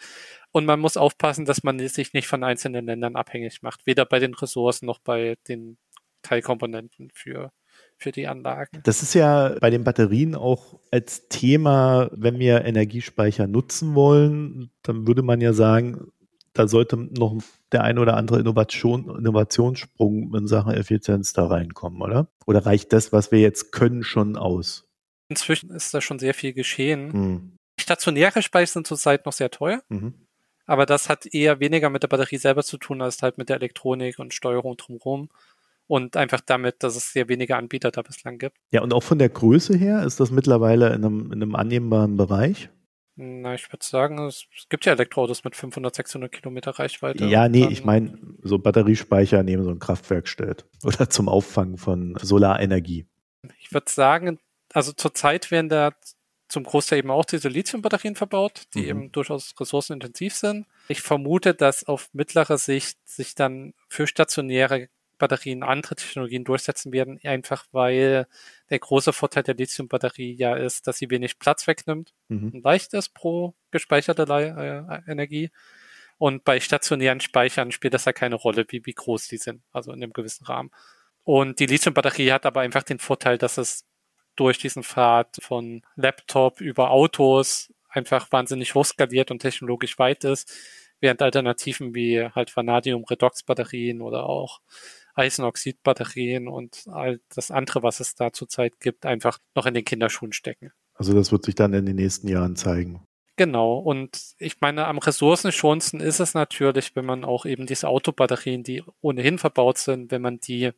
[0.51, 4.19] Und man muss aufpassen, dass man sich nicht von einzelnen Ländern abhängig macht, weder bei
[4.19, 5.77] den Ressourcen noch bei den
[6.23, 7.51] Teilkomponenten für
[7.97, 8.81] für die Anlagen.
[8.83, 15.05] Das ist ja bei den Batterien auch als Thema, wenn wir Energiespeicher nutzen wollen, dann
[15.07, 16.11] würde man ja sagen,
[16.53, 17.37] da sollte noch
[17.71, 22.27] der ein oder andere Innovation, Innovationssprung in Sachen Effizienz da reinkommen, oder?
[22.45, 24.85] Oder reicht das, was wir jetzt können, schon aus?
[25.29, 27.13] Inzwischen ist da schon sehr viel geschehen.
[27.13, 27.55] Hm.
[27.79, 29.81] Stationäre Speicher sind zurzeit noch sehr teuer.
[29.89, 30.13] Mhm.
[30.69, 33.55] Aber das hat eher weniger mit der Batterie selber zu tun, als halt mit der
[33.55, 35.29] Elektronik und Steuerung drumherum.
[35.87, 38.55] Und einfach damit, dass es sehr wenige Anbieter da bislang gibt.
[38.69, 42.17] Ja, und auch von der Größe her ist das mittlerweile in einem, in einem annehmbaren
[42.17, 42.69] Bereich?
[43.15, 47.25] Na, ich würde sagen, es, gibt ja Elektroautos mit 500, 600 Kilometer Reichweite.
[47.25, 50.67] Ja, nee, ich meine, so Batteriespeicher neben so ein Kraftwerk stellt.
[50.83, 53.07] Oder zum Auffangen von Solarenergie.
[53.59, 54.37] Ich würde sagen,
[54.71, 55.93] also zurzeit werden da
[56.49, 58.89] zum Großteil eben auch diese Lithium-Batterien verbaut, die mhm.
[58.89, 60.65] eben durchaus ressourcenintensiv sind.
[60.87, 64.89] Ich vermute, dass auf mittlere Sicht sich dann für stationäre
[65.19, 68.25] Batterien andere Technologien durchsetzen werden, einfach weil
[68.69, 72.51] der große Vorteil der Lithium-Batterie ja ist, dass sie wenig Platz wegnimmt mhm.
[72.53, 75.51] und leicht ist pro gespeicherte äh, Energie.
[76.17, 79.91] Und bei stationären Speichern spielt das ja keine Rolle, wie, wie groß die sind, also
[79.91, 80.71] in einem gewissen Rahmen.
[81.23, 83.85] Und die Lithium-Batterie hat aber einfach den Vorteil, dass es
[84.39, 90.51] durch diesen Pfad von Laptop über Autos einfach wahnsinnig hochskaliert und technologisch weit ist,
[91.01, 94.61] während Alternativen wie halt Vanadium-Redox-Batterien oder auch
[95.15, 100.31] Eisenoxid-Batterien und all das andere, was es da zurzeit gibt, einfach noch in den Kinderschuhen
[100.31, 100.71] stecken.
[100.93, 103.05] Also das wird sich dann in den nächsten Jahren zeigen.
[103.35, 108.63] Genau, und ich meine, am ressourcenschonendsten ist es natürlich, wenn man auch eben diese Autobatterien,
[108.63, 110.71] die ohnehin verbaut sind, wenn man die,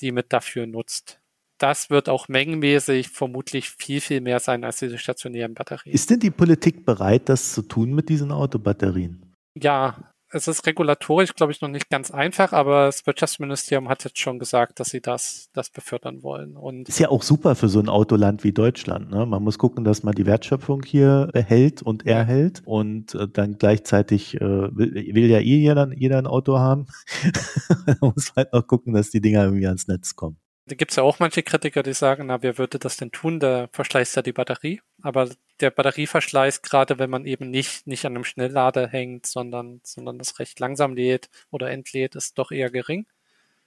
[0.00, 1.20] die mit dafür nutzt.
[1.64, 5.94] Das wird auch mengenmäßig vermutlich viel, viel mehr sein als diese stationären Batterien.
[5.94, 9.32] Ist denn die Politik bereit, das zu tun mit diesen Autobatterien?
[9.58, 9.96] Ja,
[10.30, 14.38] es ist regulatorisch, glaube ich, noch nicht ganz einfach, aber das Wirtschaftsministerium hat jetzt schon
[14.38, 16.54] gesagt, dass sie das, das befördern wollen.
[16.54, 19.10] Und ist ja auch super für so ein Autoland wie Deutschland.
[19.10, 19.24] Ne?
[19.24, 24.34] Man muss gucken, dass man die Wertschöpfung hier behält und erhält und äh, dann gleichzeitig
[24.34, 26.88] äh, will, will, ja eh jeder, jeder ein Auto haben.
[27.86, 30.36] man muss halt noch gucken, dass die Dinger irgendwie ans Netz kommen.
[30.66, 33.38] Da gibt es ja auch manche Kritiker, die sagen, na, wer würde das denn tun?
[33.38, 34.80] Der verschleißt ja die Batterie.
[35.02, 35.28] Aber
[35.60, 40.38] der Batterieverschleiß, gerade wenn man eben nicht, nicht an einem Schnelllader hängt, sondern, sondern das
[40.38, 43.06] recht langsam lädt oder entlädt, ist doch eher gering.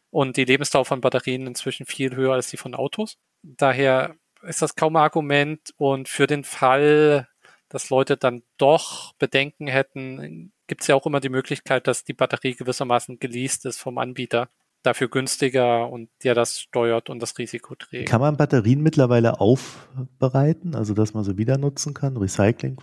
[0.10, 3.18] Und die Lebensdauer von Batterien inzwischen viel höher als die von Autos.
[3.44, 5.74] Daher ist das kaum ein Argument.
[5.78, 7.28] Und für den Fall,
[7.70, 12.14] dass Leute dann doch Bedenken hätten, gibt es ja auch immer die Möglichkeit, dass die
[12.14, 14.50] Batterie gewissermaßen geleast ist vom Anbieter
[14.84, 18.10] dafür günstiger und der das steuert und das Risiko trägt.
[18.10, 22.78] Kann man Batterien mittlerweile aufbereiten, also dass man sie wieder nutzen kann, Recycling?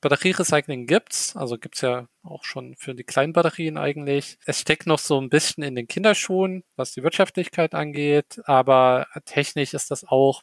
[0.00, 4.38] Batterierecycling gibt's, also gibt's ja auch schon für die kleinen Batterien eigentlich.
[4.44, 9.72] Es steckt noch so ein bisschen in den Kinderschuhen, was die Wirtschaftlichkeit angeht, aber technisch
[9.72, 10.42] ist das auch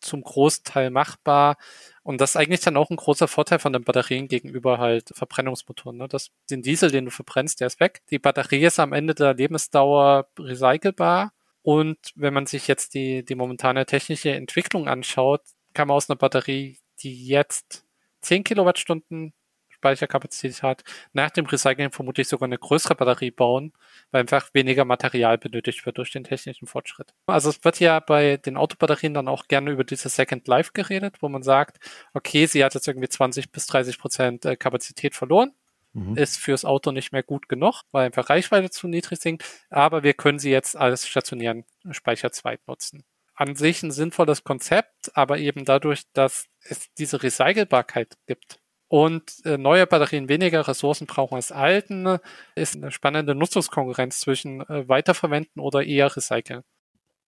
[0.00, 1.56] zum Großteil machbar.
[2.02, 5.98] Und das ist eigentlich dann auch ein großer Vorteil von den Batterien gegenüber halt Verbrennungsmotoren.
[5.98, 6.08] Ne?
[6.08, 8.02] Das, den Diesel, den du verbrennst, der ist weg.
[8.10, 11.32] Die Batterie ist am Ende der Lebensdauer recycelbar.
[11.62, 15.42] Und wenn man sich jetzt die, die momentane technische Entwicklung anschaut,
[15.74, 17.84] kann man aus einer Batterie, die jetzt
[18.22, 19.34] 10 Kilowattstunden
[19.80, 20.84] Speicherkapazität hat,
[21.14, 23.72] nach dem Recycling vermutlich sogar eine größere Batterie bauen,
[24.10, 27.14] weil einfach weniger Material benötigt wird durch den technischen Fortschritt.
[27.26, 31.16] Also es wird ja bei den Autobatterien dann auch gerne über diese Second Life geredet,
[31.20, 31.78] wo man sagt,
[32.12, 35.52] okay, sie hat jetzt irgendwie 20 bis 30 Prozent äh, Kapazität verloren,
[35.94, 36.16] mhm.
[36.16, 40.12] ist fürs Auto nicht mehr gut genug, weil einfach Reichweite zu niedrig sinkt, aber wir
[40.12, 43.04] können sie jetzt als stationären Speicher zweit nutzen.
[43.34, 48.60] An sich ein sinnvolles Konzept, aber eben dadurch, dass es diese Recycelbarkeit gibt,
[48.90, 52.18] und äh, neue Batterien weniger Ressourcen brauchen als alten,
[52.56, 56.62] ist eine spannende Nutzungskonkurrenz zwischen äh, Weiterverwenden oder eher Recyceln.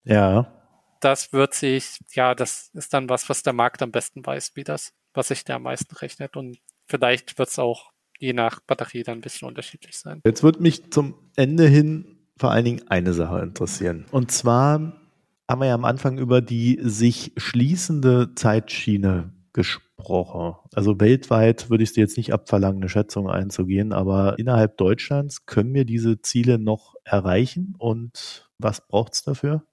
[0.02, 0.52] Ja.
[0.98, 4.64] Das wird sich, ja, das ist dann was, was der Markt am besten weiß, wie
[4.64, 6.36] das, was sich da am meisten rechnet.
[6.36, 6.58] Und
[6.88, 10.20] vielleicht wird es auch je nach Batterie dann ein bisschen unterschiedlich sein.
[10.26, 14.06] Jetzt wird mich zum Ende hin vor allen Dingen eine Sache interessieren.
[14.10, 15.00] Und zwar
[15.48, 20.56] haben wir ja am Anfang über die sich schließende Zeitschiene gesprochen.
[20.74, 25.46] Also weltweit würde ich es dir jetzt nicht abverlangen, eine Schätzung einzugehen, aber innerhalb Deutschlands
[25.46, 29.64] können wir diese Ziele noch erreichen und was braucht es dafür?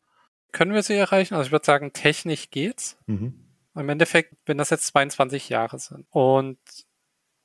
[0.51, 1.35] Können wir sie erreichen?
[1.35, 2.97] Also ich würde sagen, technisch geht's.
[3.05, 3.45] Mhm.
[3.75, 6.57] Im Endeffekt, wenn das jetzt 22 Jahre sind und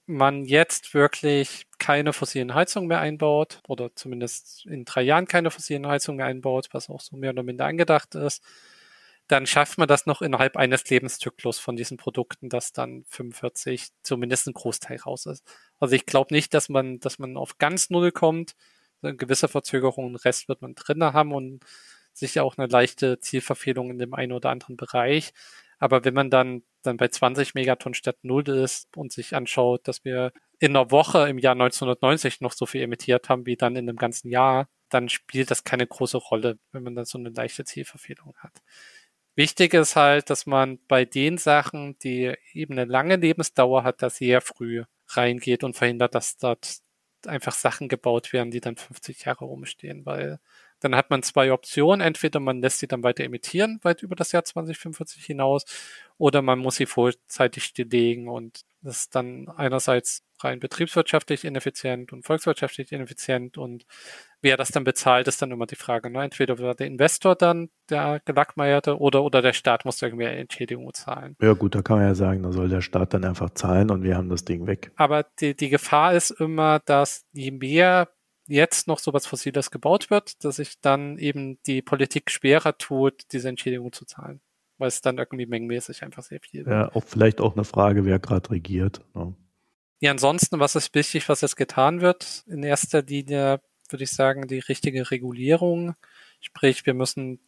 [0.06, 5.86] man jetzt wirklich keine fossilen Heizungen mehr einbaut oder zumindest in drei Jahren keine fossilen
[5.86, 8.42] Heizungen mehr einbaut, was auch so mehr oder minder angedacht ist,
[9.28, 14.46] dann schafft man das noch innerhalb eines Lebenszyklus von diesen Produkten, dass dann 45 zumindest
[14.46, 15.44] ein Großteil raus ist.
[15.78, 18.54] Also ich glaube nicht, dass man, dass man auf ganz Null kommt.
[19.02, 21.60] Eine gewisse Verzögerung, einen Rest wird man drin haben und
[22.12, 25.32] sicher auch eine leichte Zielverfehlung in dem einen oder anderen Bereich.
[25.78, 30.04] Aber wenn man dann, dann bei 20 Megatonnen statt Null ist und sich anschaut, dass
[30.04, 33.88] wir in einer Woche im Jahr 1990 noch so viel emittiert haben wie dann in
[33.88, 37.64] einem ganzen Jahr, dann spielt das keine große Rolle, wenn man dann so eine leichte
[37.64, 38.62] Zielverfehlung hat.
[39.36, 44.10] Wichtig ist halt, dass man bei den Sachen, die eben eine lange Lebensdauer hat, da
[44.10, 46.78] sehr früh reingeht und verhindert, dass dort
[47.26, 50.38] einfach Sachen gebaut werden, die dann 50 Jahre rumstehen, weil
[50.80, 52.00] dann hat man zwei Optionen.
[52.00, 55.64] Entweder man lässt sie dann weiter emittieren, weit über das Jahr 2045 hinaus,
[56.18, 62.24] oder man muss sie vorzeitig stilllegen und das ist dann einerseits rein betriebswirtschaftlich ineffizient und
[62.24, 63.86] volkswirtschaftlich ineffizient und
[64.44, 66.10] wer das dann bezahlt, ist dann immer die Frage.
[66.10, 66.22] Ne?
[66.22, 70.92] Entweder wird der Investor dann der Gelackmeierte oder, oder der Staat muss irgendwie eine Entschädigung
[70.92, 71.34] zahlen.
[71.40, 74.02] Ja gut, da kann man ja sagen, da soll der Staat dann einfach zahlen und
[74.02, 74.92] wir haben das Ding weg.
[74.96, 78.10] Aber die, die Gefahr ist immer, dass je mehr
[78.46, 83.48] jetzt noch sowas Fossiles gebaut wird, dass sich dann eben die Politik schwerer tut, diese
[83.48, 84.42] Entschädigung zu zahlen.
[84.76, 88.18] Weil es dann irgendwie mengenmäßig einfach sehr viel Ja, auch vielleicht auch eine Frage, wer
[88.18, 89.00] gerade regiert.
[89.14, 89.34] Ne?
[90.00, 92.44] Ja, ansonsten, was ist wichtig, was jetzt getan wird?
[92.46, 95.94] In erster Linie würde ich sagen, die richtige Regulierung.
[96.40, 97.40] Sprich, wir müssen,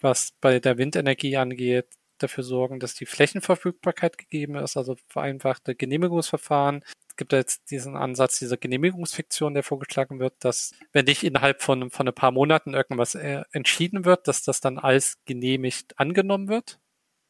[0.00, 1.86] was bei der Windenergie angeht,
[2.18, 6.84] dafür sorgen, dass die Flächenverfügbarkeit gegeben ist, also vereinfachte Genehmigungsverfahren.
[7.08, 11.90] Es gibt jetzt diesen Ansatz, diese Genehmigungsfiktion, der vorgeschlagen wird, dass wenn nicht innerhalb von,
[11.90, 16.80] von ein paar Monaten irgendwas äh, entschieden wird, dass das dann als genehmigt angenommen wird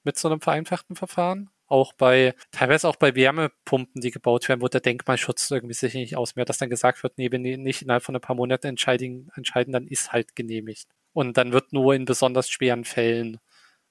[0.04, 4.68] mit so einem vereinfachten Verfahren auch bei, teilweise auch bei Wärmepumpen, die gebaut werden, wo
[4.68, 8.05] der Denkmalschutz irgendwie sich nicht ausmehrt, dass dann gesagt wird, nee, wenn die nicht innerhalb
[8.05, 10.88] von ein paar Monaten entscheiden, entscheiden, dann ist halt genehmigt.
[11.12, 13.40] Und dann wird nur in besonders schweren Fällen,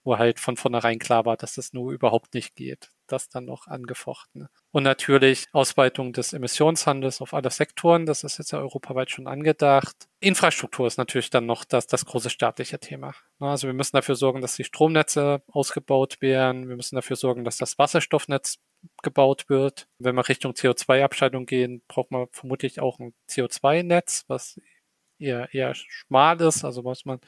[0.05, 3.67] wo halt von vornherein klar war, dass das nur überhaupt nicht geht, das dann noch
[3.67, 4.47] angefochten.
[4.71, 9.95] Und natürlich Ausweitung des Emissionshandels auf alle Sektoren, das ist jetzt ja europaweit schon angedacht.
[10.19, 13.13] Infrastruktur ist natürlich dann noch das, das große staatliche Thema.
[13.39, 16.69] Also wir müssen dafür sorgen, dass die Stromnetze ausgebaut werden.
[16.69, 18.59] Wir müssen dafür sorgen, dass das Wasserstoffnetz
[19.01, 19.88] gebaut wird.
[19.99, 24.59] Wenn wir Richtung CO2-Abscheidung gehen, braucht man vermutlich auch ein CO2-Netz, was
[25.19, 27.19] eher, eher schmal ist, also was man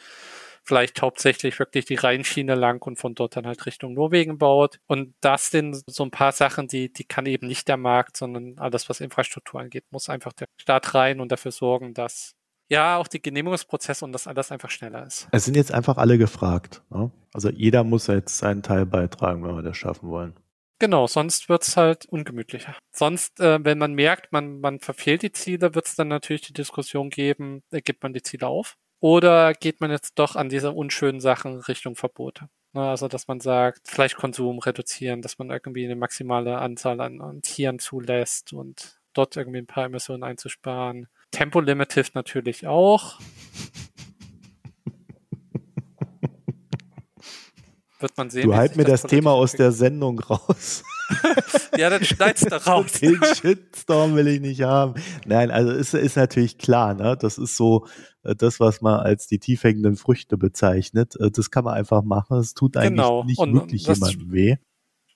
[0.65, 4.79] vielleicht hauptsächlich wirklich die Rheinschiene lang und von dort dann halt Richtung Norwegen baut.
[4.87, 8.57] Und das sind so ein paar Sachen, die, die kann eben nicht der Markt, sondern
[8.57, 12.33] alles, was Infrastruktur angeht, muss einfach der Staat rein und dafür sorgen, dass
[12.67, 15.27] ja, auch die Genehmigungsprozesse und das alles einfach schneller ist.
[15.31, 16.81] Es sind jetzt einfach alle gefragt.
[16.89, 17.11] Ne?
[17.31, 20.33] Also jeder muss jetzt seinen Teil beitragen, wenn wir das schaffen wollen.
[20.79, 22.75] Genau, sonst wird's halt ungemütlicher.
[22.91, 27.09] Sonst, äh, wenn man merkt, man, man verfehlt die Ziele, wird's dann natürlich die Diskussion
[27.09, 28.75] geben, äh, gibt man die Ziele auf?
[29.05, 32.49] Oder geht man jetzt doch an diese unschönen Sachen Richtung Verbote?
[32.73, 37.43] Ne, also, dass man sagt, Fleischkonsum reduzieren, dass man irgendwie eine maximale Anzahl an, an
[37.43, 41.07] Tieren zulässt und dort irgendwie ein paar Emissionen einzusparen.
[41.29, 43.19] Tempolimit hilft natürlich auch.
[47.99, 48.47] Wird man sehen.
[48.47, 50.83] Du halt mir das, das Thema aus der Sendung raus.
[51.77, 52.93] ja, dann schneid's da raus.
[52.93, 54.95] Den Shitstorm will ich nicht haben.
[55.25, 57.17] Nein, also ist, ist natürlich klar, ne?
[57.19, 57.87] Das ist so,
[58.23, 62.37] äh, das, was man als die tiefhängenden Früchte bezeichnet, äh, das kann man einfach machen.
[62.37, 63.23] Es tut eigentlich genau.
[63.23, 64.55] nicht und, wirklich jemandem weh.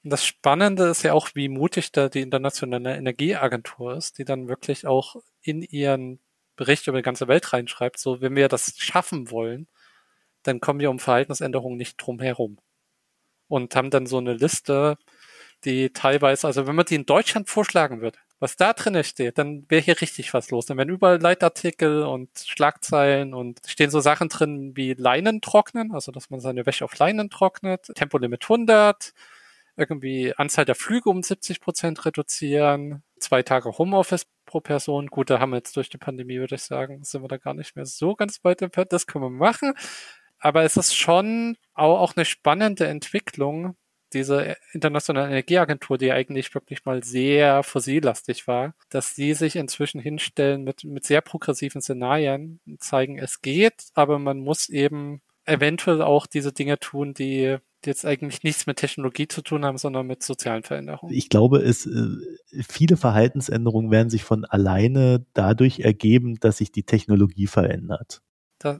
[0.03, 4.87] Das Spannende ist ja auch, wie mutig da die internationale Energieagentur ist, die dann wirklich
[4.87, 6.19] auch in ihren
[6.55, 9.67] Bericht über die ganze Welt reinschreibt, so wenn wir das schaffen wollen,
[10.43, 12.59] dann kommen wir um Verhaltensänderungen nicht drum herum.
[13.47, 14.97] Und haben dann so eine Liste,
[15.65, 19.65] die teilweise, also wenn man die in Deutschland vorschlagen würde, was da drin steht, dann
[19.69, 20.65] wäre hier richtig was los.
[20.65, 26.11] Dann werden überall Leitartikel und Schlagzeilen und stehen so Sachen drin wie Leinen trocknen, also
[26.11, 29.13] dass man seine Wäsche auf Leinen trocknet, Tempolimit 100,
[29.75, 35.07] irgendwie Anzahl der Flüge um 70 Prozent reduzieren, zwei Tage Homeoffice pro Person.
[35.07, 37.53] Gut, da haben wir jetzt durch die Pandemie, würde ich sagen, sind wir da gar
[37.53, 38.93] nicht mehr so ganz weit entfernt.
[38.93, 39.73] Das können wir machen.
[40.39, 43.75] Aber es ist schon auch eine spannende Entwicklung,
[44.13, 50.63] diese internationale Energieagentur, die eigentlich wirklich mal sehr fossillastig war, dass sie sich inzwischen hinstellen
[50.63, 56.53] mit, mit sehr progressiven Szenarien, zeigen, es geht, aber man muss eben eventuell auch diese
[56.53, 61.13] Dinge tun, die jetzt eigentlich nichts mit Technologie zu tun haben, sondern mit sozialen Veränderungen.
[61.13, 66.83] Ich glaube, es äh, viele Verhaltensänderungen werden sich von alleine dadurch ergeben, dass sich die
[66.83, 68.21] Technologie verändert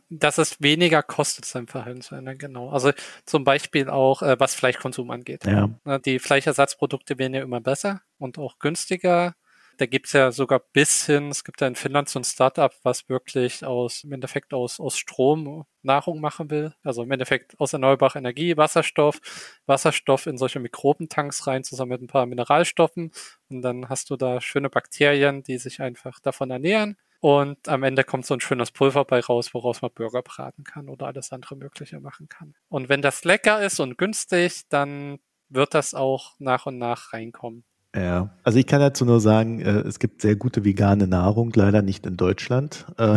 [0.10, 2.69] dass es weniger kostet, sein Verhalten zu ändern, genau.
[2.69, 2.91] Also
[3.26, 5.45] zum Beispiel auch, äh, was Fleischkonsum angeht.
[5.45, 5.69] Ja.
[5.99, 9.35] Die Fleischersatzprodukte werden ja immer besser und auch günstiger.
[9.80, 13.07] Da gibt's ja sogar bis hin, es gibt ja in Finnland so ein Startup, was
[13.07, 16.73] wirklich aus, im Endeffekt aus, aus Strom Nahrung machen will.
[16.84, 19.22] Also im Endeffekt aus erneuerbarer Energie, Wasserstoff,
[19.68, 23.11] Wasserstoff in solche Mikrobentanks rein, zusammen mit ein paar Mineralstoffen.
[23.47, 26.97] Und dann hast du da schöne Bakterien, die sich einfach davon ernähren.
[27.22, 30.88] Und am Ende kommt so ein schönes Pulver bei raus, woraus man Burger braten kann
[30.88, 32.54] oder alles andere Mögliche machen kann.
[32.70, 35.20] Und wenn das lecker ist und günstig, dann
[35.50, 37.66] wird das auch nach und nach reinkommen.
[37.96, 41.82] Ja, also ich kann dazu nur sagen, äh, es gibt sehr gute vegane Nahrung, leider
[41.82, 42.86] nicht in Deutschland.
[42.98, 43.16] Äh,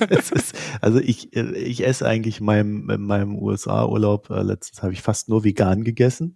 [0.08, 5.02] ist, also ich, äh, ich esse eigentlich in meinem, in meinem USA-Urlaub, letztens habe ich
[5.02, 6.34] fast nur vegan gegessen,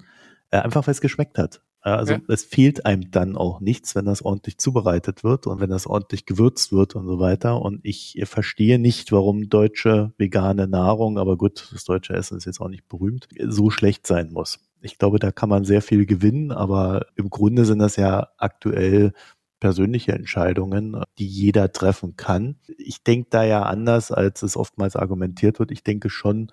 [0.51, 1.63] einfach weil es geschmeckt hat.
[1.82, 2.20] Also ja.
[2.28, 6.27] es fehlt einem dann auch nichts, wenn das ordentlich zubereitet wird und wenn das ordentlich
[6.27, 7.62] gewürzt wird und so weiter.
[7.62, 12.61] Und ich verstehe nicht, warum deutsche vegane Nahrung, aber gut, das deutsche Essen ist jetzt
[12.61, 14.61] auch nicht berühmt, so schlecht sein muss.
[14.82, 19.12] Ich glaube, da kann man sehr viel gewinnen, aber im Grunde sind das ja aktuell
[19.59, 22.57] persönliche Entscheidungen, die jeder treffen kann.
[22.78, 25.70] Ich denke da ja anders, als es oftmals argumentiert wird.
[25.70, 26.51] Ich denke schon,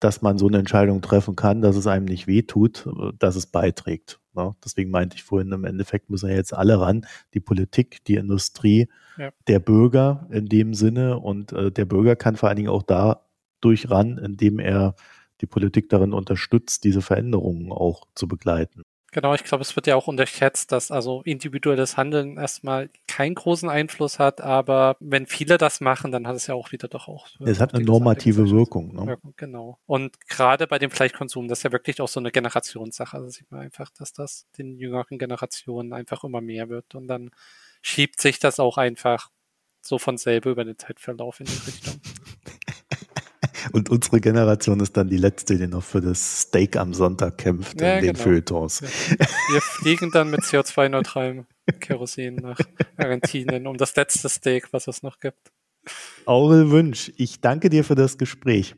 [0.00, 2.88] dass man so eine Entscheidung treffen kann, dass es einem nicht wehtut,
[3.18, 4.18] dass es beiträgt.
[4.34, 4.54] Ne?
[4.64, 8.88] Deswegen meinte ich vorhin, im Endeffekt müssen ja jetzt alle ran, die Politik, die Industrie,
[9.18, 9.30] ja.
[9.46, 11.18] der Bürger in dem Sinne.
[11.18, 14.94] Und äh, der Bürger kann vor allen Dingen auch dadurch ran, indem er
[15.40, 18.82] die Politik darin unterstützt, diese Veränderungen auch zu begleiten.
[19.14, 23.68] Genau, ich glaube, es wird ja auch unterschätzt, dass also individuelles Handeln erstmal keinen großen
[23.68, 27.28] Einfluss hat, aber wenn viele das machen, dann hat es ja auch wieder doch auch.
[27.40, 28.94] Es hat eine normative Wirkung.
[28.94, 29.18] Ne?
[29.36, 29.78] Genau.
[29.84, 33.18] Und gerade bei dem Fleischkonsum, das ist ja wirklich auch so eine Generationssache.
[33.18, 37.30] Also sieht man einfach, dass das den jüngeren Generationen einfach immer mehr wird und dann
[37.82, 39.28] schiebt sich das auch einfach
[39.82, 42.00] so von selber über den Zeitverlauf in die Richtung.
[43.72, 47.80] Und unsere Generation ist dann die letzte, die noch für das Steak am Sonntag kämpft
[47.80, 48.24] ja, in den genau.
[48.24, 48.80] Feuilletons.
[48.80, 49.26] Ja.
[49.50, 51.46] Wir fliegen dann mit CO2-neutralem
[51.80, 52.58] Kerosin nach
[52.96, 55.52] Argentinien um das letzte Steak, was es noch gibt.
[56.26, 58.76] Aurel Wünsch, ich danke dir für das Gespräch.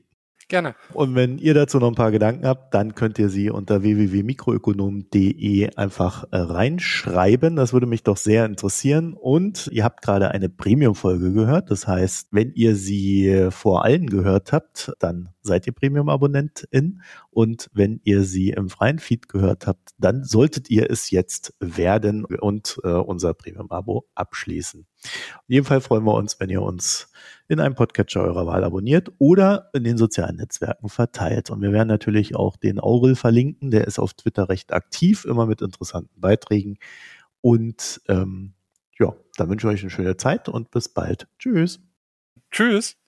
[0.49, 0.75] Gerne.
[0.93, 5.75] Und wenn ihr dazu noch ein paar Gedanken habt, dann könnt ihr sie unter www.mikroökonom.de
[5.77, 7.57] einfach äh, reinschreiben.
[7.57, 9.15] Das würde mich doch sehr interessieren.
[9.15, 11.71] Und ihr habt gerade eine Premium-Folge gehört.
[11.71, 17.03] Das heißt, wenn ihr sie vor allen gehört habt, dann seid ihr Premium-Abonnentin.
[17.31, 22.25] Und wenn ihr sie im freien Feed gehört habt, dann solltet ihr es jetzt werden
[22.25, 24.87] und äh, unser Premium-Abo abschließen.
[25.49, 27.13] In jedem Fall freuen wir uns, wenn ihr uns
[27.47, 31.51] in einem Podcatcher eurer Wahl abonniert oder in den sozialen Netzwerken verteilt.
[31.51, 33.71] Und wir werden natürlich auch den Aurel verlinken.
[33.71, 36.79] Der ist auf Twitter recht aktiv, immer mit interessanten Beiträgen.
[37.41, 38.55] Und ähm,
[38.99, 41.29] ja, dann wünsche ich euch eine schöne Zeit und bis bald.
[41.39, 41.81] Tschüss.
[42.51, 43.04] Tschüss.